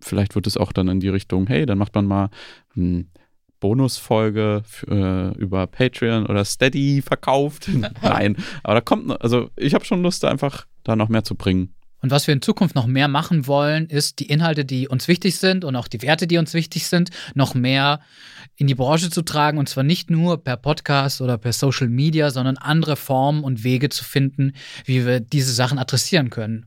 vielleicht 0.01 0.35
wird 0.35 0.47
es 0.47 0.57
auch 0.57 0.71
dann 0.71 0.87
in 0.87 0.99
die 0.99 1.09
Richtung, 1.09 1.47
hey, 1.47 1.65
dann 1.65 1.77
macht 1.77 1.95
man 1.95 2.05
mal 2.05 2.29
eine 2.75 3.05
Bonusfolge 3.59 4.61
für, 4.65 5.33
äh, 5.35 5.37
über 5.37 5.67
Patreon 5.67 6.25
oder 6.25 6.45
Steady 6.45 7.01
verkauft. 7.01 7.69
Nein, 8.01 8.37
aber 8.63 8.75
da 8.75 8.81
kommt, 8.81 9.21
also 9.21 9.49
ich 9.55 9.73
habe 9.73 9.85
schon 9.85 10.01
Lust, 10.01 10.23
da 10.23 10.29
einfach 10.29 10.65
da 10.83 10.95
noch 10.95 11.09
mehr 11.09 11.23
zu 11.23 11.35
bringen. 11.35 11.75
Und 12.01 12.11
was 12.11 12.27
wir 12.27 12.33
in 12.33 12.41
Zukunft 12.41 12.75
noch 12.75 12.87
mehr 12.87 13.07
machen 13.07 13.47
wollen, 13.47 13.87
ist 13.87 14.19
die 14.19 14.27
Inhalte, 14.27 14.65
die 14.65 14.87
uns 14.87 15.07
wichtig 15.07 15.37
sind 15.37 15.65
und 15.65 15.75
auch 15.75 15.87
die 15.87 16.01
Werte, 16.01 16.27
die 16.27 16.37
uns 16.37 16.53
wichtig 16.53 16.87
sind, 16.87 17.09
noch 17.35 17.55
mehr 17.55 17.99
in 18.55 18.67
die 18.67 18.75
Branche 18.75 19.09
zu 19.09 19.21
tragen. 19.21 19.57
Und 19.57 19.69
zwar 19.69 19.83
nicht 19.83 20.09
nur 20.09 20.43
per 20.43 20.57
Podcast 20.57 21.21
oder 21.21 21.37
per 21.37 21.53
Social 21.53 21.89
Media, 21.89 22.31
sondern 22.31 22.57
andere 22.57 22.95
Formen 22.95 23.43
und 23.43 23.63
Wege 23.63 23.89
zu 23.89 24.03
finden, 24.03 24.53
wie 24.85 25.05
wir 25.05 25.19
diese 25.19 25.53
Sachen 25.53 25.77
adressieren 25.77 26.29
können. 26.29 26.65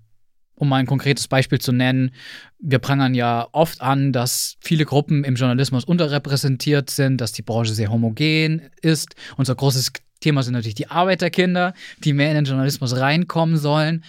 Um 0.55 0.68
mal 0.68 0.77
ein 0.77 0.87
konkretes 0.87 1.29
Beispiel 1.29 1.61
zu 1.61 1.73
nennen, 1.73 2.12
wir 2.61 2.79
prangern 2.79 3.14
ja 3.14 3.49
oft 3.53 3.81
an, 3.81 4.12
dass 4.12 4.57
viele 4.61 4.85
Gruppen 4.85 5.25
im 5.25 5.35
Journalismus 5.35 5.85
unterrepräsentiert 5.85 6.90
sind, 6.90 7.21
dass 7.21 7.33
die 7.33 7.42
Branche 7.42 7.75
sehr 7.75 7.90
homogen 7.90 8.71
ist. 8.81 9.16
Unser 9.37 9.55
großes 9.55 9.92
Thema 10.21 10.42
sind 10.42 10.53
natürlich 10.53 10.77
die 10.77 10.88
Arbeiterkinder, 10.88 11.75
die 12.05 12.12
mehr 12.12 12.29
in 12.29 12.37
den 12.37 12.45
Journalismus 12.45 12.97
reinkommen 12.97 13.57
sollen. 13.57 14.05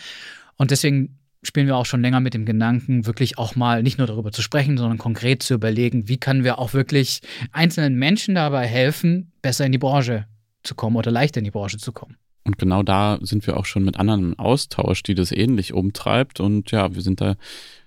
Und 0.57 0.71
deswegen 0.71 1.19
spielen 1.43 1.67
wir 1.67 1.75
auch 1.75 1.85
schon 1.85 2.01
länger 2.01 2.19
mit 2.19 2.33
dem 2.33 2.45
Gedanken, 2.45 3.05
wirklich 3.05 3.37
auch 3.37 3.55
mal 3.55 3.83
nicht 3.83 3.97
nur 3.97 4.07
darüber 4.07 4.31
zu 4.31 4.41
sprechen, 4.41 4.77
sondern 4.77 4.97
konkret 4.97 5.43
zu 5.43 5.53
überlegen, 5.53 6.07
wie 6.07 6.17
können 6.17 6.43
wir 6.43 6.57
auch 6.57 6.73
wirklich 6.73 7.21
einzelnen 7.51 7.95
Menschen 7.95 8.35
dabei 8.35 8.65
helfen, 8.65 9.31
besser 9.41 9.65
in 9.65 9.71
die 9.71 9.77
Branche 9.77 10.25
zu 10.63 10.75
kommen 10.75 10.95
oder 10.95 11.11
leichter 11.11 11.39
in 11.39 11.43
die 11.43 11.51
Branche 11.51 11.77
zu 11.77 11.91
kommen. 11.91 12.15
Und 12.45 12.57
genau 12.57 12.83
da 12.83 13.19
sind 13.21 13.45
wir 13.47 13.57
auch 13.57 13.65
schon 13.65 13.83
mit 13.83 13.97
anderen 13.97 14.33
im 14.33 14.39
Austausch, 14.39 15.03
die 15.03 15.15
das 15.15 15.31
ähnlich 15.31 15.73
umtreibt. 15.73 16.39
Und 16.39 16.71
ja, 16.71 16.93
wir 16.93 17.01
sind 17.01 17.21
da 17.21 17.35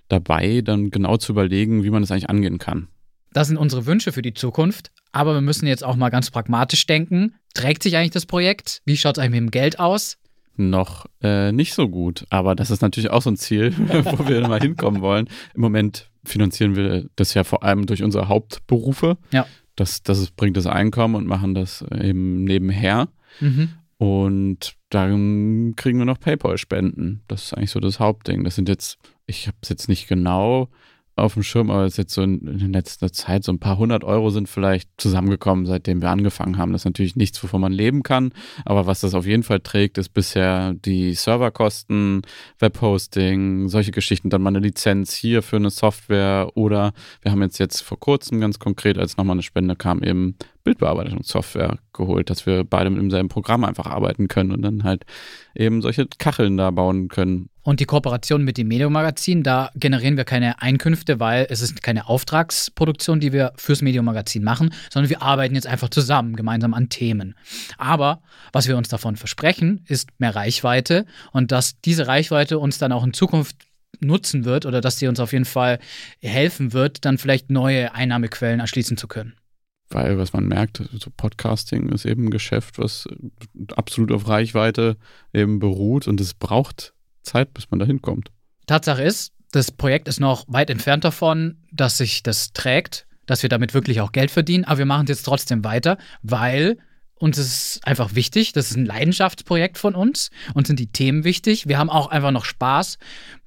dabei, 0.07 0.61
dann 0.61 0.89
genau 0.89 1.17
zu 1.17 1.31
überlegen, 1.31 1.83
wie 1.83 1.89
man 1.89 2.01
das 2.01 2.11
eigentlich 2.11 2.29
angehen 2.29 2.57
kann. 2.57 2.87
Das 3.33 3.47
sind 3.47 3.57
unsere 3.57 3.85
Wünsche 3.85 4.11
für 4.11 4.21
die 4.21 4.33
Zukunft. 4.33 4.91
Aber 5.11 5.33
wir 5.33 5.41
müssen 5.41 5.67
jetzt 5.67 5.83
auch 5.83 5.95
mal 5.95 6.09
ganz 6.09 6.31
pragmatisch 6.31 6.85
denken. 6.87 7.35
Trägt 7.53 7.83
sich 7.83 7.97
eigentlich 7.97 8.11
das 8.11 8.25
Projekt? 8.25 8.81
Wie 8.85 8.97
schaut 8.97 9.17
es 9.17 9.23
eigentlich 9.23 9.41
mit 9.41 9.49
dem 9.49 9.51
Geld 9.51 9.79
aus? 9.79 10.17
Noch 10.57 11.05
äh, 11.21 11.51
nicht 11.51 11.73
so 11.73 11.87
gut, 11.87 12.25
aber 12.29 12.55
das 12.55 12.71
ist 12.71 12.81
natürlich 12.81 13.11
auch 13.11 13.21
so 13.21 13.29
ein 13.29 13.37
Ziel, 13.37 13.73
wo 13.77 14.27
wir 14.27 14.47
mal 14.47 14.59
hinkommen 14.59 15.01
wollen. 15.01 15.29
Im 15.53 15.61
Moment 15.61 16.09
finanzieren 16.23 16.75
wir 16.75 17.05
das 17.15 17.33
ja 17.33 17.43
vor 17.43 17.63
allem 17.63 17.85
durch 17.85 18.03
unsere 18.03 18.27
Hauptberufe. 18.27 19.17
Ja. 19.31 19.45
Das, 19.75 20.01
das 20.01 20.31
bringt 20.31 20.57
das 20.57 20.65
Einkommen 20.65 21.15
und 21.15 21.27
machen 21.27 21.53
das 21.53 21.85
eben 21.91 22.43
nebenher. 22.43 23.07
Mhm. 23.39 23.69
Und 23.97 24.75
dann 24.89 25.73
kriegen 25.75 25.97
wir 25.99 26.05
noch 26.05 26.19
PayPal-Spenden. 26.19 27.21
Das 27.27 27.45
ist 27.45 27.53
eigentlich 27.53 27.71
so 27.71 27.79
das 27.79 27.99
Hauptding. 27.99 28.43
Das 28.43 28.55
sind 28.55 28.69
jetzt, 28.69 28.97
ich 29.25 29.47
habe 29.47 29.57
es 29.61 29.69
jetzt 29.69 29.87
nicht 29.87 30.07
genau 30.07 30.69
auf 31.17 31.33
dem 31.33 31.43
Schirm, 31.43 31.69
aber 31.71 31.85
es 31.85 31.93
ist 31.93 31.97
jetzt 31.97 32.13
so 32.13 32.21
in, 32.21 32.47
in 32.47 32.73
letzter 32.73 33.11
Zeit 33.11 33.43
so 33.43 33.51
ein 33.51 33.59
paar 33.59 33.77
hundert 33.77 34.03
Euro 34.03 34.29
sind 34.29 34.47
vielleicht 34.47 34.89
zusammengekommen, 34.97 35.65
seitdem 35.65 36.01
wir 36.01 36.09
angefangen 36.09 36.57
haben. 36.57 36.71
Das 36.71 36.81
ist 36.81 36.85
natürlich 36.85 37.15
nichts, 37.15 37.41
wovon 37.43 37.61
man 37.61 37.71
leben 37.71 38.03
kann. 38.03 38.31
Aber 38.65 38.85
was 38.85 39.01
das 39.01 39.13
auf 39.13 39.25
jeden 39.25 39.43
Fall 39.43 39.59
trägt, 39.59 39.97
ist 39.97 40.09
bisher 40.09 40.73
die 40.73 41.13
Serverkosten, 41.13 42.21
Webhosting, 42.59 43.67
solche 43.69 43.91
Geschichten, 43.91 44.29
dann 44.29 44.41
mal 44.41 44.49
eine 44.49 44.59
Lizenz 44.59 45.13
hier 45.13 45.41
für 45.41 45.57
eine 45.57 45.69
Software 45.69 46.51
oder 46.55 46.93
wir 47.21 47.31
haben 47.31 47.41
jetzt 47.41 47.57
jetzt 47.57 47.81
vor 47.81 47.99
kurzem 47.99 48.39
ganz 48.39 48.59
konkret, 48.59 48.97
als 48.97 49.17
nochmal 49.17 49.35
eine 49.35 49.43
Spende 49.43 49.75
kam, 49.75 50.03
eben 50.03 50.35
Bildbearbeitungssoftware 50.67 51.77
geholt, 51.93 52.29
dass 52.29 52.45
wir 52.45 52.65
beide 52.65 52.89
mit 52.89 53.01
demselben 53.01 53.29
Programm 53.29 53.63
einfach 53.63 53.85
arbeiten 53.85 54.27
können 54.27 54.51
und 54.51 54.61
dann 54.61 54.83
halt 54.83 55.05
eben 55.55 55.81
solche 55.81 56.07
Kacheln 56.19 56.57
da 56.57 56.71
bauen 56.71 57.07
können. 57.07 57.49
Und 57.63 57.79
die 57.79 57.85
Kooperation 57.85 58.43
mit 58.43 58.57
dem 58.57 58.67
Medium-Magazin, 58.67 59.43
da 59.43 59.71
generieren 59.75 60.17
wir 60.17 60.25
keine 60.25 60.61
Einkünfte, 60.61 61.21
weil 61.21 61.47
es 61.49 61.61
ist 61.61 61.81
keine 61.81 62.09
Auftragsproduktion, 62.09 63.21
die 63.21 63.31
wir 63.31 63.53
fürs 63.55 63.81
Medium-Magazin 63.81 64.43
machen, 64.43 64.73
sondern 64.91 65.09
wir 65.09 65.21
arbeiten 65.21 65.55
jetzt 65.55 65.67
einfach 65.67 65.87
zusammen, 65.87 66.35
gemeinsam 66.35 66.73
an 66.73 66.89
Themen. 66.89 67.35
Aber 67.77 68.21
was 68.51 68.67
wir 68.67 68.75
uns 68.75 68.89
davon 68.89 69.15
versprechen, 69.15 69.85
ist 69.87 70.09
mehr 70.17 70.35
Reichweite 70.35 71.05
und 71.31 71.53
dass 71.53 71.79
diese 71.79 72.07
Reichweite 72.07 72.59
uns 72.59 72.77
dann 72.77 72.91
auch 72.91 73.05
in 73.05 73.13
Zukunft 73.13 73.55
nutzen 74.01 74.43
wird 74.43 74.65
oder 74.65 74.81
dass 74.81 74.99
sie 74.99 75.07
uns 75.07 75.21
auf 75.21 75.31
jeden 75.31 75.45
Fall 75.45 75.79
helfen 76.21 76.73
wird, 76.73 77.05
dann 77.05 77.17
vielleicht 77.17 77.49
neue 77.49 77.93
Einnahmequellen 77.95 78.59
erschließen 78.59 78.97
zu 78.97 79.07
können. 79.07 79.36
Weil, 79.89 80.17
was 80.17 80.33
man 80.33 80.47
merkt, 80.47 80.83
so 80.99 81.09
Podcasting 81.15 81.89
ist 81.89 82.05
eben 82.05 82.25
ein 82.25 82.31
Geschäft, 82.31 82.77
was 82.77 83.07
absolut 83.75 84.11
auf 84.11 84.27
Reichweite 84.27 84.97
eben 85.33 85.59
beruht 85.59 86.07
und 86.07 86.19
es 86.19 86.33
braucht 86.33 86.93
Zeit, 87.23 87.53
bis 87.53 87.71
man 87.71 87.79
da 87.79 87.85
hinkommt. 87.85 88.31
Tatsache 88.65 89.03
ist, 89.03 89.31
das 89.51 89.71
Projekt 89.71 90.07
ist 90.07 90.19
noch 90.19 90.45
weit 90.47 90.69
entfernt 90.69 91.05
davon, 91.05 91.57
dass 91.71 91.97
sich 91.97 92.21
das 92.21 92.51
trägt, 92.51 93.07
dass 93.25 93.43
wir 93.43 93.49
damit 93.49 93.73
wirklich 93.73 94.01
auch 94.01 94.11
Geld 94.11 94.31
verdienen, 94.31 94.65
aber 94.65 94.79
wir 94.79 94.85
machen 94.85 95.05
es 95.05 95.09
jetzt 95.09 95.23
trotzdem 95.23 95.63
weiter, 95.63 95.97
weil 96.21 96.77
uns 97.15 97.37
ist 97.37 97.79
einfach 97.83 98.13
wichtig, 98.13 98.53
das 98.53 98.69
ist 98.69 98.77
ein 98.77 98.85
Leidenschaftsprojekt 98.85 99.77
von 99.77 99.95
uns, 99.95 100.29
uns 100.53 100.67
sind 100.67 100.79
die 100.79 100.91
Themen 100.91 101.23
wichtig, 101.23 101.67
wir 101.67 101.77
haben 101.77 101.89
auch 101.89 102.07
einfach 102.07 102.31
noch 102.31 102.45
Spaß, 102.45 102.97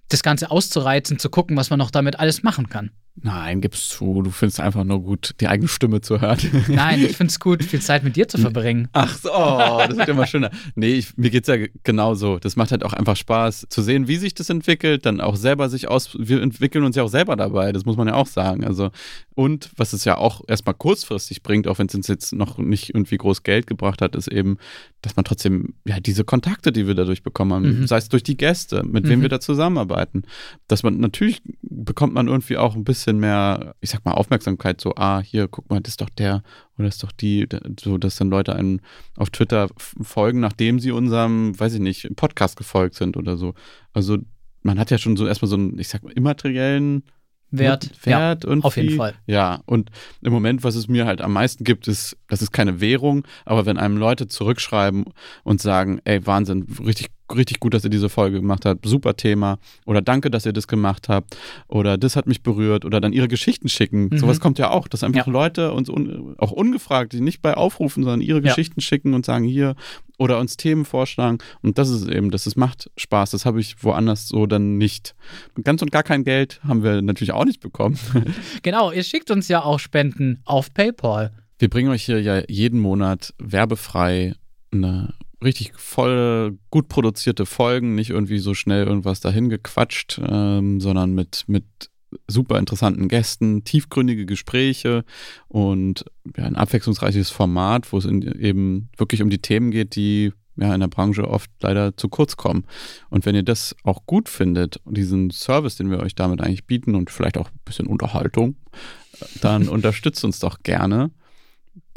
das 0.08 0.22
Ganze 0.22 0.50
auszureizen, 0.50 1.18
zu 1.18 1.30
gucken, 1.30 1.56
was 1.56 1.70
man 1.70 1.78
noch 1.78 1.90
damit 1.90 2.18
alles 2.18 2.42
machen 2.42 2.68
kann. 2.68 2.90
Nein, 3.22 3.60
gib's 3.60 3.88
zu, 3.90 4.22
du 4.22 4.30
findest 4.30 4.60
einfach 4.60 4.84
nur 4.84 5.02
gut, 5.02 5.34
die 5.40 5.48
eigene 5.48 5.68
Stimme 5.68 6.00
zu 6.00 6.20
hören. 6.20 6.38
Nein, 6.68 7.00
ich 7.04 7.16
finde 7.16 7.30
es 7.30 7.38
gut, 7.38 7.62
viel 7.62 7.80
Zeit 7.82 8.02
mit 8.02 8.16
dir 8.16 8.26
zu 8.28 8.38
verbringen. 8.38 8.88
Ach 8.92 9.14
so, 9.18 9.30
oh, 9.32 9.80
das 9.86 9.96
wird 9.96 10.08
immer 10.08 10.26
schöner. 10.26 10.50
Nee, 10.74 10.94
ich, 10.94 11.16
mir 11.18 11.28
geht's 11.30 11.48
ja 11.48 11.56
genauso. 11.84 12.38
Das 12.38 12.56
macht 12.56 12.70
halt 12.72 12.82
auch 12.84 12.92
einfach 12.94 13.16
Spaß 13.16 13.66
zu 13.68 13.82
sehen, 13.82 14.08
wie 14.08 14.16
sich 14.16 14.34
das 14.34 14.48
entwickelt, 14.48 15.04
dann 15.04 15.20
auch 15.20 15.36
selber 15.36 15.68
sich 15.68 15.88
aus. 15.88 16.16
Wir 16.18 16.40
entwickeln 16.42 16.84
uns 16.84 16.96
ja 16.96 17.02
auch 17.02 17.08
selber 17.08 17.36
dabei, 17.36 17.72
das 17.72 17.84
muss 17.84 17.96
man 17.96 18.08
ja 18.08 18.14
auch 18.14 18.26
sagen. 18.26 18.64
Also, 18.64 18.90
und 19.34 19.70
was 19.76 19.92
es 19.92 20.04
ja 20.04 20.16
auch 20.16 20.42
erstmal 20.48 20.74
kurzfristig 20.74 21.42
bringt, 21.42 21.68
auch 21.68 21.78
wenn 21.78 21.86
es 21.88 21.94
uns 21.94 22.08
jetzt 22.08 22.32
noch 22.32 22.58
nicht 22.58 22.94
irgendwie 22.94 23.16
groß 23.18 23.42
Geld 23.42 23.66
gebracht 23.66 24.00
hat, 24.02 24.16
ist 24.16 24.28
eben, 24.28 24.56
dass 25.02 25.16
man 25.16 25.24
trotzdem, 25.24 25.74
ja, 25.86 26.00
diese 26.00 26.24
Kontakte, 26.24 26.72
die 26.72 26.86
wir 26.86 26.94
dadurch 26.94 27.22
bekommen 27.22 27.52
haben, 27.52 27.80
Mhm. 27.80 27.86
sei 27.86 27.96
es 27.98 28.08
durch 28.08 28.22
die 28.22 28.36
Gäste, 28.36 28.82
mit 28.84 29.08
wem 29.08 29.18
Mhm. 29.18 29.22
wir 29.22 29.28
da 29.30 29.40
zusammenarbeiten, 29.40 30.22
dass 30.68 30.82
man 30.82 30.98
natürlich 30.98 31.42
bekommt 31.62 32.14
man 32.14 32.28
irgendwie 32.28 32.56
auch 32.56 32.74
ein 32.74 32.84
bisschen 32.84 33.09
mehr, 33.18 33.74
ich 33.80 33.90
sag 33.90 34.04
mal, 34.04 34.12
Aufmerksamkeit, 34.12 34.80
so, 34.80 34.94
ah, 34.96 35.20
hier, 35.20 35.48
guck 35.48 35.68
mal, 35.70 35.80
das 35.80 35.92
ist 35.92 36.00
doch 36.00 36.10
der 36.10 36.42
oder 36.76 36.86
das 36.86 36.96
ist 36.96 37.02
doch 37.02 37.12
die, 37.12 37.46
so, 37.78 37.98
dass 37.98 38.16
dann 38.16 38.30
Leute 38.30 38.54
einen 38.54 38.80
auf 39.16 39.30
Twitter 39.30 39.68
folgen, 39.76 40.40
nachdem 40.40 40.80
sie 40.80 40.92
unserem, 40.92 41.58
weiß 41.58 41.74
ich 41.74 41.80
nicht, 41.80 42.16
Podcast 42.16 42.56
gefolgt 42.56 42.94
sind 42.94 43.16
oder 43.16 43.36
so. 43.36 43.54
Also 43.92 44.18
man 44.62 44.78
hat 44.78 44.90
ja 44.90 44.98
schon 44.98 45.16
so 45.16 45.26
erstmal 45.26 45.48
so 45.48 45.56
einen, 45.56 45.78
ich 45.78 45.88
sag 45.88 46.02
mal, 46.02 46.12
immateriellen 46.12 47.04
Wert, 47.50 47.90
Wert 48.06 48.44
ja, 48.44 48.50
und 48.50 48.64
auf 48.64 48.76
jeden 48.76 48.96
Fall. 48.96 49.14
Ja, 49.26 49.60
und 49.66 49.90
im 50.22 50.32
Moment, 50.32 50.62
was 50.62 50.76
es 50.76 50.86
mir 50.86 51.06
halt 51.06 51.20
am 51.20 51.32
meisten 51.32 51.64
gibt, 51.64 51.88
ist, 51.88 52.16
das 52.28 52.42
ist 52.42 52.52
keine 52.52 52.80
Währung, 52.80 53.26
aber 53.44 53.66
wenn 53.66 53.76
einem 53.76 53.96
Leute 53.96 54.28
zurückschreiben 54.28 55.04
und 55.42 55.60
sagen, 55.60 56.00
ey, 56.04 56.24
Wahnsinn, 56.26 56.66
richtig 56.84 57.08
richtig 57.34 57.60
gut, 57.60 57.74
dass 57.74 57.84
ihr 57.84 57.90
diese 57.90 58.08
Folge 58.08 58.40
gemacht 58.40 58.64
habt. 58.64 58.86
Super 58.86 59.16
Thema. 59.16 59.58
Oder 59.86 60.02
danke, 60.02 60.30
dass 60.30 60.46
ihr 60.46 60.52
das 60.52 60.66
gemacht 60.68 61.08
habt. 61.08 61.36
Oder 61.68 61.98
das 61.98 62.16
hat 62.16 62.26
mich 62.26 62.42
berührt. 62.42 62.84
Oder 62.84 63.00
dann 63.00 63.12
ihre 63.12 63.28
Geschichten 63.28 63.68
schicken. 63.68 64.08
Mhm. 64.10 64.18
Sowas 64.18 64.40
kommt 64.40 64.58
ja 64.58 64.70
auch, 64.70 64.88
dass 64.88 65.02
einfach 65.04 65.26
Ja. 65.26 65.32
Leute 65.32 65.72
uns 65.72 65.88
un 65.88 66.34
auch 66.38 66.52
ungefragt, 66.52 67.12
die 67.12 67.20
nicht 67.20 67.42
bei 67.42 67.54
Aufrufen, 67.54 68.02
sondern 68.02 68.20
ihre 68.20 68.38
Ja. 68.38 68.48
Geschichten 68.48 68.80
schicken 68.80 69.14
und 69.14 69.24
sagen 69.26 69.44
hier 69.44 69.74
oder 70.18 70.38
uns 70.38 70.56
Themen 70.56 70.84
vorschlagen. 70.84 71.38
Und 71.62 71.78
das 71.78 71.88
ist 71.88 72.06
eben, 72.08 72.30
das 72.30 72.46
ist, 72.46 72.56
macht 72.56 72.90
Spaß. 72.96 73.30
Das 73.30 73.46
habe 73.46 73.60
ich 73.60 73.82
woanders 73.82 74.28
so 74.28 74.46
dann 74.46 74.76
nicht. 74.76 75.14
Ganz 75.64 75.80
und 75.82 75.90
gar 75.90 76.02
kein 76.02 76.24
Geld 76.24 76.60
haben 76.66 76.82
wir 76.82 77.00
natürlich 77.00 77.32
auch 77.32 77.44
nicht 77.44 77.60
bekommen. 77.60 77.98
Genau, 78.62 78.90
ihr 78.92 79.02
schickt 79.04 79.30
uns 79.30 79.48
ja 79.48 79.62
auch 79.62 79.78
Spenden 79.78 80.40
auf 80.44 80.72
PayPal. 80.74 81.32
Wir 81.58 81.68
bringen 81.70 81.90
euch 81.90 82.04
hier 82.04 82.20
ja 82.20 82.42
jeden 82.48 82.78
Monat 82.80 83.32
werbefrei 83.38 84.34
eine 84.72 85.14
richtig 85.42 85.72
voll, 85.76 86.58
gut 86.70 86.88
produzierte 86.88 87.46
Folgen, 87.46 87.94
nicht 87.94 88.10
irgendwie 88.10 88.38
so 88.38 88.54
schnell 88.54 88.86
irgendwas 88.86 89.20
dahin 89.20 89.48
gequatscht, 89.48 90.20
ähm, 90.22 90.80
sondern 90.80 91.14
mit, 91.14 91.44
mit 91.46 91.64
super 92.26 92.58
interessanten 92.58 93.08
Gästen, 93.08 93.64
tiefgründige 93.64 94.26
Gespräche 94.26 95.04
und 95.48 96.04
ja, 96.36 96.44
ein 96.44 96.56
abwechslungsreiches 96.56 97.30
Format, 97.30 97.92
wo 97.92 97.98
es 97.98 98.04
in, 98.04 98.22
eben 98.22 98.88
wirklich 98.96 99.22
um 99.22 99.30
die 99.30 99.40
Themen 99.40 99.70
geht, 99.70 99.94
die 99.94 100.32
ja 100.56 100.74
in 100.74 100.80
der 100.80 100.88
Branche 100.88 101.28
oft 101.28 101.50
leider 101.60 101.96
zu 101.96 102.08
kurz 102.08 102.36
kommen. 102.36 102.64
Und 103.08 103.26
wenn 103.26 103.34
ihr 103.34 103.42
das 103.42 103.74
auch 103.84 104.04
gut 104.06 104.28
findet, 104.28 104.80
diesen 104.84 105.30
Service, 105.30 105.76
den 105.76 105.90
wir 105.90 106.00
euch 106.00 106.14
damit 106.14 106.40
eigentlich 106.40 106.66
bieten 106.66 106.94
und 106.94 107.10
vielleicht 107.10 107.38
auch 107.38 107.48
ein 107.48 107.60
bisschen 107.64 107.86
Unterhaltung, 107.86 108.56
dann 109.40 109.68
unterstützt 109.68 110.24
uns 110.24 110.38
doch 110.40 110.62
gerne. 110.62 111.10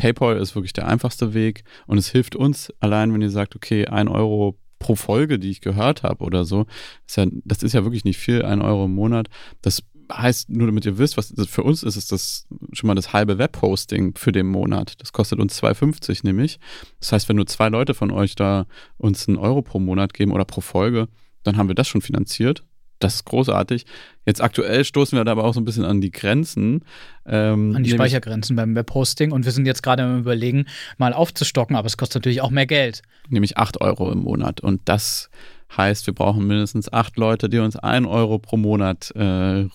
PayPal 0.04 0.36
ist 0.36 0.54
wirklich 0.54 0.74
der 0.74 0.86
einfachste 0.86 1.34
Weg 1.34 1.64
und 1.88 1.97
es 1.97 2.10
hilft 2.10 2.36
uns 2.36 2.74
allein, 2.82 3.14
wenn 3.14 3.22
ihr 3.22 3.30
sagt, 3.30 3.56
okay, 3.56 3.88
ein 3.88 4.10
Euro 4.10 4.60
pro 4.78 4.95
Folge, 4.95 5.39
die 5.39 5.49
ich 5.49 5.62
gehört 5.62 6.04
habe 6.04 6.26
oder 6.26 6.43
so, 6.43 6.66
ist 7.08 7.16
ja, 7.16 7.26
das 7.45 7.64
ist 7.64 7.72
ja 7.72 7.86
wirklich 7.86 8.04
nicht 8.04 8.18
viel, 8.18 8.43
ein 8.43 8.62
Euro 8.62 8.84
im 8.84 8.95
Monat. 8.95 9.30
Das 9.62 9.82
heißt, 10.12 10.49
nur 10.49 10.68
damit 10.68 10.86
ihr 10.86 10.97
wisst, 10.97 11.16
was 11.16 11.34
für 11.47 11.64
uns 11.64 11.84
ist, 11.84 11.95
ist 11.95 12.12
das 12.12 12.45
schon 12.74 12.88
mal 12.88 12.95
das 12.95 13.14
halbe 13.14 13.38
Webhosting 13.38 14.14
für 14.18 14.34
den 14.34 14.47
Monat. 14.47 14.95
Das 15.01 15.14
kostet 15.14 15.39
uns 15.39 15.64
2,50 15.64 16.26
nämlich. 16.26 16.60
Das 16.99 17.14
heißt, 17.14 17.30
wenn 17.30 17.38
nur 17.38 17.47
zwei 17.47 17.70
Leute 17.70 17.93
von 17.93 18.12
euch 18.12 18.36
da 18.36 18.66
uns 18.97 19.30
einen 19.30 19.38
Euro 19.38 19.62
pro 19.62 19.80
Monat 19.80 20.14
geben 20.14 20.34
oder 20.34 20.43
pro 20.43 20.60
Folge, 20.60 21.08
dann 21.43 21.56
haben 21.56 21.70
wir 21.70 21.76
das 21.76 21.88
schon 21.88 22.01
finanziert. 22.01 22.66
Das 23.04 23.16
ist 23.16 23.26
großartig. 23.26 23.86
Jetzt 24.26 24.41
aktuell 24.41 24.86
stoßen 24.86 25.18
wir 25.18 25.26
da 25.26 25.34
aber 25.34 25.43
auch 25.43 25.54
so 25.54 25.60
ein 25.60 25.66
bisschen 25.66 25.84
an 25.84 25.99
die 25.99 26.12
Grenzen. 26.12 26.84
Ähm, 27.26 27.76
An 27.76 27.84
die 27.84 27.89
Speichergrenzen 27.89 28.56
beim 28.56 28.76
Webhosting. 28.76 29.32
Und 29.32 29.43
wir 29.45 29.51
sind 29.51 29.66
jetzt 29.66 29.84
gerade 29.84 30.04
am 30.04 30.20
Überlegen, 30.20 30.66
mal 30.97 31.14
aufzustocken, 31.14 31.76
aber 31.76 31.88
es 31.88 31.97
kostet 31.97 32.22
natürlich 32.22 32.41
auch 32.41 32.51
mehr 32.51 32.66
Geld. 32.66 33.01
nämlich 33.30 33.58
8 33.58 33.82
Euro 33.82 34.12
im 34.12 34.20
Monat. 34.20 34.62
Und 34.62 34.82
das 34.86 35.30
heißt, 35.76 36.08
wir 36.08 36.14
brauchen 36.14 36.47
mindestens 36.47 36.91
acht 36.91 37.18
Leute, 37.18 37.49
die 37.49 37.60
uns 37.60 37.76
1 37.76 38.08
Euro 38.08 38.39
pro 38.39 38.58
Monat 38.58 39.12
äh, 39.16 39.24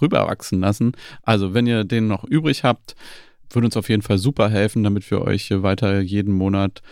rüberwachsen 0.01 0.61
lassen. 0.61 0.93
Also, 1.22 1.55
wenn 1.55 1.66
ihr 1.66 1.85
den 1.85 2.07
noch 2.07 2.24
übrig 2.24 2.64
habt, 2.64 2.95
würde 3.51 3.66
uns 3.66 3.76
auf 3.76 3.89
jeden 3.89 4.03
Fall 4.03 4.18
super 4.18 4.49
helfen, 4.49 4.85
damit 4.85 5.11
wir 5.11 5.22
euch 5.22 5.45
hier 5.45 5.62
weiter 5.62 6.01
jeden 6.01 6.33
Monat 6.33 6.83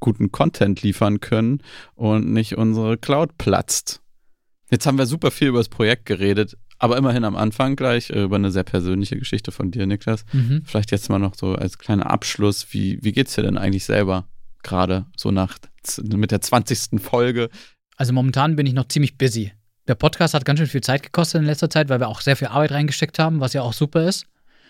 guten 0.00 0.32
Content 0.32 0.82
liefern 0.82 1.20
können 1.20 1.62
und 1.94 2.32
nicht 2.32 2.56
unsere 2.56 2.96
Cloud 2.96 3.36
platzt. 3.38 4.00
Jetzt 4.70 4.86
haben 4.86 4.98
wir 4.98 5.06
super 5.06 5.30
viel 5.30 5.48
über 5.48 5.58
das 5.58 5.68
Projekt 5.68 6.06
geredet, 6.06 6.56
aber 6.78 6.96
immerhin 6.96 7.24
am 7.24 7.36
Anfang 7.36 7.76
gleich 7.76 8.10
äh, 8.10 8.22
über 8.22 8.36
eine 8.36 8.50
sehr 8.50 8.62
persönliche 8.62 9.18
Geschichte 9.18 9.52
von 9.52 9.70
dir, 9.70 9.86
Niklas. 9.86 10.24
Mhm. 10.32 10.62
Vielleicht 10.64 10.92
jetzt 10.92 11.08
mal 11.08 11.18
noch 11.18 11.34
so 11.34 11.54
als 11.54 11.78
kleiner 11.78 12.10
Abschluss, 12.10 12.68
wie, 12.70 13.02
wie 13.02 13.12
geht's 13.12 13.34
dir 13.34 13.42
denn 13.42 13.58
eigentlich 13.58 13.84
selber 13.84 14.28
gerade 14.62 15.06
so 15.16 15.30
nach 15.30 15.58
mit 16.02 16.30
der 16.30 16.40
20. 16.40 17.00
Folge? 17.00 17.48
Also 17.96 18.12
momentan 18.12 18.56
bin 18.56 18.66
ich 18.66 18.74
noch 18.74 18.88
ziemlich 18.88 19.18
busy. 19.18 19.52
Der 19.88 19.94
Podcast 19.94 20.34
hat 20.34 20.44
ganz 20.44 20.58
schön 20.58 20.68
viel 20.68 20.82
Zeit 20.82 21.02
gekostet 21.02 21.40
in 21.40 21.46
letzter 21.46 21.70
Zeit, 21.70 21.88
weil 21.88 22.00
wir 22.00 22.08
auch 22.08 22.20
sehr 22.20 22.36
viel 22.36 22.48
Arbeit 22.48 22.72
reingesteckt 22.72 23.18
haben, 23.18 23.40
was 23.40 23.54
ja 23.54 23.62
auch 23.62 23.72
super 23.72 24.06
ist. 24.06 24.26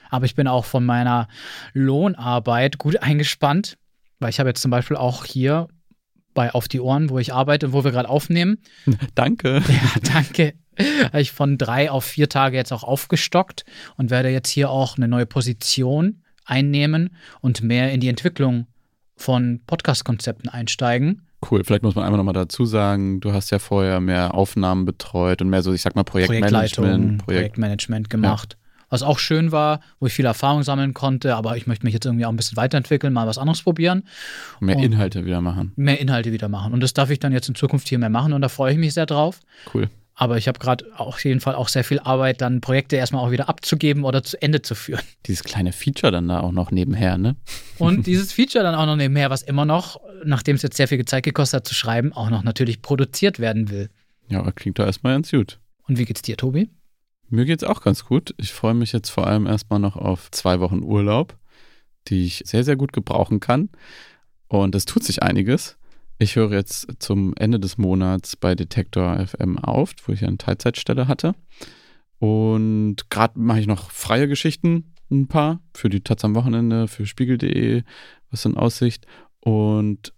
Aber 0.09 0.24
ich 0.24 0.34
bin 0.34 0.48
auch 0.48 0.64
von 0.64 0.84
meiner 0.84 1.28
Lohnarbeit 1.72 2.78
gut 2.78 3.03
eingespannt, 3.03 3.76
weil 4.18 4.30
ich 4.30 4.40
habe 4.40 4.48
jetzt 4.48 4.62
zum 4.62 4.70
Beispiel 4.70 4.96
auch 4.96 5.24
hier 5.24 5.68
bei 6.34 6.52
Auf 6.52 6.68
die 6.68 6.80
Ohren, 6.80 7.10
wo 7.10 7.18
ich 7.18 7.32
arbeite, 7.32 7.72
wo 7.72 7.84
wir 7.84 7.90
gerade 7.90 8.08
aufnehmen, 8.08 8.58
Danke. 9.14 9.62
Ja, 9.68 10.12
danke. 10.14 10.54
Habe 11.04 11.20
ich 11.20 11.32
von 11.32 11.58
drei 11.58 11.90
auf 11.90 12.04
vier 12.04 12.28
Tage 12.28 12.56
jetzt 12.56 12.72
auch 12.72 12.84
aufgestockt 12.84 13.64
und 13.96 14.10
werde 14.10 14.30
jetzt 14.30 14.48
hier 14.48 14.70
auch 14.70 14.96
eine 14.96 15.08
neue 15.08 15.26
Position 15.26 16.22
einnehmen 16.44 17.10
und 17.40 17.62
mehr 17.62 17.92
in 17.92 18.00
die 18.00 18.08
Entwicklung 18.08 18.66
von 19.16 19.60
Podcast-Konzepten 19.66 20.48
einsteigen. 20.48 21.26
Cool. 21.48 21.64
Vielleicht 21.64 21.82
muss 21.82 21.94
man 21.94 22.04
einfach 22.04 22.16
nochmal 22.16 22.34
dazu 22.34 22.64
sagen, 22.64 23.20
du 23.20 23.32
hast 23.32 23.50
ja 23.50 23.58
vorher 23.58 24.00
mehr 24.00 24.34
Aufnahmen 24.34 24.84
betreut 24.84 25.40
und 25.42 25.48
mehr 25.48 25.62
so, 25.62 25.72
ich 25.72 25.82
sag 25.82 25.96
mal, 25.96 26.04
Projektmanagement. 26.04 26.52
Projektleitung, 26.52 27.18
Projekt. 27.18 27.24
Projektmanagement 27.26 28.10
gemacht. 28.10 28.56
Was 28.91 29.03
auch 29.03 29.18
schön 29.18 29.53
war, 29.53 29.80
wo 30.01 30.07
ich 30.07 30.12
viel 30.12 30.26
Erfahrung 30.26 30.62
sammeln 30.62 30.93
konnte, 30.95 31.34
aber 31.36 31.57
ich 31.57 31.66
möchte 31.66 31.86
mich 31.86 31.95
jetzt 31.95 32.05
irgendwie 32.07 32.26
auch 32.26 32.30
ein 32.30 32.36
bisschen 32.36 32.57
weiterentwickeln, 32.57 33.12
mal 33.12 33.26
was 33.26 33.38
anderes 33.38 33.62
probieren, 33.62 34.03
Mehr 34.61 34.76
und- 34.76 34.82
Inhalte 34.82 35.24
wieder 35.24 35.41
machen. 35.41 35.72
mehr 35.76 35.99
Inhalte 36.01 36.32
wieder 36.32 36.49
machen. 36.49 36.72
Und 36.74 36.80
das 36.82 36.93
darf 36.93 37.09
ich 37.11 37.18
dann 37.20 37.32
jetzt 37.32 37.49
in 37.49 37.55
Zukunft 37.55 37.88
hier 37.88 37.99
mehr 37.99 38.11
machen 38.11 38.32
und 38.32 38.43
da 38.43 38.49
freue 38.49 38.72
ich 38.72 38.78
mich 38.78 38.93
sehr 38.93 39.07
drauf. 39.07 39.41
Cool. 39.72 39.88
Aber 40.16 40.36
ich 40.36 40.49
habe 40.49 40.59
gerade 40.59 40.84
auf 40.97 41.24
jeden 41.24 41.41
Fall 41.41 41.55
auch 41.55 41.68
sehr 41.68 41.82
viel 41.84 41.99
Arbeit, 42.01 42.43
dann 42.43 42.61
Projekte 42.61 42.97
erstmal 42.97 43.24
auch 43.24 43.30
wieder 43.30 43.49
abzugeben 43.49 44.05
oder 44.05 44.22
zu 44.22 44.43
Ende 44.43 44.61
zu 44.61 44.74
führen. 44.74 45.01
Dieses 45.26 45.45
kleine 45.45 45.72
Feature 45.72 46.12
dann 46.12 46.28
da 46.28 46.41
auch 46.41 46.53
noch 46.53 46.70
nebenher, 46.72 47.16
ne? 47.16 47.36
Und 47.78 48.07
dieses 48.07 48.32
Feature 48.32 48.62
dann 48.62 48.74
auch 48.74 48.84
noch 48.84 48.97
nebenher, 48.97 49.30
was 49.30 49.41
immer 49.41 49.64
noch, 49.64 49.99
nachdem 50.24 50.57
es 50.57 50.62
jetzt 50.62 50.76
sehr 50.76 50.88
viel 50.88 51.03
Zeit 51.07 51.22
gekostet 51.22 51.59
hat 51.59 51.66
zu 51.68 51.74
schreiben, 51.74 52.12
auch 52.12 52.28
noch 52.28 52.43
natürlich 52.43 52.82
produziert 52.82 53.38
werden 53.38 53.70
will. 53.70 53.88
Ja, 54.28 54.41
aber 54.41 54.53
klingt 54.53 54.78
doch 54.78 54.84
erstmal 54.84 55.14
ganz 55.14 55.30
gut. 55.30 55.59
Und 55.88 55.97
wie 55.97 56.05
geht's 56.05 56.20
dir, 56.22 56.36
Tobi? 56.36 56.68
Mir 57.32 57.44
geht's 57.44 57.62
auch 57.62 57.80
ganz 57.80 58.04
gut. 58.04 58.34
Ich 58.38 58.52
freue 58.52 58.74
mich 58.74 58.90
jetzt 58.92 59.08
vor 59.08 59.28
allem 59.28 59.46
erstmal 59.46 59.78
noch 59.78 59.94
auf 59.94 60.32
zwei 60.32 60.58
Wochen 60.58 60.82
Urlaub, 60.82 61.38
die 62.08 62.24
ich 62.24 62.42
sehr, 62.44 62.64
sehr 62.64 62.74
gut 62.74 62.92
gebrauchen 62.92 63.38
kann. 63.38 63.70
Und 64.48 64.74
es 64.74 64.84
tut 64.84 65.04
sich 65.04 65.22
einiges. 65.22 65.78
Ich 66.18 66.34
höre 66.34 66.52
jetzt 66.52 66.88
zum 66.98 67.32
Ende 67.36 67.60
des 67.60 67.78
Monats 67.78 68.34
bei 68.34 68.56
Detektor 68.56 69.24
FM 69.24 69.58
auf, 69.58 69.94
wo 70.04 70.12
ich 70.12 70.24
eine 70.24 70.38
Teilzeitstelle 70.38 71.06
hatte. 71.06 71.36
Und 72.18 72.96
gerade 73.10 73.38
mache 73.38 73.60
ich 73.60 73.68
noch 73.68 73.92
freie 73.92 74.26
Geschichten, 74.26 74.92
ein 75.08 75.28
paar, 75.28 75.60
für 75.72 75.88
die 75.88 76.00
Taz 76.00 76.24
am 76.24 76.34
Wochenende, 76.34 76.88
für 76.88 77.06
spiegel.de, 77.06 77.84
was 78.30 78.44
in 78.44 78.56
Aussicht. 78.56 79.06
Und 79.38 80.12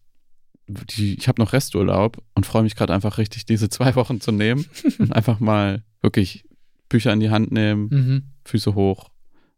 die, 0.66 1.14
ich 1.18 1.28
habe 1.28 1.42
noch 1.42 1.52
Resturlaub 1.52 2.22
und 2.34 2.46
freue 2.46 2.62
mich 2.62 2.74
gerade 2.74 2.94
einfach 2.94 3.18
richtig, 3.18 3.44
diese 3.44 3.68
zwei 3.68 3.94
Wochen 3.96 4.22
zu 4.22 4.32
nehmen 4.32 4.64
und 4.98 5.12
einfach 5.12 5.40
mal 5.40 5.84
wirklich 6.00 6.44
Bücher 6.92 7.12
in 7.12 7.20
die 7.20 7.30
Hand 7.30 7.50
nehmen, 7.50 7.88
Mhm. 7.90 8.22
Füße 8.44 8.74
hoch 8.74 9.10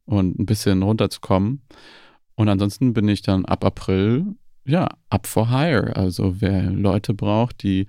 und 0.06 0.38
ein 0.38 0.46
bisschen 0.46 0.82
runterzukommen. 0.82 1.62
Und 2.36 2.48
ansonsten 2.48 2.94
bin 2.94 3.08
ich 3.08 3.22
dann 3.22 3.44
ab 3.44 3.64
April, 3.64 4.24
ja, 4.64 4.88
up 5.10 5.26
for 5.26 5.50
hire. 5.50 5.94
Also 5.96 6.40
wer 6.40 6.70
Leute 6.70 7.12
braucht, 7.12 7.62
die 7.62 7.86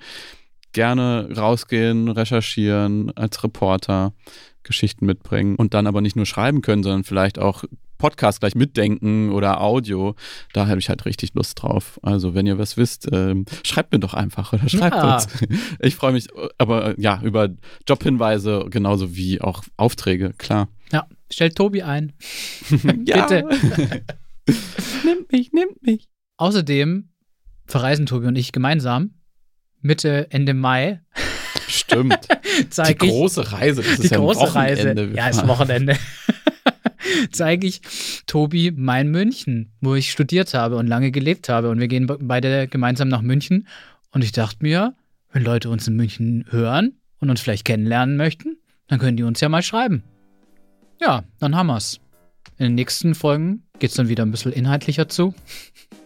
gerne 0.74 1.30
rausgehen, 1.36 2.10
recherchieren, 2.10 3.16
als 3.16 3.43
Reporter 3.43 4.14
Geschichten 4.64 5.06
mitbringen 5.06 5.56
und 5.56 5.74
dann 5.74 5.88
aber 5.88 6.02
nicht 6.02 6.16
nur 6.16 6.26
schreiben 6.26 6.62
können, 6.62 6.84
sondern 6.84 7.04
vielleicht 7.04 7.39
auch 7.39 7.64
Podcast 7.98 8.39
gleich 8.41 8.56
mitdenken 8.56 9.32
oder 9.32 9.62
Audio. 9.62 10.16
Da 10.54 10.68
habe 10.68 10.80
ich 10.80 10.89
halt 10.89 11.06
richtig 11.06 11.34
Lust 11.34 11.62
drauf. 11.62 12.00
Also 12.04 12.36
wenn 12.36 12.46
ihr 12.48 12.58
was 12.58 12.78
wisst, 12.78 13.08
ähm, 13.12 13.46
schreibt 13.64 13.91
mir 13.93 14.00
doch 14.00 14.14
einfach 14.14 14.54
oder 14.54 14.68
schreibt 14.70 14.96
Ja. 14.96 15.16
uns. 15.16 15.28
Ich 15.80 15.96
freue 15.96 16.12
mich 16.14 16.28
aber 16.58 16.89
äh, 16.98 17.02
ja 17.02 17.20
über 17.24 17.50
Jobhinweise 17.88 18.66
genauso 18.70 19.16
wie 19.16 19.41
auch 19.41 19.64
Aufträge, 19.78 20.34
klar. 20.38 20.68
Ja, 20.91 21.08
stellt 21.32 21.56
Tobi 21.56 21.84
ein. 21.84 22.14
Bitte. 22.70 23.43
nimmt 25.06 25.32
mich, 25.32 25.52
nimmt 25.54 25.82
mich. 25.82 26.08
Außerdem 26.38 27.10
verreisen 27.66 28.06
Tobi 28.06 28.28
und 28.28 28.36
ich 28.36 28.52
gemeinsam 28.52 29.16
Mitte, 29.82 30.28
Ende 30.32 30.54
Mai 30.54 31.02
Stimmt. 31.68 32.20
Die 32.88 32.96
große 32.96 33.52
Reise, 33.52 33.82
das 33.82 33.98
die 33.98 34.04
ist 34.06 34.12
ja 34.12 34.18
große 34.18 34.54
Reise. 34.56 34.82
Wochenende. 34.84 35.10
Wir 35.10 35.18
Ja, 35.18 35.28
ist. 35.30 35.48
Wochenende. 35.48 35.98
zeige 37.32 37.68
ich 37.68 37.82
Tobi 38.28 38.72
mein 38.76 39.10
München, 39.10 39.72
wo 39.82 39.95
ich 39.95 40.12
studiert 40.12 40.53
habe 40.53 40.78
und 40.78 40.88
lange 40.88 41.12
gelebt 41.12 41.49
habe. 41.49 41.70
Und 41.70 41.80
wir 41.80 41.88
gehen 41.88 42.08
be- 42.08 42.20
beide 42.22 42.68
gemeinsam 42.68 43.08
nach 43.08 43.22
München. 43.22 43.68
Und 44.12 44.24
ich 44.24 44.32
dachte 44.32 44.58
mir, 44.62 44.95
wenn 45.32 45.43
Leute 45.43 45.70
uns 45.70 45.88
in 45.88 45.95
München 45.95 46.45
hören 46.49 46.93
und 47.20 47.30
uns 47.30 47.41
vielleicht 47.41 47.66
kennenlernen 47.66 48.18
möchten, 48.18 48.58
dann 48.88 48.99
können 48.99 49.18
die 49.18 49.24
uns 49.24 49.41
ja 49.41 49.49
mal 49.49 49.64
schreiben. 49.64 50.03
Ja, 51.01 51.24
dann 51.39 51.56
haben 51.56 51.68
wir's. 51.68 51.99
In 52.58 52.66
den 52.66 52.76
nächsten 52.76 53.16
Folgen 53.16 53.64
geht's 53.80 53.95
dann 53.95 54.08
wieder 54.08 54.24
ein 54.24 54.32
bisschen 54.32 54.53
inhaltlicher 54.53 55.10
zu. 55.10 55.34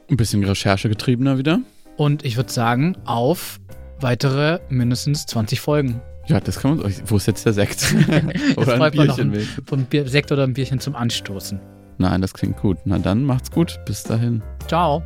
Ein 0.09 0.17
bisschen 0.17 0.43
recherchegetriebener 0.43 1.37
wieder. 1.37 1.59
Und 1.97 2.25
ich 2.25 2.37
würde 2.37 2.51
sagen, 2.51 2.97
auf 3.05 3.59
weitere 3.99 4.59
mindestens 4.69 5.25
20 5.27 5.59
Folgen. 5.59 6.01
Ja, 6.29 6.39
das 6.39 6.59
kann 6.59 6.77
man. 6.77 6.93
Wo 7.05 7.17
ist 7.17 7.25
jetzt 7.25 7.43
der 7.47 7.53
Sekt? 7.53 7.95
oder 8.55 8.79
ein 8.79 8.91
Bierchen 8.91 9.31
mit. 9.31 9.47
Ein 9.71 9.85
Bier, 9.85 10.07
Sekt 10.07 10.31
oder 10.31 10.43
ein 10.43 10.53
Bierchen 10.53 10.79
zum 10.79 10.95
Anstoßen. 10.95 11.59
Nein, 11.97 12.21
das 12.21 12.35
klingt 12.35 12.57
gut. 12.57 12.77
Na 12.85 12.99
dann 12.99 13.23
macht's 13.23 13.49
gut. 13.49 13.79
Bis 13.85 14.03
dahin. 14.03 14.43
Ciao. 14.67 15.01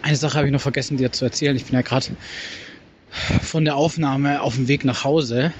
Eine 0.00 0.16
Sache 0.16 0.38
habe 0.38 0.46
ich 0.46 0.52
noch 0.52 0.62
vergessen, 0.62 0.96
dir 0.96 1.12
zu 1.12 1.26
erzählen. 1.26 1.54
Ich 1.56 1.66
bin 1.66 1.74
ja 1.74 1.82
gerade 1.82 2.06
von 3.42 3.66
der 3.66 3.76
Aufnahme 3.76 4.40
auf 4.40 4.54
dem 4.54 4.66
Weg 4.66 4.86
nach 4.86 5.04
Hause. 5.04 5.52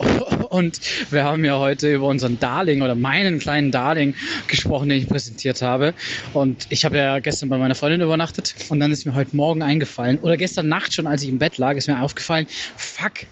Oh 0.00 0.37
und 0.48 0.80
wir 1.10 1.24
haben 1.24 1.44
ja 1.44 1.58
heute 1.58 1.92
über 1.94 2.06
unseren 2.06 2.38
Darling 2.38 2.82
oder 2.82 2.94
meinen 2.94 3.38
kleinen 3.38 3.70
Darling 3.70 4.14
gesprochen, 4.46 4.88
den 4.88 4.98
ich 4.98 5.08
präsentiert 5.08 5.62
habe. 5.62 5.94
Und 6.32 6.66
ich 6.70 6.84
habe 6.84 6.96
ja 6.96 7.18
gestern 7.18 7.48
bei 7.48 7.58
meiner 7.58 7.74
Freundin 7.74 8.00
übernachtet. 8.00 8.54
Und 8.68 8.80
dann 8.80 8.90
ist 8.92 9.04
mir 9.04 9.14
heute 9.14 9.36
Morgen 9.36 9.62
eingefallen, 9.62 10.18
oder 10.18 10.36
gestern 10.36 10.68
Nacht 10.68 10.94
schon, 10.94 11.06
als 11.06 11.22
ich 11.22 11.28
im 11.28 11.38
Bett 11.38 11.58
lag, 11.58 11.76
ist 11.76 11.88
mir 11.88 12.00
aufgefallen, 12.00 12.46
fuck, 12.76 13.26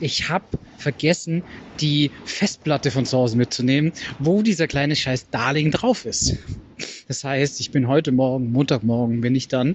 ich 0.00 0.28
habe 0.28 0.44
vergessen, 0.76 1.42
die 1.80 2.10
Festplatte 2.24 2.90
von 2.90 3.06
zu 3.06 3.16
Hause 3.16 3.36
mitzunehmen, 3.36 3.92
wo 4.18 4.42
dieser 4.42 4.66
kleine 4.66 4.94
Scheiß 4.94 5.30
Darling 5.30 5.70
drauf 5.70 6.04
ist. 6.04 6.36
Das 7.08 7.24
heißt, 7.24 7.60
ich 7.60 7.70
bin 7.70 7.88
heute 7.88 8.12
Morgen, 8.12 8.52
Montagmorgen, 8.52 9.20
bin 9.20 9.34
ich 9.34 9.48
dann 9.48 9.74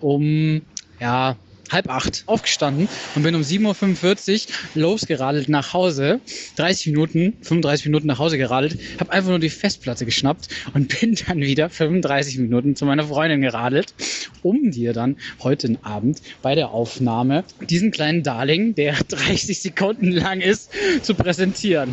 um, 0.00 0.62
ja, 1.00 1.36
halb 1.70 1.88
acht 1.88 2.24
aufgestanden 2.26 2.88
und 3.14 3.22
bin 3.22 3.34
um 3.34 3.42
7.45 3.42 4.46
Uhr 4.46 4.82
losgeradelt 4.82 5.48
nach 5.48 5.72
Hause. 5.72 6.20
30 6.56 6.86
Minuten, 6.88 7.36
35 7.42 7.86
Minuten 7.86 8.06
nach 8.06 8.18
Hause 8.18 8.38
geradelt, 8.38 8.78
habe 9.00 9.12
einfach 9.12 9.30
nur 9.30 9.38
die 9.38 9.50
Festplatte 9.50 10.04
geschnappt 10.04 10.48
und 10.74 11.00
bin 11.00 11.16
dann 11.26 11.40
wieder 11.40 11.70
35 11.70 12.38
Minuten 12.38 12.76
zu 12.76 12.86
meiner 12.86 13.04
Freundin 13.04 13.40
geradelt, 13.40 13.94
um 14.42 14.70
dir 14.70 14.92
dann 14.92 15.16
heute 15.42 15.78
Abend 15.82 16.20
bei 16.42 16.54
der 16.54 16.70
Aufnahme 16.70 17.44
diesen 17.68 17.90
kleinen 17.90 18.22
Darling, 18.22 18.74
der 18.74 18.94
30 19.08 19.60
Sekunden 19.60 20.10
lang 20.10 20.40
ist, 20.40 20.70
zu 21.02 21.14
präsentieren. 21.14 21.92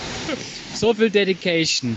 so 0.74 0.94
viel 0.94 1.10
Dedication. 1.10 1.96